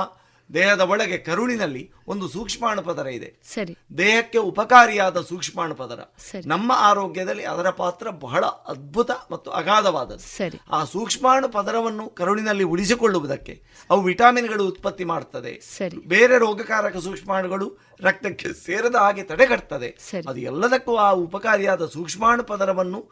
[0.52, 3.40] ದೇಹದ ಒಳಗೆ ಕರುಳಿನಲ್ಲಿ ಒಂದು ಸೂಕ್ಷ್ಮಾಣು ಪದರ ಇದೆ.
[3.54, 3.76] ಸರಿ.
[3.98, 6.00] ದೇಹಕ್ಕೆ ಉಪಕಾರಿಯಾದ ಸೂಕ್ಷ್ಮಾಣು ಪದರ
[6.46, 10.18] ನಮ್ಮ ಆರೋಗ್ಯದಲ್ಲಿ ಅದರ ಪಾತ್ರ ಬಹಳ ಅದ್ಭುತ ಮತ್ತು ಅಗಾಧವಾದದ್ದು.
[10.18, 10.60] ಸರಿ.
[10.70, 15.96] ಆ ಸೂಕ್ಷ್ಮಾಣು ಪದರವನ್ನು ಕರುಳಿನಲ್ಲಿ ಉಳಿಸಿಕೊಳ್ಳುವುದಕ್ಕೆ ಅವು ವಿಟಾಮಿನ್ಗಳು ಉತ್ಪತ್ತಿ ಮಾಡುತ್ತದೆ ಸರಿ.
[15.96, 19.90] ಬೇರೆ ರೋಗಕಾರಕ ಸೂಕ್ಷ್ಮಾಣುಗಳು ರಕ್ತಕ್ಕೆ ಸೇರದ ಹಾಗೆ ತಡೆಗಟ್ತದೆ.
[20.28, 23.02] ಅದು ಎಲ್ಲದಕ್ಕೂ ಆ ಉಪಕಾರಿಯಾದ ಸೂಕ್ಷ್ಮಾಣು ಪದರವನ್ನು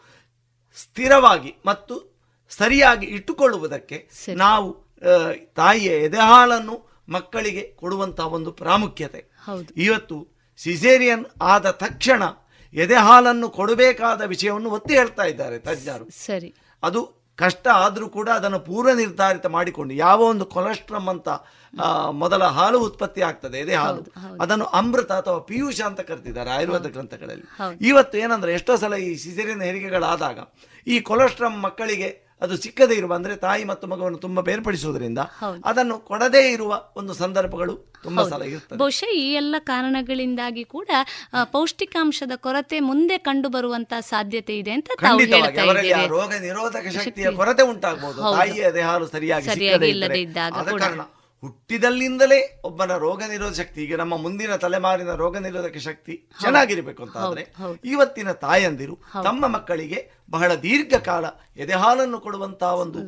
[0.76, 1.94] ಸ್ಥಿರವಾಗಿ ಮತ್ತು
[2.50, 3.98] ಸರಿಯಾಗಿ ಇಟ್ಟುಕೊಳ್ಳುವುದಕ್ಕೆ
[4.36, 4.68] ನಾವು
[5.54, 9.20] ತಾಯಿಯ ಎದೆಹಾಲನ್ನು ಮಕ್ಕಳಿಗೆ ಕೊಡುವಂತಹ ಒಂದು ಪ್ರಾಮುಖ್ಯತೆ.
[9.76, 12.22] ಇವತ್ತು ಸಿಸೇರಿಯನ್ ಆದ ತಕ್ಷಣ
[12.74, 16.10] ಎದೆ ಹಾಲನ್ನು ಕೊಡಬೇಕಾದ ವಿಷಯವನ್ನು ಒತ್ತಿ ಹೇಳ್ತಾ ಇದ್ದಾರೆ ತಜ್ಞರು.
[16.10, 16.54] ಸರಿ.
[16.82, 21.28] ಅದು ಕಷ್ಟ ಆದರೂ ಕೂಡ ಅದನ್ನು ಪೂರ್ವ ನಿರ್ಧಾರಿತ ಮಾಡಿಕೊಂಡು ಯಾವ ಒಂದು ಕೊಲೆಸ್ಟ್ರಮ್ ಅಂತ
[22.10, 24.02] ಮೊದಲ ಹಾಲು ಉತ್ಪತ್ತಿ ಆಗ್ತದೆ ಎದೆ ಹಾಲು.
[24.42, 27.44] ಅದನ್ನು ಅಮೃತ ಅಥವಾ ಪಿಯೂಷ ಅಂತ ಕರೆದಿದ್ದಾರೆ ಆಯುರ್ವೇದ ಗ್ರಂಥಗಳಲ್ಲಿ.
[27.88, 30.38] ಇವತ್ತು ಏನಂದ್ರೆ ಎಷ್ಟೋ ಸಲ ಈ ಸಿಸೇರಿಯನ್ ಹೆರಿಗೆಗಳಾದಾಗ
[30.86, 35.20] ಈ ಕೊಲೆಸ್ಟ್ರಮ್ ಮಕ್ಕಳಿಗೆ ಅದು ಸಿಕ್ಕದೇ ಇರುವ ಅಂದ್ರೆ ತಾಯಿ ಮತ್ತು ಮಗುವನ್ನು ತುಂಬಾ ಬೇರ್ಪಡಿಸುವುದರಿಂದ
[35.64, 37.74] ಅದನ್ನು ಕೊಡದೇ ಇರುವ ಒಂದು ಸಂದರ್ಭಗಳು
[38.04, 40.88] ತುಂಬಾ ಸಲ ಇರುತ್ತೆ ಬಹುಶಃ ಈ ಎಲ್ಲ ಕಾರಣಗಳಿಂದಾಗಿ ಕೂಡ
[41.52, 44.88] ಪೌಷ್ಟಿಕಾಂಶದ ಕೊರತೆ ಮುಂದೆ ಕಂಡು ಬರುವಂತಹ ಸಾಧ್ಯತೆ ಇದೆ ಅಂತ
[45.62, 47.36] ಅವರಲ್ಲಿ ರೋಗ ನಿರೋಧಕ ಶಕ್ತಿಯ ಶಕ್ತಿ.
[47.36, 48.36] ಕೊರತೆ ಉಂಟಾಗಬಹುದು ಹೌದು.
[48.38, 50.80] ತಾಯಿಯ ದೇಹಾಲು ಸರಿಯಾಗಿ ಸರಿಯಾಗಿ ಸಿಕ್ಕದೇ ಇಲ್ಲದೆ ಇದ್ದಾಗ ಕೂಡ.
[50.84, 51.02] ಕಾರಣ
[51.42, 57.42] ಹುಟ್ಟಿದಲ್ಲಿಂದಲೇ ಒಬ್ಬನ ರೋಗ ನಿರೋಧ ಶಕ್ತಿ ಈಗ ನಮ್ಮ ಮುಂದಿನ ತಲೆಮಾರಿನ ರೋಗ ನಿರೋಧಕ ಶಕ್ತಿ ಚೆನ್ನಾಗಿರ್ಬೇಕು ಅಂತ ಆದ್ರೆ.
[57.86, 58.94] ಇವತ್ತಿನ ತಾಯಂದಿರು
[59.24, 59.98] ತಮ್ಮ ಮಕ್ಕಳಿಗೆ
[60.34, 61.24] ಬಹಳ ದೀರ್ಘಕಾಲ
[61.56, 63.00] ಎದೆಹಾಲನ್ನು ಕೊಡುವಂತಹ ಒಂದು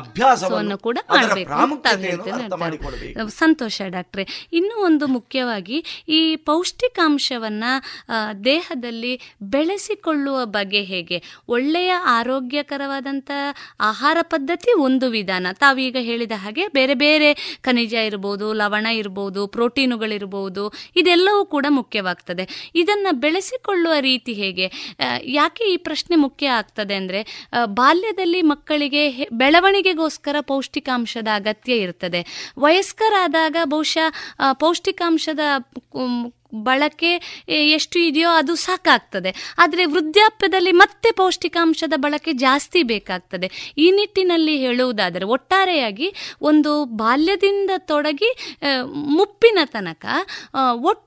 [0.00, 1.52] ಅಭ್ಯಾಸವನ್ನು ಕೂಡ ಅರ್ಥ
[3.34, 4.24] ಸಂತೋಷ ಡಾಕ್ಟ್ರೆ.
[4.52, 7.64] ಇನ್ನೂ ಒಂದು ಮುಖ್ಯವಾಗಿ ಈ ಪೌಷ್ಟಿಕಾಂಶವನ್ನ
[8.44, 9.12] ದೇಹದಲ್ಲಿ
[9.42, 11.18] ಬೆಳೆಸಿಕೊಳ್ಳುವ ಬಗೆ ಹೇಗೆ?
[11.48, 13.30] ಒಳ್ಳೆಯ ಆರೋಗ್ಯಕರವಾದಂಥ
[13.90, 15.46] ಆಹಾರ ಪದ್ಧತಿ ಒಂದು ವಿಧಾನ.
[15.52, 17.30] ತಾವೀಗ ಹೇಳಿದ ಹಾಗೆ ಬೇರೆ ಬೇರೆ
[17.62, 20.64] ಖನಿಜ ಇರ್ಬೋದು ಲವಣ ಇರ್ಬೋದು ಪ್ರೋಟೀನುಗಳಿರ್ಬೋದು
[20.96, 22.46] ಇದೆಲ್ಲವೂ ಕೂಡ ಮುಖ್ಯವಾಗ್ತದೆ.
[22.82, 24.68] ಇದನ್ನ ಬೆಳೆಸಿಕೊಳ್ಳುವ ರೀತಿ ಹೇಗೆ?
[25.40, 27.20] ಯಾಕೆ ಈ ಪ್ರಶ್ನೆ ಮುಖ್ಯ ಆಗ್ತದೆ ಅಂದರೆ
[27.74, 32.20] ಬಾಲ್ಯದಲ್ಲಿ ಮಕ್ಕಳಿಗೆ ಬೆಳವಣಿಗೆಗೋಸ್ಕರ ಪೌಷ್ಟಿಕಾಂಶದ ಅಗತ್ಯ ಇರ್ತದೆ.
[32.58, 34.08] ವಯಸ್ಕರಾದಾಗ ಬಹುಶಃ
[34.52, 35.40] ಪೌಷ್ಟಿಕಾಂಶದ
[36.64, 37.10] ಬಳಕೆ
[37.76, 39.30] ಎಷ್ಟು ಇದೆಯೋ ಅದು ಸಾಕಾಗ್ತದೆ.
[39.58, 43.48] ಆದರೆ ವೃದ್ಧಾಪ್ಯದಲ್ಲಿ ಮತ್ತೆ ಪೌಷ್ಟಿಕಾಂಶದ ಬಳಕೆ ಜಾಸ್ತಿ ಬೇಕಾಗ್ತದೆ.
[43.78, 46.08] ಈ ನಿಟ್ಟಿನಲ್ಲಿ ಹೇಳುವುದಾದರೆ ಒಟ್ಟಾರೆಯಾಗಿ
[46.42, 48.30] ಒಂದು ಬಾಲ್ಯದಿಂದ ತೊಡಗಿ
[49.14, 50.04] ಮುಪ್ಪಿನ ತನಕ
[50.54, 50.62] ಆ,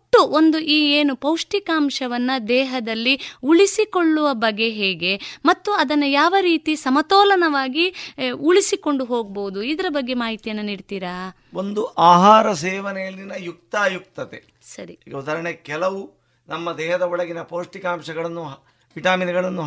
[0.08, 7.86] ಒಟ್ಟು ಒಂದು ಈ ಏನು ಪೌಷ್ಟಿಕಾಂಶವನ್ನು ದೇಹದಲ್ಲಿ ಉಳಿಸಿಕೊಳ್ಳುವ ಬಗೆ ಹೇಗೆ ಮತ್ತು ಅದನ್ನು ಯಾವ ರೀತಿ ಸಮತೋಲನವಾಗಿ
[8.34, 11.16] ಉಳಿಸಿಕೊಂಡು ಹೋಗ್ಬೋದು ಇದರ ಬಗ್ಗೆ ಮಾಹಿತಿಯನ್ನು ನೀಡ್ತೀರಾ?
[11.54, 14.40] ಒಂದು ಆಹಾರ ಸೇವನೆಯಲ್ಲಿನ ಯುಕ್ತಾಯುಕ್ತತೆ.
[14.62, 15.00] ಸರಿ.
[15.16, 16.02] ಉದಾಹರಣೆ ಕೆಲವು
[16.48, 18.46] ನಮ್ಮ ದೇಹದ ಒಳಗಿನ ಪೌಷ್ಟಿಕಾಂಶಗಳನ್ನು
[18.96, 19.66] ವಿಟಾಮಿನ್ಗಳನ್ನು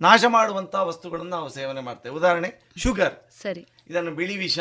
[0.00, 2.14] ನಾಶ ಮಾಡುವಂತಹ ವಸ್ತುಗಳನ್ನು ನಾವು ಸೇವನೆ ಮಾಡ್ತೇವೆ.
[2.14, 3.16] ಉದಾಹರಣೆ ಶುಗರ್.
[3.42, 3.66] ಸರಿ.
[3.90, 4.58] ಇದನ್ನು ಬಿಳಿ ವಿಷ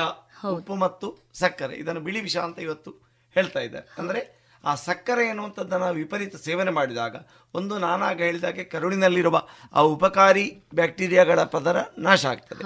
[0.52, 1.76] ಉಪ್ಪು ಮತ್ತು ಸಕ್ಕರೆ.
[1.76, 2.92] ಇದನ್ನು ಬಿಳಿ ವಿಷ ಅಂತ ಇವತ್ತು
[3.34, 3.96] ಹೇಳ್ತಾ ಇದ್ದಾರೆ.
[3.98, 4.37] ಅಂದ್ರೆ
[4.68, 7.16] ಆ ಸಕ್ಕರೆ ಎನ್ನುವಂಥದ್ದನ್ನು ವಿಪರೀತ ಸೇವನೆ ಮಾಡಿದಾಗ
[7.54, 9.42] ಒಂದು ನಾನಾಗ ಹೇಳಿದಾಗೆ ಕರುಳಿನಲ್ಲಿರುವ
[9.74, 10.46] ಆ ಉಪಕಾರಿ
[10.76, 12.64] ಬ್ಯಾಕ್ಟೀರಿಯಾಗಳ ಪದರ ನಾಶ ಆಗ್ತದೆ.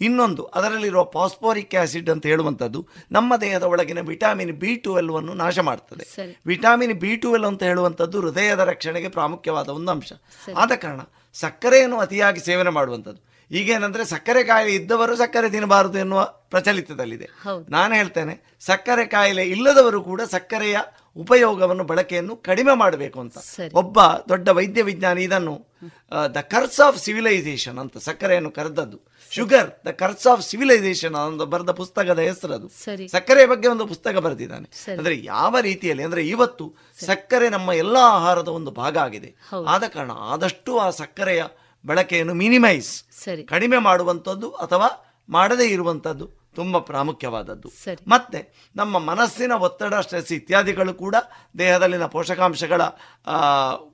[0.00, 2.80] ಇನ್ನೊಂದು ಅದರಲ್ಲಿರುವ ಫಾಸ್ಫೋರಿಕ್ ಆಸಿಡ್ ಅಂತ ಹೇಳುವಂಥದ್ದು
[3.12, 6.04] ನಮ್ಮ ದೇಹದ ಒಳಗಿನ ವಿಟಾಮಿನ್ ಬಿ ಟು ಅನ್ನು ನಾಶ ಮಾಡ್ತದೆ.
[6.46, 10.12] ವಿಟಾಮಿನ್ ಬಿ ಎಲ್ ಅಂತ ಹೇಳುವಂಥದ್ದು ಹೃದಯದ ರಕ್ಷಣೆಗೆ ಪ್ರಾಮುಖ್ಯವಾದ ಒಂದು ಅಂಶ.
[10.56, 11.00] ಆದ ಕಾರಣ
[11.34, 13.29] ಸಕ್ಕರೆಯನ್ನು ಅತಿಯಾಗಿ ಸೇವನೆ ಮಾಡುವಂಥದ್ದು.
[13.50, 17.26] ಈಗೇನಂದ್ರೆ ಸಕ್ಕರೆ ಕಾಯಿಲೆ ಇದ್ದವರು ಸಕ್ಕರೆ ತಿನ್ನಬಾರದು ಎನ್ನುವ ಪ್ರಚಲಿತದಲ್ಲಿದೆ.
[17.68, 20.78] ನಾನು ಹೇಳ್ತೇನೆ ಸಕ್ಕರೆ ಕಾಯಿಲೆ ಇಲ್ಲದವರು ಕೂಡ ಸಕ್ಕರೆಯ
[21.16, 23.38] ಉಪಯೋಗವನ್ನು ಬಳಕೆಯನ್ನು ಕಡಿಮೆ ಮಾಡಬೇಕು ಅಂತ.
[23.74, 25.54] ಒಬ್ಬ ದೊಡ್ಡ ವೈದ್ಯ ವಿಜ್ಞಾನಿ ಇದನ್ನು
[26.34, 28.98] ದ ಕರ್ಸ್ ಆಫ್ ಸಿವಿಲೈಸೇಷನ್ ಅಂತ ಸಕ್ಕರೆಯನ್ನು ಕರೆದದ್ದು.
[29.30, 32.68] Sugar the curse of civilisation ಅಂತ ಬರೆದ ಪುಸ್ತಕದ ಹೆಸರದು.
[32.94, 34.92] ಅದು ಸಕ್ಕರೆ ಬಗ್ಗೆ ಒಂದು ಪುಸ್ತಕ ಬರೆದಿದ್ದಾನೆ.
[34.92, 36.74] ಅಂದ್ರೆ ಯಾವ ರೀತಿಯಲ್ಲಿ ಅಂದ್ರೆ ಇವತ್ತು
[37.04, 39.32] ಸಕ್ಕರೆ ನಮ್ಮ ಎಲ್ಲಾ ಆಹಾರದ ಒಂದು ಭಾಗ ಆಗಿದೆ.
[39.66, 41.44] ಆದ ಕಾರಣ ಆದಷ್ಟು ಆ ಸಕ್ಕರೆಯ
[41.86, 43.42] ಬಳಕೆಯನ್ನು ಮಿನಿಮೈಸ್ ಸರಿ.
[43.44, 44.88] ಕಡಿಮೆ ಮಾಡುವಂಥದ್ದು ಅಥವಾ
[45.28, 47.68] ಮಾಡದೇ ಇರುವಂಥದ್ದು ತುಂಬ ಪ್ರಾಮುಖ್ಯವಾದದ್ದು.
[48.08, 51.14] ಮತ್ತೆ ನಮ್ಮ ಮನಸ್ಸಿನ ಒತ್ತಡ ಸ್ಟ್ರೆಸ್ ಇತ್ಯಾದಿಗಳು ಕೂಡ
[51.58, 52.82] ದೇಹದಲ್ಲಿನ ಪೋಷಕಾಂಶಗಳ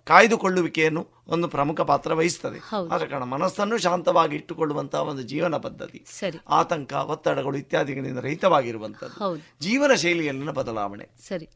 [0.05, 2.59] ಕಾಯ್ದುಕೊಳ್ಳುವಿಕೆಯನ್ನು ಒಂದು ಪ್ರಮುಖ ಪಾತ್ರ ವಹಿಸ್ತದೆ.
[2.91, 6.05] ಆದ ಕಾರಣ ಮನಸ್ಸನ್ನು ಶಾಂತವಾಗಿ ಇಟ್ಟುಕೊಳ್ಳುವಂತಹ ಒಂದು ಜೀವನ ಪದ್ಧತಿ
[6.49, 9.37] ಆತಂಕ ಒತ್ತಡಗಳು ಇತ್ಯಾದಿಗಳಿಂದ ರಹಿತವಾಗಿರುವಂಥದ್ದು.
[9.61, 11.09] ಜೀವನ ಶೈಲಿಯಲ್ಲಿನ ಬದಲಾವಣೆ.
[11.29, 11.49] ಸರಿ.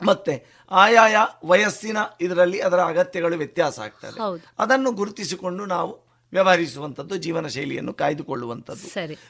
[0.00, 0.34] ಮತ್ತೆ
[0.70, 4.18] ಆಯಾಯ ವಯಸ್ಸಿನ ಇದರಲ್ಲಿ ಅದರ ಅಗತ್ಯಗಳು ವ್ಯತ್ಯಾಸ ಆಗ್ತದೆ.
[4.58, 5.92] ಅದನ್ನು ಗುರುತಿಸಿಕೊಂಡು ನಾವು
[6.32, 8.86] ವ್ಯವಹರಿಸುವಂಥದ್ದು ಜೀವನ ಶೈಲಿಯನ್ನು ಕಾಯ್ದುಕೊಳ್ಳುವಂಥದ್ದು.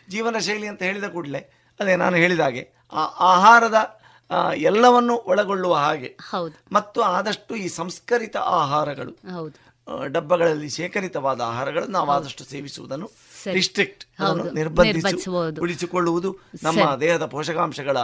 [0.09, 1.43] ಜೀವನ ಶೈಲಿ ಅಂತ ಹೇಳಿದ ಕೂಡಲೇ
[1.81, 2.63] ಅದೇ ನಾನು ಹೇಳಿದ ಹಾಗೆ
[2.93, 3.99] ಆ ಆಹಾರದ
[4.57, 6.17] ಎಲ್ಲವನ್ನು ಒಳಗೊಳ್ಳುವ ಹಾಗೆ
[6.73, 9.13] ಮತ್ತು ಆದಷ್ಟು ಈ ಸಂಸ್ಕರಿತ ಆಹಾರಗಳು
[10.07, 13.11] ಡಬ್ಬಗಳಲ್ಲಿ ಶೇಖರಿತವಾದ ಆಹಾರಗಳನ್ನು ನಾವು ಆದಷ್ಟು ಸೇವಿಸುವುದನ್ನು.
[13.53, 14.05] ರಿಸ್ಟ್ರಿಕ್ಟ್
[14.55, 15.17] ನಿರ್ಬಂಧಿಸಿ
[15.61, 17.97] ಉಳಿಸಿಕೊಳ್ಳುವುದು ನಮ್ಮ ದೇಹದ ಪೋಷಕಾಂಶಗಳ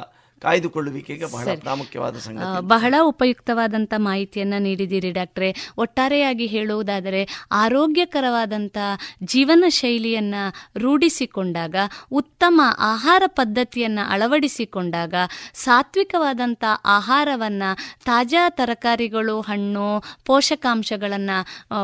[0.43, 2.67] ಕಾಯ್ದುಕೊಳ್ಳುವಿಕೆಗೆ ಬಹಳ ಪ್ರಾಮುಖ್ಯವಾದ ಸಂಗತಿ.
[2.67, 5.49] ಬಹಳ ಉಪಯುಕ್ತವಾದಂಥ ಮಾಹಿತಿಯನ್ನ ನೀಡಿದ್ದೀರಿ ಡಾಕ್ಟ್ರೆ.
[5.79, 8.79] ಒಟ್ಟಾರೆಯಾಗಿ ಹೇಳುವುದಾದರೆ ಆರೋಗ್ಯಕರವಾದಂಥ
[9.25, 10.35] ಜೀವನ ಶೈಲಿಯನ್ನ
[10.77, 11.77] ರೂಢಿಸಿಕೊಂಡಾಗ
[12.13, 15.15] ಉತ್ತಮ ಆಹಾರ ಪದ್ಧತಿಯನ್ನ ಅಳವಡಿಸಿಕೊಂಡಾಗ
[15.55, 17.63] ಸಾತ್ವಿಕವಾದಂಥ ಆಹಾರವನ್ನ
[18.05, 19.87] ತಾಜಾ ತರಕಾರಿಗಳು ಹಣ್ಣು
[20.27, 21.31] ಪೋಷಕಾಂಶಗಳನ್ನ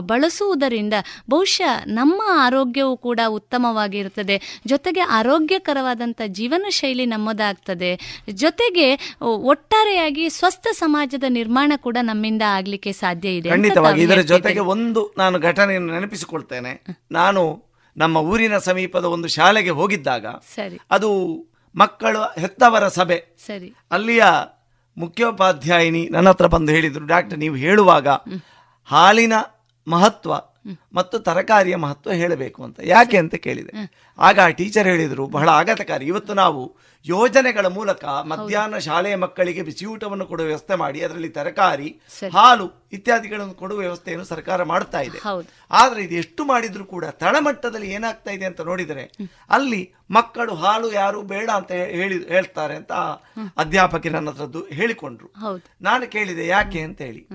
[0.01, 0.95] ಬಳಸುವುದರಿಂದ
[1.31, 4.61] ಬಹುಶಃ ನಮ್ಮ ಆರೋಗ್ಯವು ಕೂಡ ಉತ್ತಮವಾಗಿರುತ್ತದೆ.
[4.67, 7.91] ಜೊತೆಗೆ ಆರೋಗ್ಯಕರವಾದಂಥ ಜೀವನ ಶೈಲಿ ನಮ್ಮದಾಗ್ತದೆ.
[8.45, 8.87] ಜೊತೆಗೆ
[9.51, 15.91] ಒಟ್ಟಾರೆಯಾಗಿ ಸ್ವಸ್ಥ ಸಮಾಜದ ನಿರ್ಮಾಣ ಕೂಡ ನಮ್ಮಿಂದ ಆಗ್ಲಿಕ್ಕೆ ಸಾಧ್ಯ ಇದೆ ಖಂಡಿತವಾಗಿ ಇದರ ಜೊತೆಗೆ ಒಂದು ನಾನು ಘಟನೆಯನ್ನು
[15.95, 16.73] ನೆನಪಿಸಿಕೊಳ್ತೇನೆ.
[17.13, 17.43] ನಾನು
[17.97, 20.79] ನಮ್ಮ ಊರಿನ ಸಮೀಪದ ಒಂದು ಶಾಲೆಗೆ ಹೋಗಿದ್ದಾಗ ಸರಿ.
[20.91, 21.11] ಅದು
[21.75, 23.19] ಮಕ್ಕಳು ಹೆತ್ತವರ ಸಭೆ.
[23.47, 23.69] ಸರಿ.
[23.91, 24.25] ಅಲ್ಲಿಯ
[24.97, 28.09] ಮುಖ್ಯೋಪಾಧ್ಯಾಯಿನಿ ನನ್ನ ಹತ್ರ ಬಂದು ಹೇಳಿದರು ಡಾಕ್ಟರ್ ನೀವು ಹೇಳುವಾಗ
[28.89, 29.35] ಹಾಲಿನ
[29.87, 30.33] ಮಹತ್ವ
[30.95, 32.81] ಮತ್ತು ತರಕಾರಿಯ ಮಹತ್ವ ಹೇಳಬೇಕು ಅಂತ.
[32.83, 33.73] ಯಾಕೆ ಅಂತ ಕೇಳಿದೆ.
[34.19, 36.07] ಆಗ ಆ ಟೀಚರ್ ಹೇಳಿದರು ಬಹಳ ಆಘಾತಕಾರಿ.
[36.07, 36.77] ಇವತ್ತು ನಾವು
[37.07, 41.89] ಯೋಜನೆಗಳ ಮೂಲಕ ಮಧ್ಯಾಹ್ನ ಶಾಲೆಯ ಮಕ್ಕಳಿಗೆ ಬಿಸಿಯೂಟವನ್ನು ಕೊಡುವ ವ್ಯವಸ್ಥೆ ಮಾಡಿ ಅದರಲ್ಲಿ ತರಕಾರಿ
[42.33, 45.19] ಹಾಲು ಇತ್ಯಾದಿಗಳನ್ನು ಕೊಡುವ ವ್ಯವಸ್ಥೆಯನ್ನು ಸರ್ಕಾರ ಮಾಡ್ತಾ ಇದೆ.
[45.71, 49.13] ಆದರೆ ಇದು ಎಷ್ಟು ಮಾಡಿದ್ರು ಕೂಡ ತಳಮಟ್ಟದಲ್ಲಿ ಏನಾಗ್ತಾ ಇದೆ ಅಂತ ನೋಡಿದರೆ
[49.51, 52.93] ಅಲ್ಲಿ ಮಕ್ಕಳು ಹಾಲು ಯಾರು ಬೇಡ ಅಂತ ಹೇಳಿ ಹೇಳ್ತಾರೆ ಅಂತ
[53.57, 55.33] ಅಧ್ಯಾಪಕಿ ನನ್ನ ಹತ್ರದ್ದು ಹೇಳಿಕೊಂಡ್ರು.
[55.83, 57.29] ನಾನು ಕೇಳಿದೆ ಯಾಕೆ ಅಂತ ಹೇಳಿ.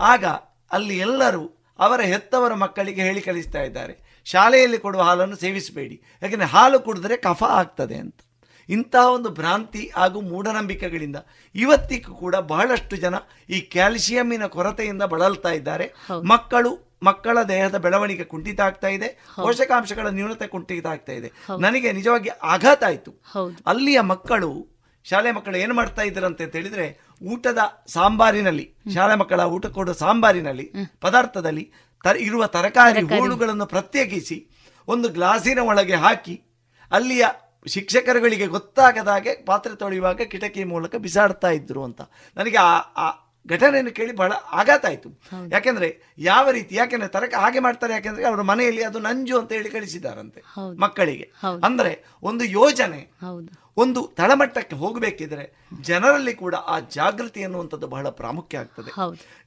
[0.00, 0.24] ಆಗ
[0.72, 4.22] ಅಲ್ಲಿ ಎಲ್ಲರೂ ಅವರ ಹೆತ್ತವರ ಮಕ್ಕಳಿಗೆ ಹೇಳಿ ಕಳಿಸ್ತಾ ಇದ್ದಾರೆ.
[4.24, 6.02] ಶಾಲೆಯಲ್ಲಿ ಕೊಡುವ ಹಾಲನ್ನು ಸೇವಿಸಬೇಡಿ.
[6.22, 8.20] ಯಾಕಂದ್ರೆ ಹಾಲು ಕುಡಿದ್ರೆ ಕಫ ಆಗ್ತದೆ ಅಂತ.
[8.68, 11.16] ಇಂತಹ ಒಂದು ಭ್ರಾಂತಿ ಹಾಗೂ ಮೂಢನಂಬಿಕೆಗಳಿಂದ
[11.54, 13.14] ಇವತ್ತಿಗೂ ಕೂಡ ಬಹಳಷ್ಟು ಜನ
[13.50, 15.94] ಈ ಕ್ಯಾಲ್ಸಿಯಂನ ಕೊರತೆಯಿಂದ ಬಳಲ್ತಾ ಇದ್ದಾರೆ.
[16.24, 19.08] ಮಕ್ಕಳು ಮಕ್ಕಳ ದೇಹದ ಬೆಳವಣಿಗೆ ಕುಂಠಿತ ಆಗ್ತಾ ಇದೆ.
[19.42, 21.32] ಪೋಷಕಾಂಶಗಳ ನ್ಯೂನತೆ ಕುಂಠಿತ ಆಗ್ತಾ ಇದೆ.
[21.60, 23.22] ನನಗೆ ನಿಜವಾಗಿ ಆಘಾತ ಆಯಿತು.
[23.66, 29.94] ಅಲ್ಲಿಯ ಮಕ್ಕಳು ಶಾಲೆ ಮಕ್ಕಳು ಏನು ಮಾಡ್ತಾ ಇದ್ದಾರಂತೆ ಅಂತ ಹೇಳಿದ್ರೆ ಊಟದ ಸಾಂಬಾರಿನಲ್ಲಿ ಶಾಲೆ ಮಕ್ಕಳ ಊಟ ಕೊಡುವ
[29.94, 30.66] ಸಾಂಬಾರಿನಲ್ಲಿ
[31.00, 31.64] ಪದಾರ್ಥದಲ್ಲಿ
[32.04, 34.38] ತರ- ಇರುವ ತರಕಾರಿ ಹೂಳುಗಳನ್ನು ಪ್ರತ್ಯೇಕಿಸಿ
[34.88, 36.34] ಒಂದು ಗ್ಲಾಸಿನ ಒಳಗೆ ಹಾಕಿ
[36.90, 37.24] ಅಲ್ಲಿಯ
[37.66, 42.00] ಶಿಕ್ಷಕರುಗಳಿಗೆ ಗೊತ್ತಾಗದ ಹಾಗೆ ಪಾತ್ರೆ ತೊಳೆಯುವಾಗ ಕಿಟಕಿ ಮೂಲಕ ಬಿಸಾಡ್ತಾ ಇದ್ರು ಅಂತ.
[42.36, 43.06] ನನಗೆ ಆ ಆ
[43.46, 45.08] ಘಟನೆಯನ್ನು ಕೇಳಿ ಬಹಳ ಆಘಾತ ಆಯಿತು.
[45.52, 45.88] ಯಾಕೆಂದ್ರೆ
[46.22, 50.40] ಯಾವ ರೀತಿ ಯಾಕೆಂದ್ರೆ ತರಕ ಹಾಗೆ ಮಾಡ್ತಾರೆ ಯಾಕೆಂದ್ರೆ ಅವರ ಮನೆಯಲ್ಲಿ ಅದು ನಂಜು ಅಂತ ಹೇಳಿ ಕಳಿಸಿದಾರಂತೆ
[50.76, 51.26] ಮಕ್ಕಳಿಗೆ.
[51.64, 51.92] ಅಂದ್ರೆ
[52.22, 53.00] ಒಂದು ಯೋಜನೆ
[53.78, 55.44] ಒಂದು ತಳಮಟ್ಟಕ್ಕೆ ಹೋಗಬೇಕಿದ್ರೆ
[55.82, 58.90] ಜನರಲ್ಲಿ ಕೂಡ ಆ ಜಾಗೃತಿ ಅನ್ನುವಂಥದ್ದು ಬಹಳ ಪ್ರಾಮುಖ್ಯ ಆಗ್ತದೆ.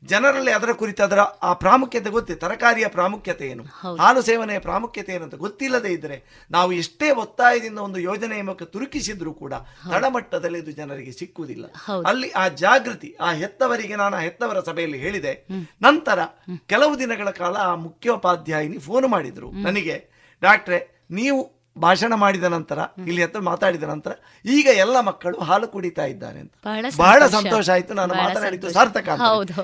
[0.04, 3.64] ಜನರಲ್ಲಿ ಅದರ ಕುರಿತು ಅದರ ಆ ಪ್ರಾಮುಖ್ಯತೆ ಗೊತ್ತಿ ತರಕಾರಿಯ ಪ್ರಾಮುಖ್ಯತೆ ಏನು.
[4.02, 6.18] ಹಾಲು ಸೇವನೆಯ ಪ್ರಾಮುಖ್ಯತೆ ಏನು ಅಂತ ಗೊತ್ತಿಲ್ಲದೆ ಇದ್ರೆ
[6.52, 9.54] ನಾವು ಎಷ್ಟೇ ಒತ್ತಾಯದಿಂದ ಒಂದು ಯೋಜನೆಯ ಮೂಲಕ ತುರುಕಿಸಿದ್ರೂ ಕೂಡ
[9.92, 11.66] ತಳಮಟ್ಟದಲ್ಲಿ ಇದು ಜನರಿಗೆ ಸಿಕ್ಕುವುದಿಲ್ಲ.
[12.08, 15.34] ಅಲ್ಲಿ ಆ ಜಾಗೃತಿ ಆ ಹೆತ್ತವರಿಗೆ ನಾನು ಆ ಹೆತ್ತವರ ಸಭೆಯಲ್ಲಿ ಹೇಳಿದೆ
[15.82, 16.20] ನಂತರ
[16.66, 19.52] ಕೆಲವು ದಿನಗಳ ಕಾಲ ಆ ಮುಖ್ಯೋಪಾಧ್ಯಾಯಿನಿ ಫೋನ್ ಮಾಡಿದ್ರು.
[19.52, 19.98] ನನಗೆ
[20.42, 20.80] ಡಾಕ್ಟ್ರೆ
[21.12, 24.12] ನೀವು ಭಾಷಣ ಮಾಡಿದ ನಂತರ ಇಲ್ಲಿ ಹತ್ರ ಮಾತಾಡಿದ ನಂತರ
[24.46, 26.54] ಈಗ ಎಲ್ಲ ಮಕ್ಕಳು ಹಾಲು ಕುಡಿತಾ ಇದ್ದಾರೆ ಅಂತ.
[26.98, 27.70] ಬಹಳ ಸಂತೋಷ.
[27.70, 27.94] ಆಯ್ತು.
[27.94, 29.08] ನಾನು ಮಾತನಾಡಿದ್ದು ಸಾರ್ಥಕ.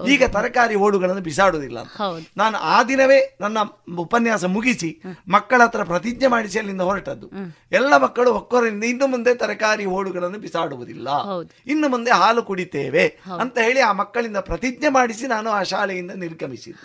[0.09, 1.97] ಈಗ ತರಕಾರಿ ಓಡುಗಳನ್ನು ಬಿಸಾಡುವುದಿಲ್ಲ ಅಂತ.
[2.37, 3.57] ನಾನು ಆ ದಿನವೇ ನನ್ನ
[3.99, 4.89] ಉಪನ್ಯಾಸ ಮುಗಿಸಿ
[5.27, 7.29] ಮಕ್ಕಳ ಹತ್ರ ಪ್ರತಿಜ್ಞೆ ಮಾಡಿಸಿ ಅಲ್ಲಿಂದ ಹೊರಟದ್ದು.
[7.71, 11.07] ಎಲ್ಲ ಮಕ್ಕಳು ಒಕ್ಕೊರಿಂದ ಇನ್ನು ಮುಂದೆ ತರಕಾರಿ ಓಡುಗಳನ್ನು ಬಿಸಾಡುವುದಿಲ್ಲ.
[11.67, 13.05] ಇನ್ನು ಮುಂದೆ ಹಾಲು ಕುಡಿತೇವೆ
[13.39, 16.77] ಅಂತ ಹೇಳಿ ಆ ಮಕ್ಕಳಿಂದ ಪ್ರತಿಜ್ಞೆ ಮಾಡಿಸಿ ನಾನು ಆ ಶಾಲೆಯಿಂದ ನಿರ್ಗಮಿಸಿದೆ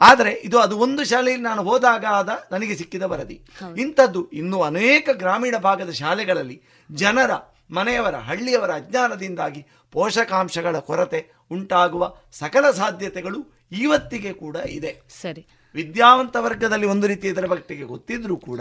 [0.00, 3.40] ಆದರೆ ಇದು ಅದು ಒಂದು ಶಾಲೆಯಲ್ಲಿ ನಾನು ಹೋದಾಗ ಆದ ನನಗೆ ಸಿಕ್ಕಿದ ವರದಿ.
[3.76, 7.30] ಇಂಥದ್ದು ಇನ್ನು ಅನೇಕ ಗ್ರಾಮೀಣ ಭಾಗದ ಶಾಲೆಗಳಲ್ಲಿ ಜನರ
[7.70, 11.20] ಮನೆಯವರ ಹಳ್ಳಿಯವರ ಅಜ್ಞಾನದಿಂದಾಗಿ ಪೋಷಕಾಂಶಗಳ ಕೊರತೆ
[11.50, 13.40] ಉಂಟಾಗುವ ಸಕಲ ಸಾಧ್ಯತೆಗಳು
[13.72, 15.02] ಇವತ್ತಿಗೆ ಕೂಡ ಇದೆ.
[15.22, 15.46] ಸರಿ.
[15.74, 18.60] ವಿದ್ಯಾವಂತ ವರ್ಗದಲ್ಲಿ ಒಂದು ರೀತಿ ಇದರ ಬಗ್ಗೆ ಗೊತ್ತಿದ್ರೂ ಕೂಡ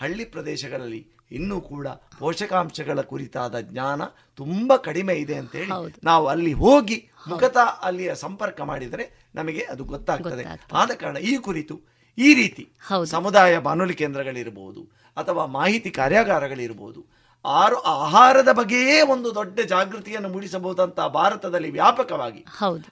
[0.00, 1.88] ಹಳ್ಳಿ ಪ್ರದೇಶಗಳಲ್ಲಿ ಇನ್ನೂ ಕೂಡ
[2.18, 4.02] ಪೋಷಕಾಂಶಗಳ ಕುರಿತಾದ ಜ್ಞಾನ
[4.34, 5.70] ತುಂಬಾ ಕಡಿಮೆ ಇದೆ ಅಂತ ಹೇಳಿ
[6.04, 10.44] ನಾವು ಅಲ್ಲಿ ಹೋಗಿ ಮುಖತಃ ಅಲ್ಲಿಯ ಸಂಪರ್ಕ ಮಾಡಿದರೆ ನಮಗೆ ಅದು ಗೊತ್ತಾಗ್ತದೆ.
[10.72, 11.80] ಆದ ಕಾರಣ ಈ ಕುರಿತು
[12.18, 12.68] ಈ ರೀತಿ.
[13.04, 14.82] ಸಮುದಾಯ ಬಾನುಲಿ ಕೇಂದ್ರಗಳಿರ್ಬೋದು
[15.16, 22.40] ಅಥವಾ ಮಾಹಿತಿ ಕಾರ್ಯಾಗಾರಗಳಿರಬಹುದು ಆರು ಆಹಾರದ ಬಗ್ಗೆಯೇ ಒಂದು ದೊಡ್ಡ ಜಾಗೃತಿಯನ್ನು ಮೂಡಿಸಬಹುದಂತ ಭಾರತದಲ್ಲಿ ವ್ಯಾಪಕವಾಗಿ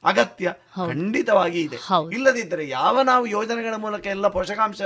[0.05, 0.49] ಅಗತ್ಯ
[0.89, 1.79] ಖಂಡಿತವಾಗಿ ಇದೆ.
[2.15, 4.83] ಇಲ್ಲದಿದ್ದರೆ ಯಾವ ನಾವು ಯೋಜನೆಗಳ ಮೂಲಕ ಎಲ್ಲ ಪೋಷಕಾಂಶ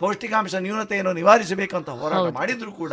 [0.00, 2.92] ಪೌಷ್ಟಿಕಾಂಶ ನ್ಯೂನತೆಯನ್ನು ನಿವಾರಿಸಬೇಕಂತ ಹೋರಾಟ ಮಾಡಿದ್ರು ಕೂಡ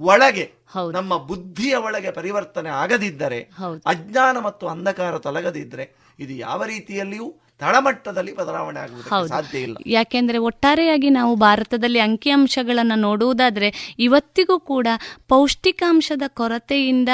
[0.00, 0.46] ಒಳಗೆ
[0.92, 3.40] ನಮ್ಮ ಬುದ್ಧಿಯ ಒಳಗೆ ಪರಿವರ್ತನೆ ಆಗದಿದ್ದರೆ
[3.86, 5.86] ಅಜ್ಞಾನ ಮತ್ತು ಅಂಧಕಾರ ತೊಲಗದಿದ್ದರೆ
[6.18, 7.28] ಇದು ಯಾವ ರೀತಿಯಲ್ಲಿಯೂ
[7.60, 9.76] ತಳಮಟ್ಟದಲ್ಲಿ ಬದಲಾವಣೆ ಆಗುವುದು ಸಾಧ್ಯ ಇಲ್ಲ.
[9.86, 14.88] ಯಾಕೆಂದ್ರೆ ಒಟ್ಟಾರೆಯಾಗಿ ನಾವು ಭಾರತದಲ್ಲಿ ಅಂಕಿಅಂಶಗಳನ್ನು ನೋಡುವುದಾದ್ರೆ ಇವತ್ತಿಗೂ ಕೂಡ
[15.28, 17.08] ಪೌಷ್ಟಿಕಾಂಶದ ಕೊರತೆಯಿಂದ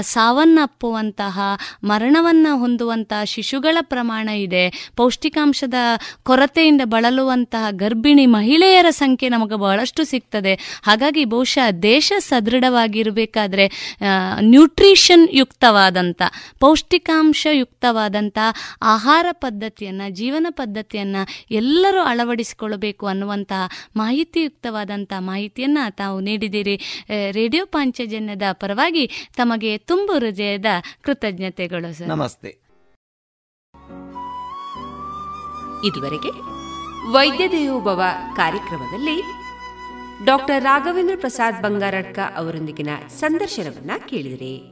[0.00, 1.36] ಸಾವನ್ನಪ್ಪುವಂತಹ
[1.84, 4.64] ಮರಣವನ್ನ ಹೊಂದುವಂತಹ ಶಿಶುಗಳ ಪ್ರಮಾಣ ಇದೆ.
[4.96, 5.74] ಪೌಷ್ಟಿಕಾಂಶದ
[6.22, 10.54] ಕೊರತೆಯಿಂದ ಬಳಲುವಂತಹ ಗರ್ಭಿಣಿ ಮಹಿಳೆಯರ ಸಂಖ್ಯೆ ನಮಗೆ ಬಹಳಷ್ಟು ಸಿಗ್ತದೆ.
[10.82, 13.66] ಹಾಗಾಗಿ ಬಹುಶಃ ದೇಶ ಸದೃಢವಾಗಿರಬೇಕಾದ್ರೆ
[14.40, 16.22] ನ್ಯೂಟ್ರಿಷನ್ ಯುಕ್ತವಾದಂಥ
[16.60, 18.38] ಪೌಷ್ಟಿಕಾಂಶ ಯುಕ್ತವಾದಂಥ
[18.82, 19.26] ಆಹಾರ
[19.82, 27.04] ಪದ್ಧತಿಯನ್ನು ಜೀವನ ಪದ್ಧತಿಯನ್ನು ಎಲ್ಲರೂ ಅಳವಡಿಸಿಕೊಳ್ಳಬೇಕು ಅನ್ನುವಂತಹ ಮಾಹಿತಿಯುಕ್ತವಾದಂಥ ಮಾಹಿತಿಯನ್ನು ತಾವು ನೀಡಿದ್ದೀರಿ.
[27.30, 30.64] ರೇಡಿಯೋ ಪಾಂಚಜನ್ಯದ ಪರವಾಗಿ ತಮಗೆ ತುಂಬು ಹೃದಯದ
[31.02, 32.08] ಕೃತಜ್ಞತೆಗಳು ಸರ್.
[32.08, 32.48] ನಮಸ್ತೆ.
[35.86, 36.30] ಇದುವರೆಗೆ
[37.12, 38.02] ವೈದ್ಯ ದೇವೋಭವ
[38.36, 39.22] ಕಾರ್ಯಕ್ರಮದಲ್ಲಿ
[40.24, 44.71] ಡಾಕ್ಟರ್ ರಾಘವೇಂದ್ರ ಪ್ರಸಾದ್ ಬಂಗಾರಡ್ಕ ಅವರೊಂದಿಗಿನ ಸಂದರ್ಶನವನ್ನ ಕೇಳಿದರೆ.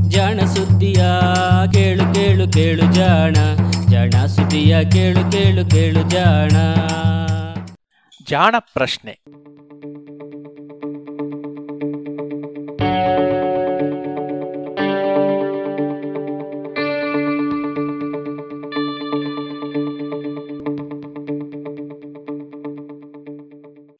[0.11, 1.05] ಜಾಣ ಸುದ್ದಿಯ
[1.73, 3.35] ಕೇಳು ಕೇಳು ಕೇಳು ಜಾಣ
[3.89, 6.49] ಜಾಣ ಸುದ್ದಿಯ ಕೇಳು ಕೇಳು ಕೇಳು ಜಾಣ.
[8.29, 9.11] ಜಾಣ ಪ್ರಶ್ನೆ.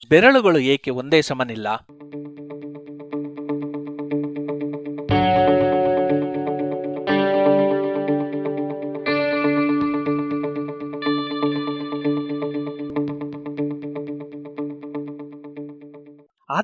[0.09, 1.67] ಬೆರಳುಗಳು ಏಕೆ ಒಂದೇ ಸಮನಿಲ್ಲ?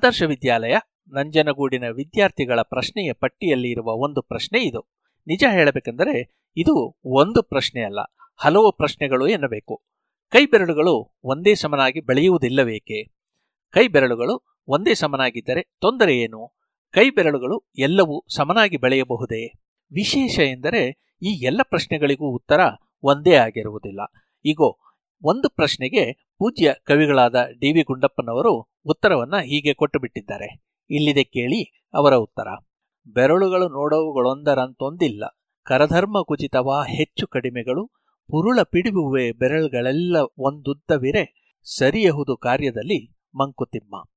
[0.08, 0.74] ಆದರ್ಶ ವಿದ್ಯಾಲಯ,
[1.08, 4.88] ನಂಜನಗೂಡಿನ ವಿದ್ಯಾರ್ಥಿಗಳ ಪ್ರಶ್ನೆಯ ಪಟ್ಟಿಯಲ್ಲಿ ಇರುವ ಒಂದು ಪ್ರಶ್ನೆ ಇದು.
[5.26, 7.98] ನಿಜ ಹೇಳಬೇಕೆಂದರೆ, ಇದು ಒಂದು ಪ್ರಶ್ನೆ ಅಲ್ಲ,
[8.36, 9.84] ಹಲವು ಪ್ರಶ್ನೆಗಳು ಎನ್ನಬೇಕು.
[10.28, 13.04] ಕೈ ಬೆರಳುಗಳು ಒಂದೇ ಸಮನಾಗಿ ಬೆಳೆಯುವುದಿಲ್ಲವೇಕೆ?
[13.70, 16.56] ಕೈ ಬೆರಳುಗಳು ಒಂದೇ ಸಮನಾಗಿದ್ದರೆ ತೊಂದರೆ ಏನು?
[16.90, 19.46] ಕೈ ಬೆರಳುಗಳು ಎಲ್ಲವೂ ಸಮನಾಗಿ ಬೆಳೆಯಬಹುದೇ?
[19.92, 22.60] ವಿಶೇಷ ಎಂದರೆ, ಈ ಎಲ್ಲ ಪ್ರಶ್ನೆಗಳಿಗೂ ಉತ್ತರ
[23.02, 24.00] ಒಂದೇ ಆಗಿರುವುದಿಲ್ಲ.
[24.44, 24.78] ಈಗೋ
[25.22, 30.62] ಒಂದು ಪ್ರಶ್ನೆಗೆ ಪೂಜ್ಯ ಕವಿಗಳಾದ ಡಿ ವಿ ಗುಂಡಪ್ಪನವರು ಉತ್ತರವನ್ನ ಹೀಗೆ ಕೊಟ್ಟು ಬಿಟ್ಟಿದ್ದಾರೆ.
[30.90, 32.48] ಇಲ್ಲಿದೆ ಕೇಳಿ ಅವರ ಉತ್ತರ.
[33.06, 35.24] ಬೆರಳುಗಳು ನೋಡವುಗಳೊಂದರಂತೊಂದಿಲ್ಲ.
[35.62, 37.86] ಕರಧರ್ಮ ಕುಚಿತವ ಹೆಚ್ಚು ಕಡಿಮೆಗಳು.
[38.30, 41.54] ಪುರುಳ ಪಿಡಿಬುವೆ ಬೆರಳುಗಳೆಲ್ಲ ಒಂದುದ್ದವಿರೆ.
[41.78, 44.08] ಸರಿಯಹುದು ಕಾರ್ಯದಲ್ಲಿ ಮಂಕುತಿಮ್ಮ.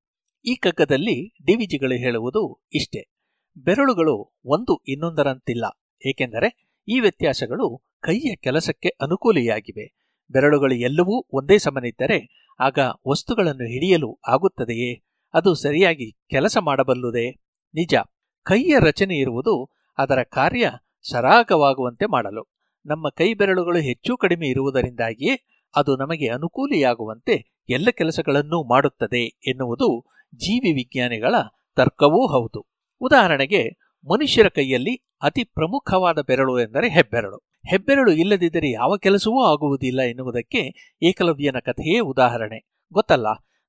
[0.46, 3.12] ಈ ಕಗ್ಗದಲ್ಲಿ ಡಿವಿಜಿಗಳು ಹೇಳುವುದು ಇಷ್ಟೆ.
[3.58, 5.66] ಬೆರಳುಗಳು ಒಂದು ಇನ್ನೊಂದರಂತಿಲ್ಲ.
[6.06, 10.01] ಏಕೆಂದರೆ ಈ ವ್ಯತ್ಯಾಸಗಳು ಕೈಯ ಕೆಲಸಕ್ಕೆ ಅನುಕೂಲಿಯಾಗಿವೆ.
[10.32, 15.04] ಬೆರಳುಗಳು ಎಲ್ಲವೂ ಒಂದೇ ಸಮನಿದ್ದರೆ ಆಗ ವಸ್ತುಗಳನ್ನು ಹಿಡಿಯಲು ಆಗುತ್ತದೆಯೇ?
[15.34, 17.32] ಅದು ಸರಿಯಾಗಿ ಕೆಲಸ ಮಾಡಬಲ್ಲುದೇ?
[17.74, 17.96] ನಿಜ.
[18.44, 20.72] ಕೈಯ ರಚನೆ ಇರುವುದು ಅದರ ಕಾರ್ಯ
[21.12, 22.52] ಸರಾಗವಾಗುವಂತೆ ಮಾಡಲು.
[22.86, 30.06] ನಮ್ಮ ಕೈ ಬೆರಳುಗಳು ಹೆಚ್ಚು ಕಡಿಮೆ ಇರುವುದರಿಂದಾಗಿಯೇ ಅದು ನಮಗೆ ಅನುಕೂಲಿಯಾಗುವಂತೆ ಎಲ್ಲ ಕೆಲಸಗಳನ್ನೂ ಮಾಡುತ್ತದೆ ಎನ್ನುವುದು
[30.36, 31.36] ಜೀವಿ ವಿಜ್ಞಾನಿಗಳ
[31.76, 32.66] ತರ್ಕವೂ ಹೌದು.
[33.02, 37.38] ಉದಾಹರಣೆಗೆ ಮನುಷ್ಯರ ಕೈಯಲ್ಲಿ ಅತಿ ಪ್ರಮುಖವಾದ ಬೆರಳು ಎಂದರೆ ಹೆಬ್ಬೆರಳು.
[37.70, 42.72] ಹೆಬ್ಬೆರಳು ಇಲ್ಲದಿದ್ದರೆ ಯಾವ ಕೆಲಸವೂ ಆಗುವುದಿಲ್ಲ ಎನ್ನುವುದಕ್ಕೆ ಏಕಲವ್ಯನ ಕಥೆಯೇ ಉದಾಹರಣೆ.
[42.94, 43.28] ಗೊತ್ತಲ್ಲ?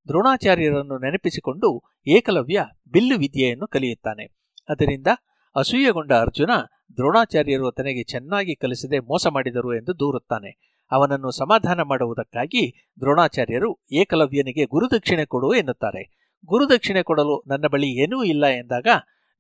[0.09, 4.25] ದ್ರೋಣಾಚಾರ್ಯರನ್ನು ನೆನಪಿಸಿಕೊಂಡು ಏಕಲವ್ಯ ಬಿಲ್ಲು ವಿದ್ಯೆಯನ್ನು ಕಲಿಯುತ್ತಾನೆ.
[4.69, 5.07] ಅದರಿಂದ
[5.57, 6.51] ಅಸೂಯೆಗೊಂಡ ಅರ್ಜುನ
[6.97, 10.79] ದ್ರೋಣಾಚಾರ್ಯರು ತನಗೆ ಚೆನ್ನಾಗಿ ಕಲಿಸದೆ ಮೋಸ ಮಾಡಿದರು ಎಂದು ದೂರುತ್ತಾನೆ.
[10.91, 16.31] ಅವನನ್ನು ಸಮಾಧಾನ ಮಾಡುವುದಕ್ಕಾಗಿ ದ್ರೋಣಾಚಾರ್ಯರು ಏಕಲವ್ಯನಿಗೆ ಗುರುದಕ್ಷಿಣೆ ಕೊಡು ಎನ್ನುತ್ತಾರೆ.
[16.47, 18.87] ಗುರುದಕ್ಷಿಣೆ ಕೊಡಲು ನನ್ನ ಬಳಿ ಏನೂ ಇಲ್ಲ ಎಂದಾಗ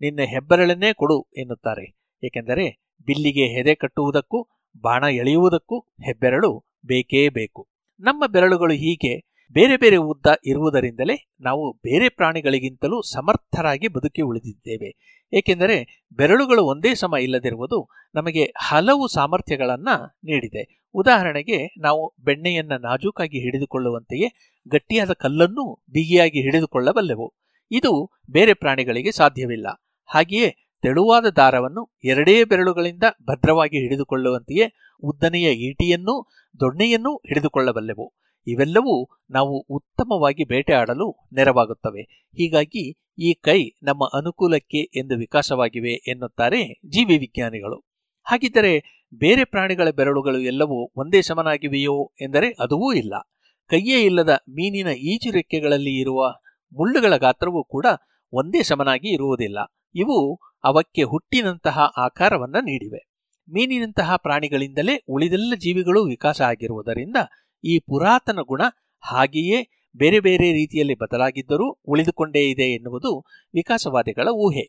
[0.02, 2.02] ನಿನ್ನ ಹೆಬ್ಬೆರಳನ್ನೇ ಕೊಡು ಎನ್ನುತ್ತಾರೆ.
[2.24, 4.48] ಏಕೆಂದರೆ ಬಿಲ್ಲಿಗೆ ಹೆದೆ ಕಟ್ಟುವುದಕ್ಕೂ,
[4.80, 7.68] ಬಾಣ ಎಳೆಯುವುದಕ್ಕೂ ಹೆಬ್ಬೆರಳು ಬೇಕೇ ಬೇಕು.
[8.00, 15.20] ನಮ್ಮ ಬೆರಳುಗಳು ಹೀಗೆ ಬೇರೆ ಬೇರೆ ಉದ್ದ ಇರುವುದರಿಂದಲೇ ನಾವು ಬೇರೆ ಪ್ರಾಣಿಗಳಿಗಿಂತಲೂ ಸಮರ್ಥರಾಗಿ ಬದುಕಿ ಉಳಿದಿದ್ದೇವೆ.
[15.32, 20.88] ಏಕೆಂದರೆ ಬೆರಳುಗಳು ಒಂದೇ ಸಮ ಇಲ್ಲದಿರುವುದು ನಮಗೆ ಹಲವು ಸಾಮರ್ಥ್ಯಗಳನ್ನು ನೀಡಿದೆ.
[20.94, 24.28] ಉದಾಹರಣೆಗೆ ನಾವು ಬೆಣ್ಣೆಯನ್ನು ನಾಜೂಕಾಗಿ ಹಿಡಿದುಕೊಳ್ಳುವಂತೆಯೇ
[24.68, 27.34] ಗಟ್ಟಿಯಾದ ಕಲ್ಲನ್ನು ಬಿಗಿಯಾಗಿ ಹಿಡಿದುಕೊಳ್ಳಬಲ್ಲೆವು.
[27.70, 29.66] ಇದು ಬೇರೆ ಪ್ರಾಣಿಗಳಿಗೆ ಸಾಧ್ಯವಿಲ್ಲ.
[30.04, 30.50] ಹಾಗೆಯೇ
[30.82, 36.28] ತೆಳುವಾದ ದಾರವನ್ನು ಎರಡೇ ಬೆರಳುಗಳಿಂದ ಭದ್ರವಾಗಿ ಹಿಡಿದುಕೊಳ್ಳುವಂತೆಯೇ ಉದ್ದನೆಯ ಈಟಿಯನ್ನೂ
[36.60, 38.14] ದೊಣ್ಣೆಯನ್ನೂ ಹಿಡಿದುಕೊಳ್ಳಬಲ್ಲೆವು.
[38.46, 42.02] ಇವೆಲ್ಲವೂ ನಾವು ಉತ್ತಮವಾಗಿ ಬೇಟೆಯಾಡಲು ನೆರವಾಗುತ್ತವೆ.
[42.02, 47.92] ಹೀಗಾಗಿ ಈ ಕೈ ನಮ್ಮ ಅನುಕೂಲಕ್ಕೆ ಎಂದು ವಿಕಾಸವಾಗಿವೆ ಎನ್ನುತ್ತಾರೆ ಜೀವಿ ವಿಜ್ಞಾನಿಗಳು.
[48.22, 53.14] ಹಾಗಿದ್ದರೆ ಬೇರೆ ಪ್ರಾಣಿಗಳ ಬೆರಳುಗಳು ಎಲ್ಲವೂ ಒಂದೇ ಸಮನಾಗಿವೆಯೋ ಎಂದರೆ ಅದುವೂ ಇಲ್ಲ.
[53.70, 56.28] ಕೈಯೇ ಇಲ್ಲದ ಮೀನಿನ ಈಜು ರೆಕ್ಕೆಗಳಲ್ಲಿ ಇರುವ
[56.72, 57.86] ಮುಳ್ಳುಗಳ ಗಾತ್ರವೂ ಕೂಡ
[58.32, 59.58] ಒಂದೇ ಸಮನಾಗಿ ಇರುವುದಿಲ್ಲ.
[59.94, 63.00] ಇವು ಅವಕ್ಕೆ ಹುಟ್ಟಿನಂತಹ ಆಕಾರವನ್ನು ನೀಡಿವೆ.
[63.48, 67.16] ಮೀನಿನಂತಹ ಪ್ರಾಣಿಗಳಿಂದಲೇ ಉಳಿದೆಲ್ಲ ಜೀವಿಗಳು ವಿಕಾಸ ಆಗಿರುವುದರಿಂದ
[67.64, 68.62] ಈ ಪುರಾತನ ಗುಣ
[69.02, 73.20] ಹಾಗೆಯೇ ಬೇರೆ ಬೇರೆ ರೀತಿಯಲ್ಲಿ ಬದಲಾಗಿದ್ದರೂ ಉಳಿದುಕೊಂಡೇ ಇದೆ ಎನ್ನುವುದು
[73.54, 74.64] ವಿಕಾಸವಾದಿಗಳ ಊಹೆ.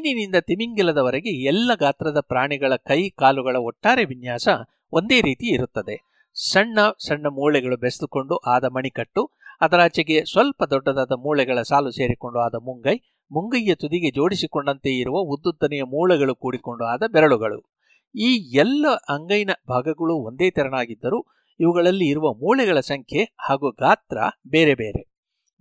[0.00, 4.48] ಮೀನಿನಿಂದ ತಿಮಿಂಗಿಲದವರೆಗೆ ಎಲ್ಲ ಗಾತ್ರದ ಪ್ರಾಣಿಗಳ ಕೈ ಕಾಲುಗಳ ಒಟ್ಟಾರೆ ವಿನ್ಯಾಸ
[4.92, 6.24] ಒಂದೇ ರೀತಿ ಇರುತ್ತದೆ.
[6.50, 9.30] ಸಣ್ಣ ಸಣ್ಣ ಮೂಳೆಗಳು ಬೆಸೆದುಕೊಂಡು ಆದ ಮಣಿಕಟ್ಟು
[9.60, 12.96] ಅದರಾಚೆಗೆ ಸ್ವಲ್ಪ ದೊಡ್ಡದಾದ ಮೂಳೆಗಳ ಸಾಲು ಸೇರಿಕೊಂಡು ಆದ ಮುಂಗೈ,
[13.32, 17.74] ಮುಂಗೈಯ ತುದಿಗೆ ಜೋಡಿಸಿಕೊಂಡಂತೆ ಇರುವ ಉದ್ದುದ್ದನೆಯ ಮೂಳೆಗಳು ಕೂಡಿಕೊಂಡು ಆದ ಬೆರಳುಗಳು.
[18.14, 21.26] ಈ ಎಲ್ಲ ಅಂಗೈನ ಭಾಗಗಳು ಒಂದೇ ತೆರನಾಗಿದ್ದರೂ
[21.60, 24.16] ಇವುಗಳಲ್ಲಿ ಇರುವ ಮೂಳೆಗಳ ಸಂಖ್ಯೆ ಹಾಗೂ ಗಾತ್ರ
[24.48, 25.10] ಬೇರೆ ಬೇರೆ.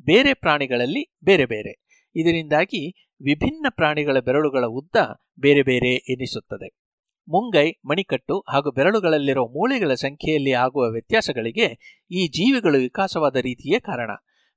[0.05, 1.86] ಬೇರೆ ಪ್ರಾಣಿಗಳಲ್ಲಿ ಬೇರೆ ಬೇರೆ.
[2.19, 4.95] ಇದರಿಂದಾಗಿ ವಿಭಿನ್ನ ಪ್ರಾಣಿಗಳ ಬೆರಳುಗಳ ಉದ್ದ
[5.39, 6.67] ಬೇರೆ ಬೇರೆ ಎನಿಸುತ್ತದೆ.
[7.29, 14.11] ಮುಂಗೈ, ಮಣಿಕಟ್ಟು ಹಾಗೂ ಬೆರಳುಗಳಲ್ಲಿರುವ ಮೂಳೆಗಳ ಸಂಖ್ಯೆಯಲ್ಲಿ ಆಗುವ ವ್ಯತ್ಯಾಸಗಳಿಗೆ ಈ ಜೀವಿಗಳು ವಿಕಾಸವಾದ ರೀತಿಯೇ ಕಾರಣ.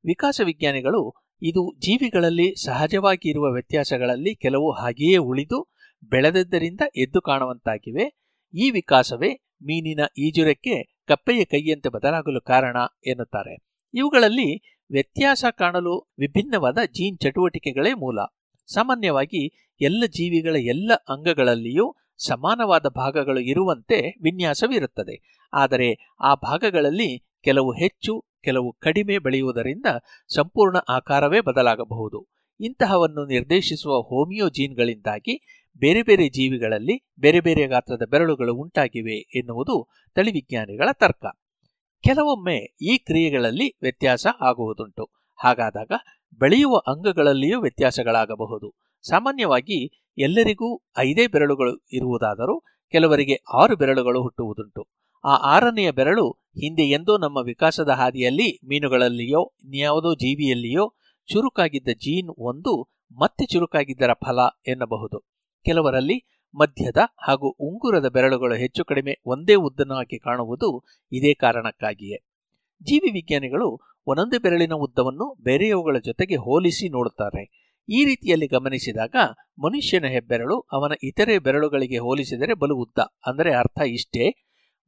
[0.05, 5.73] ವಿಕಾಸ ವಿಜ್ಞಾನಿಗಳು ಇದು ಜೀವಿಗಳಲ್ಲಿ ಸಹಜವಾಗಿ ಇರುವ ವ್ಯತ್ಯಾಸಗಳಲ್ಲಿ ಕೆಲವು ಹಾಗೆಯೇ ಉಳಿದು
[6.05, 8.19] ಬೆಳೆದದ್ದರಿಂದ ಎದ್ದು ಕಾಣುವಂತಾಗಿವೆ.
[8.55, 12.77] ಈ ವಿಕಾಸವೇ ಮೀನಿನ ಈಜುರಕ್ಕೆ ಕಪ್ಪೆಯ ಕೈಯಂತೆ ಬದಲಾಗಲು ಕಾರಣ
[13.07, 13.70] ಎನ್ನುತ್ತಾರೆ.
[13.95, 18.19] ಇವುಗಳಲ್ಲಿ ವ್ಯತ್ಯಾಸ ಕಾಣಲು ವಿಭಿನ್ನವಾದ ಜೀನ್ ಚಟುವಟಿಕೆಗಳೇ ಮೂಲ.
[18.73, 21.97] ಸಾಮಾನ್ಯವಾಗಿ ಎಲ್ಲ ಜೀವಿಗಳ ಎಲ್ಲ ಅಂಗಗಳಲ್ಲಿಯೂ
[22.27, 25.47] ಸಮಾನವಾದ ಭಾಗಗಳು ಇರುವಂತೆ ವಿನ್ಯಾಸವಿರುತ್ತದೆ.
[25.53, 29.87] ಆದರೆ ಆ ಭಾಗಗಳಲ್ಲಿ ಕೆಲವು ಹೆಚ್ಚು, ಕೆಲವು ಕಡಿಮೆ ಬೆಳೆಯುವುದರಿಂದ
[30.35, 32.27] ಸಂಪೂರ್ಣ ಆಕಾರವೇ ಬದಲಾಗಬಹುದು.
[32.61, 41.27] ಇಂತಹವನ್ನು ನಿರ್ದೇಶಿಸುವ ಹೋಮಿಯೋ ಜೀನ್ಗಳಿಂದಾಗಿ ಬೇರೆ ಬೇರೆ ಜೀವಿಗಳಲ್ಲಿ ಬೇರೆ ಬೇರೆ ಗಾತ್ರದ ಬೆರಳುಗಳು ಉಂಟಾಗಿವೆ ಎನ್ನುವುದು ತಳಿವಿಜ್ಞಾನಿಗಳ ತರ್ಕ.
[42.03, 45.11] ಕೆಲವೊಮ್ಮೆ ಈ ಕ್ರಿಯೆಗಳಲ್ಲಿ ವ್ಯತ್ಯಾಸ ಆಗುವುದುಂಟು.
[45.45, 45.93] ಹಾಗಾದಾಗ
[46.39, 48.75] ಬೆಳೆಯುವ ಅಂಗಗಳಲ್ಲಿಯೂ ವ್ಯತ್ಯಾಸಗಳಾಗಬಹುದು.
[49.09, 52.61] ಸಾಮಾನ್ಯವಾಗಿ ಎಲ್ಲರಿಗೂ ಐದೇ ಬೆರಳುಗಳು ಇರುವುದಾದರೂ
[52.91, 54.89] ಕೆಲವರಿಗೆ ಆರು ಬೆರಳುಗಳು ಹುಟ್ಟುವುದುಂಟು.
[55.25, 60.95] ಆ ಆರನೆಯ ಬೆರಳು ಹಿಂದೆ ಎಂದೋ ನಮ್ಮ ವಿಕಾಸದ ಹಾದಿಯಲ್ಲಿ, ಮೀನುಗಳಲ್ಲಿಯೋ, ಇನ್ಯಾವುದೋ ಜೀವಿಯಲ್ಲಿಯೋ
[61.33, 65.25] ಚುರುಕಾಗಿದ್ದ ಜೀನ್ ಒಂದು ಮತ್ತೆ ಚುರುಕಾಗಿದ್ದರ ಫಲ ಎನ್ನಬಹುದು.
[65.65, 72.19] ಕೆಲವರಲ್ಲಿ ಮಧ್ಯದ ಹಾಗೂ ಉಂಗುರದ ಬೆರಳುಗಳು ಹೆಚ್ಚು ಕಡಿಮೆ ಒಂದೇ ಉದ್ದನಾಗಿ ಕಾಣುವುದು ಇದೇ ಕಾರಣಕ್ಕಾಗಿಯೇ.
[72.83, 73.69] ಜೀವಿ ವಿಜ್ಞಾನಿಗಳು
[74.07, 77.43] ಒಂದೊಂದು ಬೆರಳಿನ ಉದ್ದವನ್ನು ಬೇರೆಯವುಗಳ ಜೊತೆಗೆ ಹೋಲಿಸಿ ನೋಡುತ್ತಾರೆ.
[77.89, 79.17] ಈ ರೀತಿಯಲ್ಲಿ ಗಮನಿಸಿದಾಗ
[79.59, 84.27] ಮನುಷ್ಯನ ಹೆಬ್ಬೆರಳು ಅವನ ಇತರೆ ಬೆರಳುಗಳಿಗೆ ಹೋಲಿಸಿದರೆ ಬಲು ಉದ್ದ, ಅಂದರೆ ಅರ್ಥ ಇಷ್ಟೇ.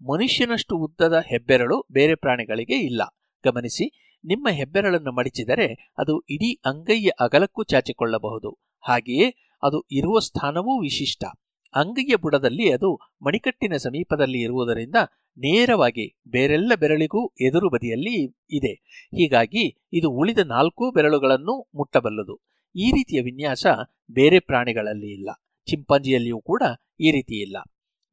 [0.01, 3.03] ಮನುಷ್ಯನಷ್ಟು ಉದ್ದದ ಹೆಬ್ಬೆರಳು ಬೇರೆ ಪ್ರಾಣಿಗಳಿಗೆ ಇಲ್ಲ.
[3.45, 3.87] ಗಮನಿಸಿ,
[4.25, 8.51] ನಿಮ್ಮ ಹೆಬ್ಬೆರಳನ್ನು ಮಡಿಚಿದರೆ ಅದು ಇಡೀ ಅಂಗೈಯ ಅಗಲಕ್ಕೂ ಚಾಚಿಕೊಳ್ಳಬಹುದು.
[8.85, 9.29] ಹಾಗೆಯೇ
[9.63, 11.25] ಅದು ಇರುವ ಸ್ಥಾನವೂ ವಿಶಿಷ್ಟ.
[11.74, 14.94] ಅಂಗೈಯ ಬುಡದಲ್ಲಿ ಅದು ಮಣಿಕಟ್ಟಿನ ಸಮೀಪದಲ್ಲಿ ಇರುವುದರಿಂದ
[15.39, 18.73] ನೇರವಾಗಿ ಬೇರೆಲ್ಲ ಬೆರಳಿಗೂ ಎದುರು ಬದಿಯಲ್ಲಿ ಇದೆ.
[19.15, 22.40] ಹೀಗಾಗಿ ಇದು ಉಳಿದ ನಾಲ್ಕೂ ಬೆರಳುಗಳನ್ನು ಮುಟ್ಟಬಲ್ಲದು.
[22.77, 23.66] ಈ ರೀತಿಯ ವಿನ್ಯಾಸ
[24.11, 25.31] ಬೇರೆ ಪ್ರಾಣಿಗಳಲ್ಲಿ ಇಲ್ಲ.
[25.66, 26.62] ಚಿಂಪಾಂಜಿಯಲ್ಲಿಯೂ ಕೂಡ
[27.01, 27.57] ಈ ರೀತಿ ಇಲ್ಲ.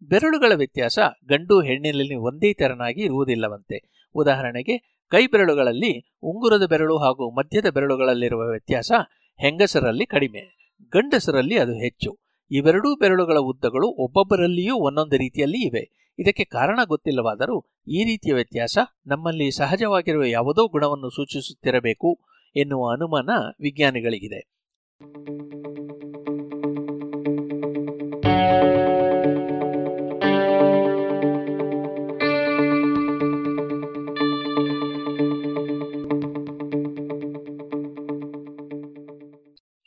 [0.02, 1.00] ಬೆರಳುಗಳ ವ್ಯತ್ಯಾಸ
[1.30, 4.08] ಗಂಡು ಹೆಣ್ಣಿನಲ್ಲಿ ಒಂದೇ ತೆರನಾಗಿ ಇರುವುದಿಲ್ಲವಂತೆ.
[4.16, 8.92] ಉದಾಹರಣೆಗೆ ಕೈ ಬೆರಳುಗಳಲ್ಲಿ ಉಂಗುರದ ಬೆರಳು ಹಾಗೂ ಮಧ್ಯದ ಬೆರಳುಗಳಲ್ಲಿರುವ ವ್ಯತ್ಯಾಸ
[9.40, 10.42] ಹೆಂಗಸರಲ್ಲಿ ಕಡಿಮೆ,
[10.92, 12.29] ಗಂಡಸರಲ್ಲಿ ಅದು ಹೆಚ್ಚು.
[12.52, 16.14] ಇವೆರಡೂ ಬೆರಳುಗಳ ಉದ್ದಗಳು ಒಬ್ಬೊಬ್ಬರಲ್ಲಿಯೂ ಒಂದೊಂದು ರೀತಿಯಲ್ಲಿ ಇವೆ.
[16.20, 22.20] ಇದಕ್ಕೆ ಕಾರಣ ಗೊತ್ತಿಲ್ಲವಾದರೂ ಈ ರೀತಿಯ ವ್ಯತ್ಯಾಸ ನಮ್ಮಲ್ಲಿ ಸಹಜವಾಗಿರುವ ಯಾವುದೋ ಗುಣವನ್ನು ಸೂಚಿಸುತ್ತಿರಬೇಕು
[22.56, 23.30] ಎನ್ನುವ ಅನುಮಾನ
[23.62, 24.60] ವಿಜ್ಞಾನಿಗಳಿಗಿದೆ.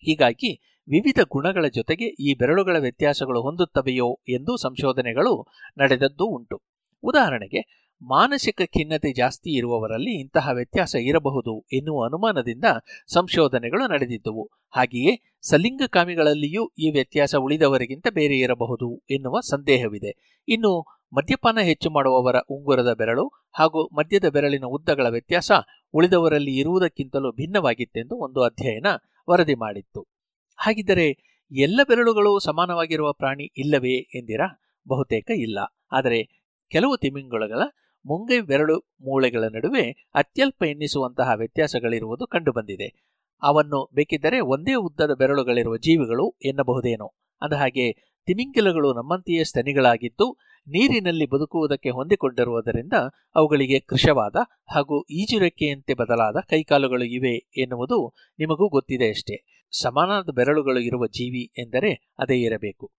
[0.04, 5.46] ಹೀಗಾಗಿ ವಿವಿಧ ಗುಣಗಳ ಜೊತೆಗೆ ಈ ಬೆರಳುಗಳ ವ್ಯತ್ಯಾಸಗಳು ಹೊಂದುತ್ತವೆಯೋ ಎಂದು ಸಂಶೋಧನೆಗಳು
[5.78, 6.62] ನಡೆದದ್ದು ಉಂಟು.
[7.02, 12.64] ಉದಾಹರಣೆಗೆ, ಮಾನಸಿಕ ಖಿನ್ನತೆ ಜಾಸ್ತಿ ಇರುವವರಲ್ಲಿ ಇಂತಹ ವ್ಯತ್ಯಾಸ ಇರಬಹುದು ಎನ್ನುವ ಅನುಮಾನದಿಂದ
[13.12, 14.50] ಸಂಶೋಧನೆಗಳು ನಡೆದಿದ್ದವು.
[14.70, 20.42] ಹಾಗೆಯೇ, ಸಲಿಂಗಕಾಮಿಗಳಲ್ಲಿಯೂ ಈ ವ್ಯತ್ಯಾಸ ಉಳಿದವರಿಗಿಂತ ಬೇರೆ ಇರಬಹುದು ಎನ್ನುವ ಸಂದೇಹವಿದೆ.
[20.48, 25.52] ಇನ್ನು, ಮದ್ಯಪಾನ ಹೆಚ್ಚು ಮಾಡುವವರ ಉಂಗುರದ ಬೆರಳು ಹಾಗೂ ಮದ್ಯದ ಬೆರಳಿನ ಉದ್ದಗಳ ವ್ಯತ್ಯಾಸ
[25.92, 28.86] ಉಳಿದವರಲ್ಲಿ ಇರುವುದಕ್ಕಿಂತಲೂ ಭಿನ್ನವಾಗಿತ್ತೆಂದು ಒಂದು ಅಧ್ಯಯನ
[29.30, 30.11] ವರದಿ ಮಾಡಿತ್ತು.
[30.56, 34.62] ಹಾಗಿದ್ದರೆ ಎಲ್ಲ ಬೆರಳುಗಳು ಸಮಾನವಾಗಿರುವ ಪ್ರಾಣಿ ಇಲ್ಲವೇ ಎಂದಿರಾ?
[34.88, 35.58] ಬಹುತೇಕ ಇಲ್ಲ.
[35.92, 37.58] ಆದರೆ ಕೆಲವು ತಿಮಿಂಗುಳಗಳ
[38.06, 43.12] ಮುಂಗೈ ಬೆರಳು ಮೂಳೆಗಳ ನಡುವೆ ಅತ್ಯಲ್ಪ ಎನ್ನಿಸುವಂತಹ ವ್ಯತ್ಯಾಸಗಳಿರುವುದು ಕಂಡುಬಂದಿದೆ.
[43.42, 47.14] ಅವನ್ನು ಬೇಕಿದ್ದರೆ ಒಂದೇ ಉದ್ದದ ಬೆರಳುಗಳಿರುವ ಜೀವಿಗಳು ಎನ್ನಬಹುದೇನೋ.
[47.42, 47.92] ಅಂದಹಾಗೆ
[48.26, 50.36] ತಿಮಿಂಗಿಲಗಳು ನಮ್ಮಂತೆಯೇ ಸ್ತನಿಗಳಾಗಿದ್ದು
[50.68, 52.92] ನೀರಿನಲ್ಲಿ ಬದುಕುವುದಕ್ಕೆ ಹೊಂದಿಕೊಂಡಿರುವುದರಿಂದ
[53.34, 54.36] ಅವುಗಳಿಗೆ ಕೃಶವಾದ
[54.74, 59.61] ಹಾಗೂ ಈಜುರೆಕ್ಕೆಯಂತೆ ಬದಲಾದ ಕೈಕಾಲುಗಳು ಇವೆ ಎನ್ನುವುದು ನಿಮಗೂ ಗೊತ್ತಿದೆ ಅಷ್ಟೇ.
[59.80, 62.92] ಸಮಾನದ ಬೆರಳುಗಳು ಇರುವ ಜೀವಿ ಎಂದರೆ ಅದೇ ಇರಬೇಕು.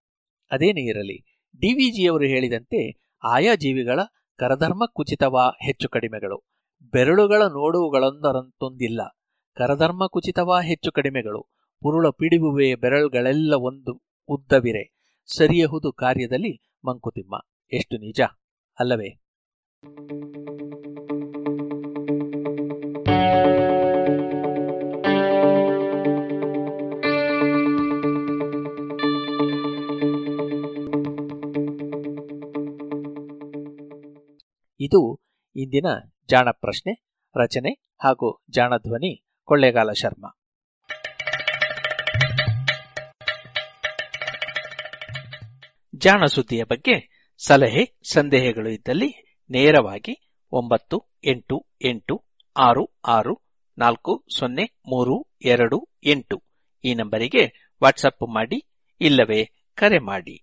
[0.52, 4.00] ಅದೇನೇ ಇರಲಿ ಡಿವಿಜಿಯವರು ಹೇಳಿದಂತೆ ಆಯಾ ಜೀವಿಗಳ
[4.36, 6.44] ಕರಧರ್ಮ ಕುಚಿತವಾ ಹೆಚ್ಚು ಕಡಿಮೆಗಳು.
[6.92, 9.02] ಬೆರಳುಗಳ ನೋಡುವುಗಳೊಂದರಂತೊಂದಿಲ್ಲ,
[9.56, 11.44] ಕರಧರ್ಮ ಕುಚಿತವಾ ಹೆಚ್ಚು ಕಡಿಮೆಗಳು.
[11.82, 14.94] ಪುರುಳ ಪಿಡಿಬುವೆ ಬೆರಳುಗಳೆಲ್ಲ ಒಂದು ಉದ್ದವಿರೆ,
[15.38, 17.46] ಸರಿಯಹುದು ಕಾರ್ಯದಲ್ಲಿ ಮಂಕುತಿಮ್ಮ.
[17.74, 18.22] ಎಷ್ಟು ನಿಜ,
[18.80, 19.10] ಅಲ್ಲವೇ?
[34.94, 35.22] ಇದು
[35.56, 35.86] ಇಂದಿನ
[36.30, 37.06] ಜಾಣ ಪ್ರಶ್ನೆ,
[37.44, 40.40] ರಚನೆ ಹಾಗೂ ಜಾಣಧ್ವನಿ ಕೊಳ್ಳೇಗಾಲ ಶರ್ಮಾ.
[45.96, 52.26] ಜಾಣ ಸುದ್ದಿಯ ಬಗ್ಗೆ ಸಲಹೆ, ಸಂದೇಹಗಳು ಇದ್ದಲ್ಲಿ ನೇರವಾಗಿ ಒಂಬತ್ತು, ಎಂಟು ಎಂಟು,
[52.58, 53.42] ಆರು ಆರು,
[53.78, 56.44] ನಾಲ್ಕು, ಸೊನ್ನೆ, ಮೂರು, ಎರಡು, ಎಂಟು
[56.84, 58.70] ಈ ನಂಬರಿಗೆ ವಾಟ್ಸಪ್ ಮಾಡಿ
[59.02, 60.43] ಇಲ್ಲವೇ ಕರೆ ಮಾಡಿ.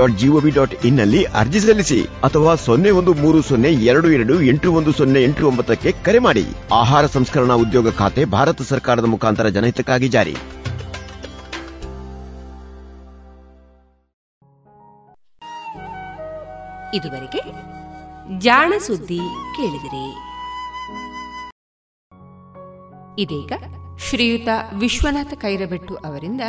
[0.01, 0.75] dot GOV dot
[1.33, 6.19] ಅರ್ಜಿ ಸಲ್ಲಿಸಿ ಅಥವಾ ಸೊನ್ನೆ ಒಂದು ಮೂರು ಸೊನ್ನೆ ಎರಡು ಎರಡು ಎಂಟು ಒಂದು ಸೊನ್ನೆ ಎಂಟು ಒಂಬತ್ತಕ್ಕೆ ಕರೆ
[6.19, 6.45] ಮಾಡಿ.
[6.73, 10.35] ಆಹಾರ ಸಂಸ್ಕರಣಾ ಉದ್ಯೋಗ ಖಾತೆ ಭಾರತ ಸರ್ಕಾರದ ಮುಖಾಂತರ ಜನಹಿತಕ್ಕಾಗಿ ಜಾರಿ.
[16.97, 17.43] ಇದುವರೆಗೆ
[18.39, 19.19] ಜಾಣ ಸುದ್ದಿ
[19.55, 20.05] ಕೇಳಿದಿರಿ.
[23.21, 23.53] ಇದೀಗ
[24.09, 24.47] ಶ್ರೀಯುತ
[24.79, 26.41] ವಿಶ್ವನಾಥ ಕೈರಬೆಟ್ಟು ಅವರಿಂದ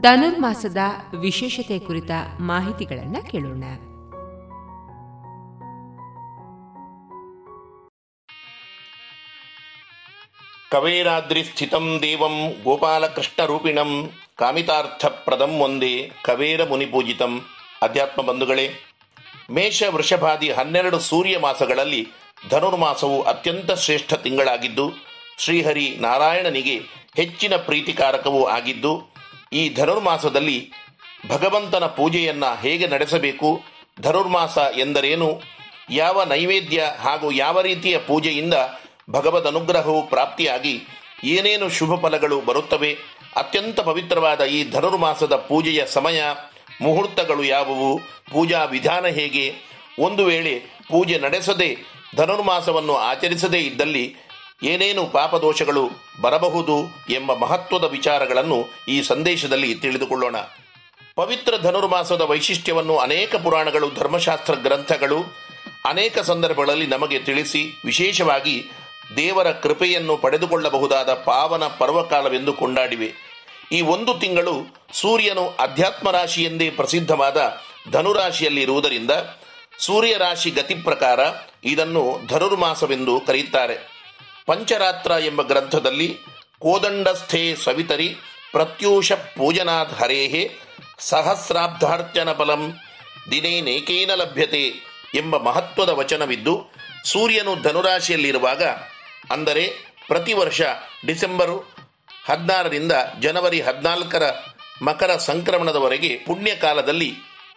[0.00, 0.76] ಧನುರ್ಮಾಸದ
[1.20, 2.10] ವಿಶೇಷತೆ ಕುರಿತ
[2.40, 3.64] ಮಾಹಿತಿಗಳನ್ನು ಕೇಳೋಣ.
[10.70, 17.40] ಕವೇರಾದ್ರಿಸ್ಥಿತಂ ದೇವಂ ಗೋಪಾಲಕೃಷ್ಣರೂಪಿಣಂ ಕಾಮಿತಾರ್ಥಪ್ರದಂ ಒಂದೇ ಕವೇರ ಮುನಿಪೂಜಿತಂ.
[17.82, 18.70] ಅಧ್ಯಾತ್ಮ ಬಂಧುಗಳೇ,
[19.50, 22.08] ಮೇಷ ವೃಷಭಾದಿ ಹನ್ನೆರಡು ಸೂರ್ಯ ಮಾಸಗಳಲ್ಲಿ
[22.50, 24.92] ಧನುರ್ಮಾಸವು ಅತ್ಯಂತ ಶ್ರೇಷ್ಠ ತಿಂಗಳಾಗಿದ್ದು,
[25.38, 26.80] ಶ್ರೀಹರಿ ನಾರಾಯಣನಿಗೆ
[27.16, 29.15] ಹೆಚ್ಚಿನ ಪ್ರೀತಿಕಾರಕವೂ ಆಗಿದ್ದು
[29.52, 30.72] ಈ ಧನುರ್ಮಾಸದಲ್ಲಿ
[31.28, 33.62] ಭಗವಂತನ ಪೂಜೆಯನ್ನ ಹೇಗೆ ನಡೆಸಬೇಕು?
[34.00, 35.42] ಧನುರ್ಮಾಸ ಎಂದರೇನು?
[35.90, 38.54] ಯಾವ ನೈವೇದ್ಯ ಹಾಗೂ ಯಾವ ರೀತಿಯ ಪೂಜೆಯಿಂದ
[39.10, 40.82] ಭಗವದ್ ಅನುಗ್ರಹವು ಪ್ರಾಪ್ತಿಯಾಗಿ
[41.24, 42.98] ಏನೇನು ಶುಭ ಫಲಗಳು ಬರುತ್ತವೆ?
[43.36, 46.22] ಅತ್ಯಂತ ಪವಿತ್ರವಾದ ಈ ಧನುರ್ಮಾಸದ ಪೂಜೆಯ ಸಮಯ,
[46.82, 47.98] ಮುಹೂರ್ತಗಳು ಯಾವುವು?
[48.32, 49.54] ಪೂಜಾ ವಿಧಾನ ಹೇಗೆ?
[49.98, 50.58] ಒಂದು ವೇಳೆ
[50.90, 51.76] ಪೂಜೆ ನಡೆಸದೆ
[52.16, 54.16] ಧನುರ್ಮಾಸವನ್ನು ಆಚರಿಸದೇ ಇದ್ದಲ್ಲಿ
[54.62, 56.74] ಏನೇನು ಪಾಪದೋಷಗಳು ಬರಬಹುದು
[57.10, 60.36] ಎಂಬ ಮಹತ್ವದ ವಿಚಾರಗಳನ್ನು ಈ ಸಂದೇಶದಲ್ಲಿ ತಿಳಿದುಕೊಳ್ಳೋಣ.
[61.14, 65.18] ಪವಿತ್ರ ಧನುರ್ಮಾಸದ ವೈಶಿಷ್ಟ್ಯವನ್ನು ಅನೇಕ ಪುರಾಣಗಳು, ಧರ್ಮಶಾಸ್ತ್ರ ಗ್ರಂಥಗಳು
[65.84, 68.64] ಅನೇಕ ಸಂದರ್ಭಗಳಲ್ಲಿ ನಮಗೆ ತಿಳಿಸಿ, ವಿಶೇಷವಾಗಿ
[69.16, 73.12] ದೇವರ ಕೃಪೆಯನ್ನು ಪಡೆದುಕೊಳ್ಳಬಹುದಾದ ಪಾವನ ಪರ್ವಕಾಲವೆಂದು ಕೊಂಡಾಡಿವೆ.
[73.72, 77.56] ಈ ಒಂದು ತಿಂಗಳು ಸೂರ್ಯನು ಅಧ್ಯಾತ್ಮ ರಾಶಿ ಎಂದೇ ಪ್ರಸಿದ್ಧವಾದ
[77.90, 79.10] ಧನುರಾಶಿಯಲ್ಲಿ ಇರುವುದರಿಂದ
[79.78, 81.20] ಸೂರ್ಯ ರಾಶಿ ಗತಿ ಪ್ರಕಾರ
[81.64, 83.95] ಇದನ್ನು ಧನುರ್ಮಾಸವೆಂದು ಕರೆಯುತ್ತಾರೆ.
[84.46, 86.18] ಪಂಚರಾತ್ರ ಎಂಬ ಗ್ರಂಥದಲ್ಲಿ
[86.58, 88.08] ಕೋದಂಡಸ್ಥೆ ಸವಿತರಿ
[88.52, 90.42] ಪ್ರತ್ಯೂಷ ಪೂಜನಾಥ್ ಹರೇಹೆ
[90.98, 92.62] ಸಹಸ್ರಾಬ್ಧಾರ್ಚನ ಬಲಂ
[93.30, 94.62] ದಿನೇ ನೇಕೇನ ಲಭ್ಯತೆ
[95.14, 96.72] ಎಂಬ ಮಹತ್ವದ ವಚನವಿದ್ದು,
[97.04, 98.62] ಸೂರ್ಯನು ಧನುರಾಶಿಯಲ್ಲಿರುವಾಗ,
[99.30, 99.64] ಅಂದರೆ
[100.08, 100.60] ಪ್ರತಿ ವರ್ಷ
[101.06, 101.54] ಡಿಸೆಂಬರ್
[102.24, 104.24] ಹದಿನಾರರಿಂದ ಜನವರಿ ಹದಿನಾಲ್ಕರ
[104.82, 107.10] ಮಕರ ಸಂಕ್ರಮಣದವರೆಗೆ ಪುಣ್ಯಕಾಲದಲ್ಲಿ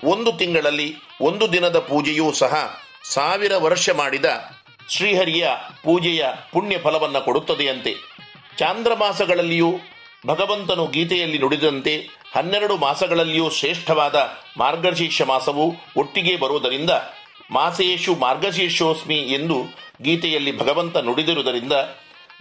[0.03, 4.25] ಒಂದು ತಿಂಗಳಲ್ಲಿ ಒಂದು ದಿನದ ಪೂಜೆಯೂ ಸಹ ಸಾವಿರ ವರ್ಷ ಮಾಡಿದ
[4.89, 5.49] ಶ್ರೀಹರಿಯ
[5.83, 7.95] ಪೂಜೆಯ ಪುಣ್ಯ ಫಲವನ್ನು ಕೊಡುತ್ತದೆಯಂತೆ.
[8.57, 9.79] ಚಾಂದ್ರಮಾಸಗಳಲ್ಲಿಯೂ
[10.27, 16.89] ಭಗವಂತನು ಗೀತೆಯಲ್ಲಿ ನುಡಿದಂತೆ ಹನ್ನೆರಡು ಮಾಸಗಳಲ್ಲಿಯೂ ಶ್ರೇಷ್ಠವಾದ ಮಾರ್ಗಶೀರ್ಷ ಮಾಸವು ಒಟ್ಟಿಗೆ ಬರುವುದರಿಂದ
[17.51, 19.55] ಮಾಸೇಶು ಮಾರ್ಗಶೀರ್ಷೋಸ್ಮಿ ಎಂದು
[20.01, 21.73] ಗೀತೆಯಲ್ಲಿ ಭಗವಂತ ನುಡಿದಿರುವುದರಿಂದ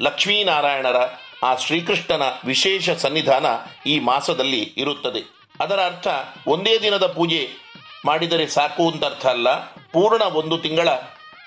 [0.00, 0.96] ಲಕ್ಷ್ಮೀನಾರಾಯಣರ
[1.42, 3.46] ಆ ಶ್ರೀಕೃಷ್ಣನ ವಿಶೇಷ ಸನ್ನಿಧಾನ
[3.86, 5.38] ಈ ಮಾಸದಲ್ಲಿ ಇರುತ್ತದೆ.
[5.60, 6.08] ಅದರ ಅರ್ಥ
[6.46, 7.48] ಒಂದೇ ದಿನದ ಪೂಜೆ
[8.04, 9.54] ಮಾಡಿದರೆ ಸಾಕು ಅಂತ ಅರ್ಥ ಅಲ್ಲ.
[9.92, 10.88] ಪೂರ್ಣ ಒಂದು ತಿಂಗಳ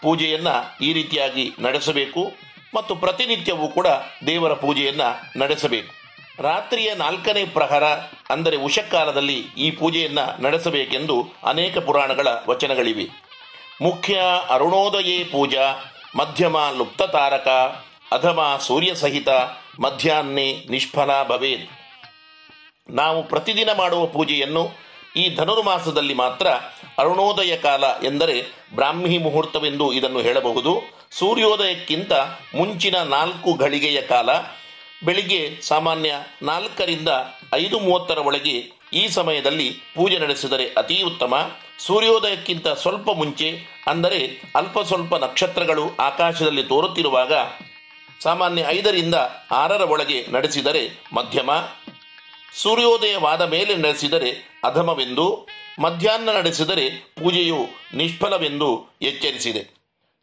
[0.01, 0.47] ಪೂಜೆಯನ್ನ
[0.81, 2.31] ಈ ರೀತಿಯಾಗಿ ನಡೆಸಬೇಕು
[2.75, 3.87] ಮತ್ತು ಪ್ರತಿನಿತ್ಯವೂ ಕೂಡ
[4.27, 5.01] ದೇವರ ಪೂಜೆಯನ್ನ
[5.37, 6.01] ನಡೆಸಬೇಕು.
[6.43, 7.83] ರಾತ್ರಿಯ ನಾಲ್ಕನೇ ಪ್ರಹರ
[8.29, 13.07] ಅಂದರೆ ಉಷಕಾಲದಲ್ಲಿ ಈ ಪೂಜೆಯನ್ನ ನಡೆಸಬೇಕೆಂದು ಅನೇಕ ಪುರಾಣಗಳ ವಚನಗಳಿವೆ.
[13.81, 17.47] ಮುಖ್ಯ ಅರುಣೋದಯೇ ಪೂಜಾ, ಮಧ್ಯಮ ಲುಪ್ತ ತಾರಕ,
[18.11, 19.29] ಅಧಮ ಸೂರ್ಯ ಸಹಿತ
[19.79, 21.67] ಮಧ್ಯಾಹ್ನೆ ನಿಷ್ಫಲ ಭವೇದ್
[22.89, 24.69] ನಾವು ಪ್ರತಿದಿನ ಮಾಡುವ ಪೂಜೆಯನ್ನು
[25.15, 26.47] ಈ ಧನುರ್ಮಾಸದಲ್ಲಿ ಮಾತ್ರ
[26.99, 28.43] ಅರುಣೋದಯ ಕಾಲ ಎಂದರೆ
[28.76, 31.01] ಬ್ರಾಹ್ಮಿ ಮುಹೂರ್ತವೆಂದು ಇದನ್ನು ಹೇಳಬಹುದು.
[31.11, 32.13] ಸೂರ್ಯೋದಯಕ್ಕಿಂತ
[32.55, 34.30] ಮುಂಚಿನ ನಾಲ್ಕು ಘಳಿಗೆಯ ಕಾಲ.
[35.05, 37.09] ಬೆಳಿಗ್ಗೆ ಸಾಮಾನ್ಯ ನಾಲ್ಕರಿಂದ
[37.53, 41.51] ಐದು ಮೂವತ್ತರ ಒಳಗೆ ಈ ಸಮಯದಲ್ಲಿ ಪೂಜೆ ನಡೆಸಿದರೆ ಅತಿ ಉತ್ತಮ.
[41.80, 47.34] ಸೂರ್ಯೋದಯಕ್ಕಿಂತ ಸ್ವಲ್ಪ ಮುಂಚೆ, ಅಂದರೆ ಅಲ್ಪ ಸ್ವಲ್ಪ ನಕ್ಷತ್ರಗಳು ಆಕಾಶದಲ್ಲಿ ತೋರುತ್ತಿರುವಾಗ
[48.23, 49.15] ಸಾಮಾನ್ಯ ಐದರಿಂದ
[49.51, 51.51] ಆರರ ಒಳಗೆ ನಡೆಸಿದರೆ ಮಧ್ಯಮ.
[52.55, 55.47] ಸೂರ್ಯೋದಯವಾದ ಮೇಲೆ ನಡೆಸಿದರೆ ಅಧಮವೆಂದು.
[55.80, 59.81] ಮಧ್ಯಾಹ್ನ ನಡೆಸಿದರೆ ಪೂಜೆಯು ನಿಷ್ಫಲವೆಂದು ಎಚ್ಚರಿಸಿದೆ.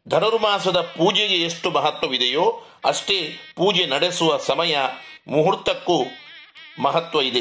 [0.09, 4.77] ಧನುರ್ಮಾಸದ ಪೂಜೆಗೆ ಎಷ್ಟು ಮಹತ್ವವಿದೆಯೋ ಅಷ್ಟೇ ಪೂಜೆ ನಡೆಸುವ ಸಮಯ
[5.27, 6.03] ಮುಹೂರ್ತಕ್ಕೂ
[6.81, 7.39] ಮಹತ್ವ ಇದೆ.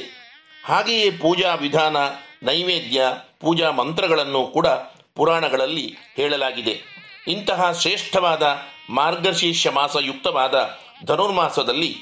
[0.65, 1.97] ಹಾಗೆಯೇ ಪೂಜಾ ವಿಧಾನ,
[2.43, 3.03] ನೈವೇದ್ಯ,
[3.41, 4.67] ಪೂಜಾ ಮಂತ್ರಗಳನ್ನು ಕೂಡ
[5.15, 6.83] ಪುರಾಣಗಳಲ್ಲಿ ಹೇಳಲಾಗಿದೆ.
[7.29, 8.59] ಇಂತಹ ಶ್ರೇಷ್ಠವಾದ
[8.91, 11.97] ಮಾರ್ಗಶೀರ್ಷ ಮಾಸಯುಕ್ತವಾದ ಧನುರ್ಮಾಸದಲ್ಲಿ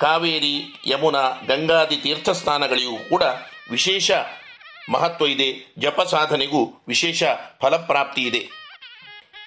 [0.00, 3.22] ಕಾವೇರಿ, ಯಮುನಾ, ಗಂಗಾದಿ ತೀರ್ಥಸ್ಥಾನಗಳಿಗೂ ಕೂಡ
[3.70, 4.10] ವಿಶೇಷ
[4.90, 7.22] ಮಹತ್ವ ಇದೆ, ಜಪ ಸಾಧನೆಗೂ ವಿಶೇಷ
[7.62, 8.48] ಫಲಪ್ರಾಪ್ತಿ ಇದೆ.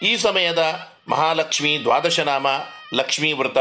[0.03, 2.47] ಈ ಸಮಯದ ಮಹಾಲಕ್ಷ್ಮಿ ದ್ವಾದಶನಾಮ,
[2.93, 3.57] ಲಕ್ಷ್ಮೀ ವ್ರತ,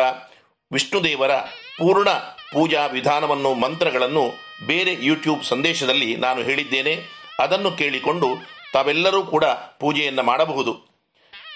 [0.72, 1.36] ವಿಷ್ಣುದೇವರ
[1.78, 2.10] ಪೂರ್ಣ
[2.52, 4.32] ಪೂಜಾ ವಿಧಾನವನ್ನು, ಮಂತ್ರಗಳನ್ನು
[4.66, 6.98] ಬೇರೆ ಯೂಟ್ಯೂಬ್ ಸಂದೇಶದಲ್ಲಿ ನಾನು ಹೇಳಿದ್ದೇನೆ.
[7.38, 8.28] ಅದನ್ನು ಕೇಳಿಕೊಂಡು
[8.72, 10.96] ತಾವೆಲ್ಲರೂ ಕೂಡ ಪೂಜೆಯನ್ನು ಮಾಡಬಹುದು.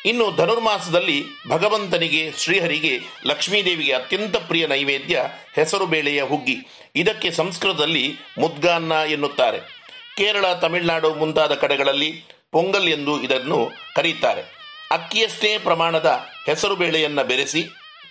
[0.05, 5.25] ಇನ್ನು ಧನುರ್ಮಾಸದಲ್ಲಿ ಭಗವಂತನಿಗೆ, ಶ್ರೀಹರಿಗೆ, ಲಕ್ಷ್ಮೀದೇವಿಗೆ ಅತ್ಯಂತ ಪ್ರಿಯ ನೈವೇದ್ಯ
[5.55, 6.57] ಹೆಸರು ಬೇಳೆಯ ಹುಗ್ಗಿ.
[6.97, 9.80] ಇದಕ್ಕೆ ಸಂಸ್ಕೃತದಲ್ಲಿ ಮುದ್ಗಾನ್ನ ಎನ್ನುತ್ತಾರೆ.
[10.21, 14.43] ಕೇರಳ, ತಮಿಳುನಾಡು ಮುಂತಾದ ಕಡೆಗಳಲ್ಲಿ ಪೊಂಗಲ್ ಎಂದು ಇದನ್ನು ಕರೆಯುತ್ತಾರೆ
[14.91, 17.65] ಅಕ್ಕಿಯಷ್ಟೇ ಪ್ರಮಾಣದ ಹೆಸರು ಬೇಳೆಯನ್ನು ಬೆರೆಸಿ,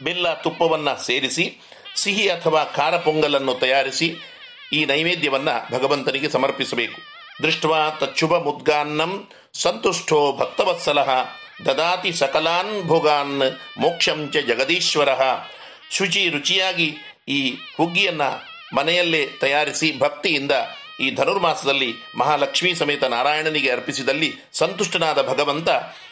[0.04, 1.58] ಬೆಲ್ಲ ತುಪ್ಪವನ್ನು ಸೇರಿಸಿ,
[1.96, 4.16] ಸಿಹಿ ಅಥವಾ ಖಾರ ಪೊಂಗಲನ್ನು ತಯಾರಿಸಿ
[4.74, 7.02] ಈ ನೈವೇದ್ಯವನ್ನು ಭಗವಂತನಿಗೆ ಸಮರ್ಪಿಸಬೇಕು.
[7.44, 11.10] ದೃಷ್ಟ್ವಾ ತಚ್ಚುಭ ಮುದ್ಗಾನ್ನಂ ಸಂತುಷ್ಟೋ ಭಕ್ತವತ್ಸಲಃ
[11.66, 13.42] ದದಾತಿ ಸಕಲಾನ್ ಭೋಗಾನ್
[13.82, 15.10] ಮೋಕ್ಷಂಚ ಜಗದೀಶ್ವರ.
[15.92, 16.96] ಶುಚಿ ರುಚಿಯಾಗಿ
[17.28, 18.30] ಈ ಹುಗ್ಗಿಯನ್ನು
[18.76, 20.52] ಮನೆಯಲ್ಲೇ ತಯಾರಿಸಿ ಭಕ್ತಿಯಿಂದ
[21.00, 25.70] ಈ ಧನುರ್ಮಾಸದಲ್ಲಿ ಮಹಾಲಕ್ಷ್ಮೀ ಸಮೇತ ನಾರಾಯಣನಿಗೆ ಅರ್ಪಿಸಿದಲ್ಲಿ ಸಂತುಷ್ಟನಾದ ಭಗವಂತ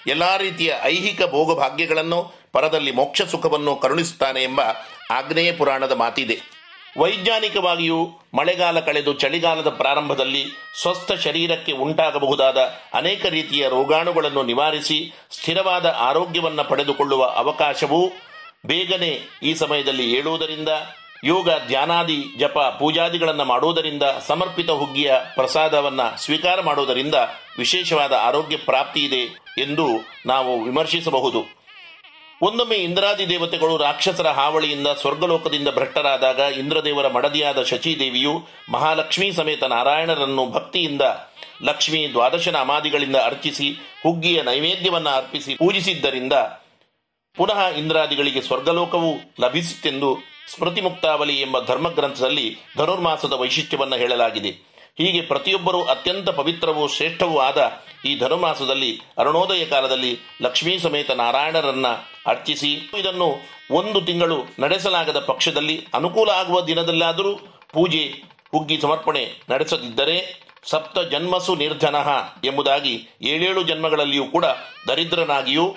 [0.07, 4.61] ಎಲ್ಲ ರೀತಿಯ ಐಹಿಕ ಭೋಗಭಾಗ್ಯಗಳನ್ನು, ಪರದಲ್ಲಿ ಮೋಕ್ಷ ಸುಖವನ್ನು ಕರುಣಿಸುತ್ತಾನೆ ಎಂಬ
[5.11, 6.37] ಆಗ್ನೇಯ ಪುರಾಣದ ಮಾತಿದೆ.
[6.99, 7.99] ವೈಜ್ಞಾನಿಕವಾಗಿಯೂ
[8.33, 10.43] ಮಳೆಗಾಲ ಕಳೆದು ಚಳಿಗಾಲದ ಪ್ರಾರಂಭದಲ್ಲಿ
[10.81, 12.57] ಸ್ವಸ್ಥ ಶರೀರಕ್ಕೆ ಉಂಟಾಗಬಹುದಾದ
[12.93, 18.01] ಅನೇಕ ರೀತಿಯ ರೋಗಾಣುಗಳನ್ನು ನಿವಾರಿಸಿ ಸ್ಥಿರವಾದ ಆರೋಗ್ಯವನ್ನು ಪಡೆದುಕೊಳ್ಳುವ ಅವಕಾಶವೂ
[18.65, 20.69] ಬೇಗನೆ ಈ ಸಮಯದಲ್ಲಿ ಏಳುವುದರಿಂದ
[21.23, 27.15] ಯೋಗ, ಧ್ಯಾನಾದಿ, ಜಪ, ಪೂಜಾದಿಗಳನ್ನು ಮಾಡುವುದರಿಂದ ಸಮರ್ಪಿತ ಹುಗ್ಗಿಯ ಪ್ರಸಾದವನ್ನು ಸ್ವೀಕಾರ ಮಾಡುವುದರಿಂದ
[27.57, 29.21] ವಿಶೇಷವಾದ ಆರೋಗ್ಯ ಪ್ರಾಪ್ತಿ ಇದೆ
[29.57, 29.87] ಎಂದು
[30.25, 31.57] ನಾವು ವಿಮರ್ಶಿಸಬಹುದು.
[32.41, 41.01] ಒಂದೊಮ್ಮೆ ಇಂದ್ರಾದಿ ದೇವತೆಗಳು ರಾಕ್ಷಸರ ಹಾವಳಿಯಿಂದ ಸ್ವರ್ಗಲೋಕದಿಂದ ಭ್ರಷ್ಟರಾದಾಗ ಇಂದ್ರದೇವರ ಮಡದಿಯಾದ ಶಚಿದೇವಿಯು ಮಹಾಲಕ್ಷ್ಮೀ ಸಮೇತ ನಾರಾಯಣರನ್ನು ಭಕ್ತಿಯಿಂದ
[41.63, 43.71] ಲಕ್ಷ್ಮಿ ದ್ವಾದಶ ನಾಮಾದಿಗಳಿಂದ ಅರ್ಚಿಸಿ
[44.03, 46.33] ಹುಗ್ಗಿಯ ನೈವೇದ್ಯವನ್ನು ಅರ್ಪಿಸಿ ಪೂಜಿಸಿದ್ದರಿಂದ
[47.35, 54.51] ಪುನಃ ಇಂದ್ರಾದಿಗಳಿಗೆ ಸ್ವರ್ಗಲೋಕವು ಲಭಿಸಿತೆಂದು ಸ್ಮೃತಿ ಮುಕ್ತಾವಲಿ ಎಂಬ ಧರ್ಮಗ್ರಂಥದಲ್ಲಿ ಧನುರ್ಮಾಸದ ವೈಶಿಷ್ಟ್ಯವನ್ನು ಹೇಳಲಾಗಿದೆ.
[54.97, 57.59] ಹೀಗೆ ಪ್ರತಿಯೊಬ್ಬರೂ ಅತ್ಯಂತ ಪವಿತ್ರವೂ ಶ್ರೇಷ್ಠವೂ ಆದ
[58.05, 61.87] ಈ ಧನುರ್ಮಾಸದಲ್ಲಿ ಅರುಣೋದಯ ಕಾಲದಲ್ಲಿ ಲಕ್ಷ್ಮೀ ಸಮೇತ ನಾರಾಯಣರನ್ನ
[62.27, 63.29] ಅರ್ಚಿಸಿ, ಇದನ್ನು
[63.71, 67.35] ಒಂದು ತಿಂಗಳು ನಡೆಸಲಾಗದ ಪಕ್ಷದಲ್ಲಿ ಅನುಕೂಲ ಆಗುವ ದಿನದಲ್ಲಾದರೂ
[67.73, 68.03] ಪೂಜೆ,
[68.51, 72.09] ಹುಗ್ಗಿ ಸಮರ್ಪಣೆ ನಡೆಸದಿದ್ದರೆ ಸಪ್ತ ಜನ್ಮಸು ನಿರ್ಧನಃ
[72.43, 74.45] ಎಂಬುದಾಗಿ ಏಳೇಳು ಜನ್ಮಗಳಲ್ಲಿಯೂ ಕೂಡ
[74.87, 75.75] ದರಿದ್ರನಾಗಿಯೂ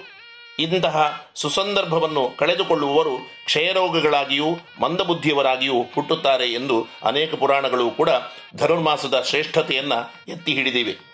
[0.62, 4.46] ಇಂತಹ ಸುಸಂದರ್ಭವನ್ನು ಕಳೆದುಕೊಳ್ಳುವವರು ಕ್ಷಯರೋಗಗಳಾಗಿಯೂ
[4.80, 8.10] ಮಂದಬುದ್ಧಿಯವರಾಗಿಯೂ ಹುಟ್ಟುತ್ತಾರೆ ಎಂದು ಅನೇಕ ಪುರಾಣಗಳು ಕೂಡ
[8.56, 11.10] ಧನುರ್ಮಾಸದ ಶ್ರೇಷ್ಠತೆಯನ್ನು ಎತ್ತಿ ಹಿಡಿದಿವೆ.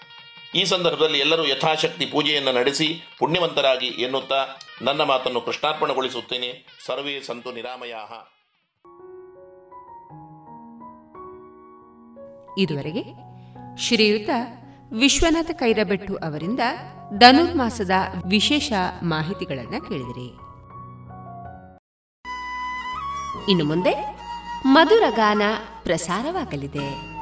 [0.55, 4.47] ಈ ಸಂದರ್ಭದಲ್ಲಿ ಎಲ್ಲರೂ ಯಥಾಶಕ್ತಿ ಪೂಜೆಯನ್ನು ನಡೆಸಿ ಪುಣ್ಯವಂತರಾಗಿ ಎನ್ನುತ್ತಾ
[4.83, 6.67] ನನ್ನ ಮಾತನ್ನು ಕೃಷ್ಣಾರ್ಪಣಗೊಳಿಸುತ್ತೇನೆ.
[6.87, 8.13] ಸರ್ವೇ ಸಂತು ನಿರಾಮಯಾಹ.
[12.59, 13.03] ಇದುವರೆಗೆ
[13.79, 14.31] ಶ್ರೀಯುತ
[14.93, 16.61] ವಿಶ್ವನಾಥ ಕೈರಬೆಟ್ಟು ಅವರಿಂದ
[17.19, 17.91] ಧನುರ್ಮಾಸದ
[18.27, 18.73] ವಿಶೇಷ
[19.03, 20.29] ಮಾಹಿತಿಗಳನ್ನು ಕೇಳಿದಿರಿ.
[23.51, 24.19] ಇನ್ನು ಮುಂದೆ
[24.65, 25.43] ಮಧುರ ಗಾನ
[25.83, 27.16] ಪ್ರಸಾರವಾಗಲಿದೆ.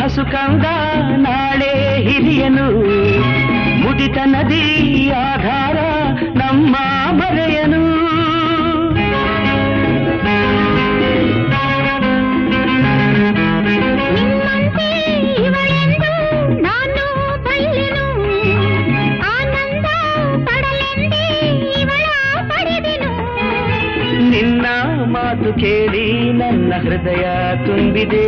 [0.00, 0.66] ಹಸುಕಂದ
[1.18, 1.72] ನಾಳೆ
[2.06, 2.66] ಹಿರಿಯನು
[3.80, 4.62] ಮುಡಿತ ನದಿ
[5.22, 5.78] ಆಧಾರ
[6.34, 6.74] ನಮ್ಮ
[7.12, 7.82] ಮರೆಯನು
[24.30, 24.66] ನಿನ್ನ
[25.06, 27.24] ಮಾತು ಕೇಳಿ ನನ್ನ ಹೃದಯ
[27.66, 28.26] ತುಂಬಿದೆ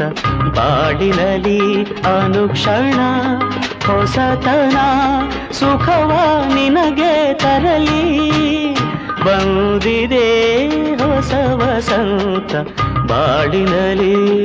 [0.00, 3.00] ಸಂಗೀತ ಅನುಕ್ಷಣ
[3.86, 4.76] ಹೊಸತನ
[5.52, 8.30] ಸುಖವ ನಿನಗೆ ತರಲಿ.
[9.24, 12.68] ಬಂದಿದೆ ಹೊಸ ವಸಂತ
[12.98, 14.40] ಬಾಡಿನಲಿ.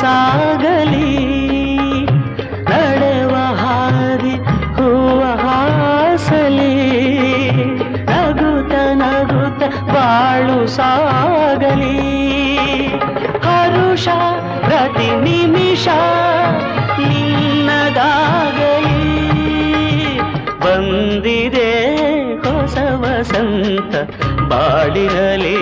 [0.00, 1.26] ಸಾಗಲಿ,
[2.70, 4.34] ನಡೆವ ಹಾರಿ
[4.76, 6.74] ಹೂವ ಹಾಸಲಿ
[8.04, 11.98] ನಗುತ ನಗುತ ಬಾಳು ಸಾಗಲಿ.
[13.44, 14.08] ಹರುಷ,
[14.60, 15.88] ಪ್ರತಿ ನಿಮಿಷ
[16.98, 19.00] ನಿನ್ನದಾಗಲಿ.
[20.60, 21.96] ಬಂದಿದೆ
[22.36, 23.94] ಹೊಸ ವಸಂತ
[24.48, 25.61] ಬಾಳಿರಲಿ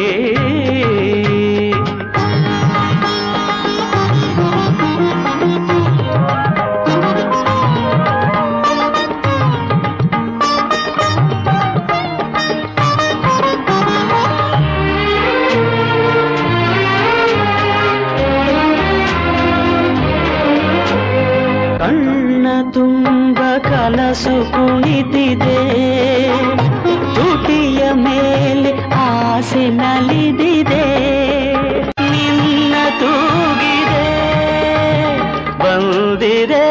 [36.21, 36.65] ಬಂದಿದೆ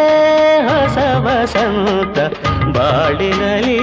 [0.68, 2.18] ಹೊಸ ವಸಂತ
[2.76, 3.78] ಬಾಳಿನಲಿ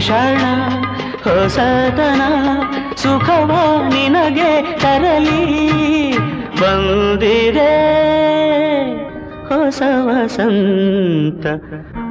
[0.00, 0.68] ಶರಣ
[1.24, 2.22] ಹೊಸತನ
[2.96, 5.60] ಸುಖವ ನಿನಗೆ ತರಲಿ.
[6.60, 8.00] ಬಂದಿದೆ
[9.48, 11.46] ಹೊಸ ವಸಂತ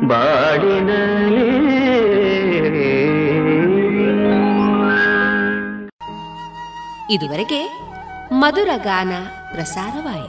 [0.08, 1.70] ಬಾಡಿನಲ್ಲಿ.
[7.14, 7.80] ಇದುವರೆಗೆ
[8.34, 9.12] ಮಧುರ ಗಾನ
[9.54, 10.29] ಪ್ರಸಾರವಾಯಿತು.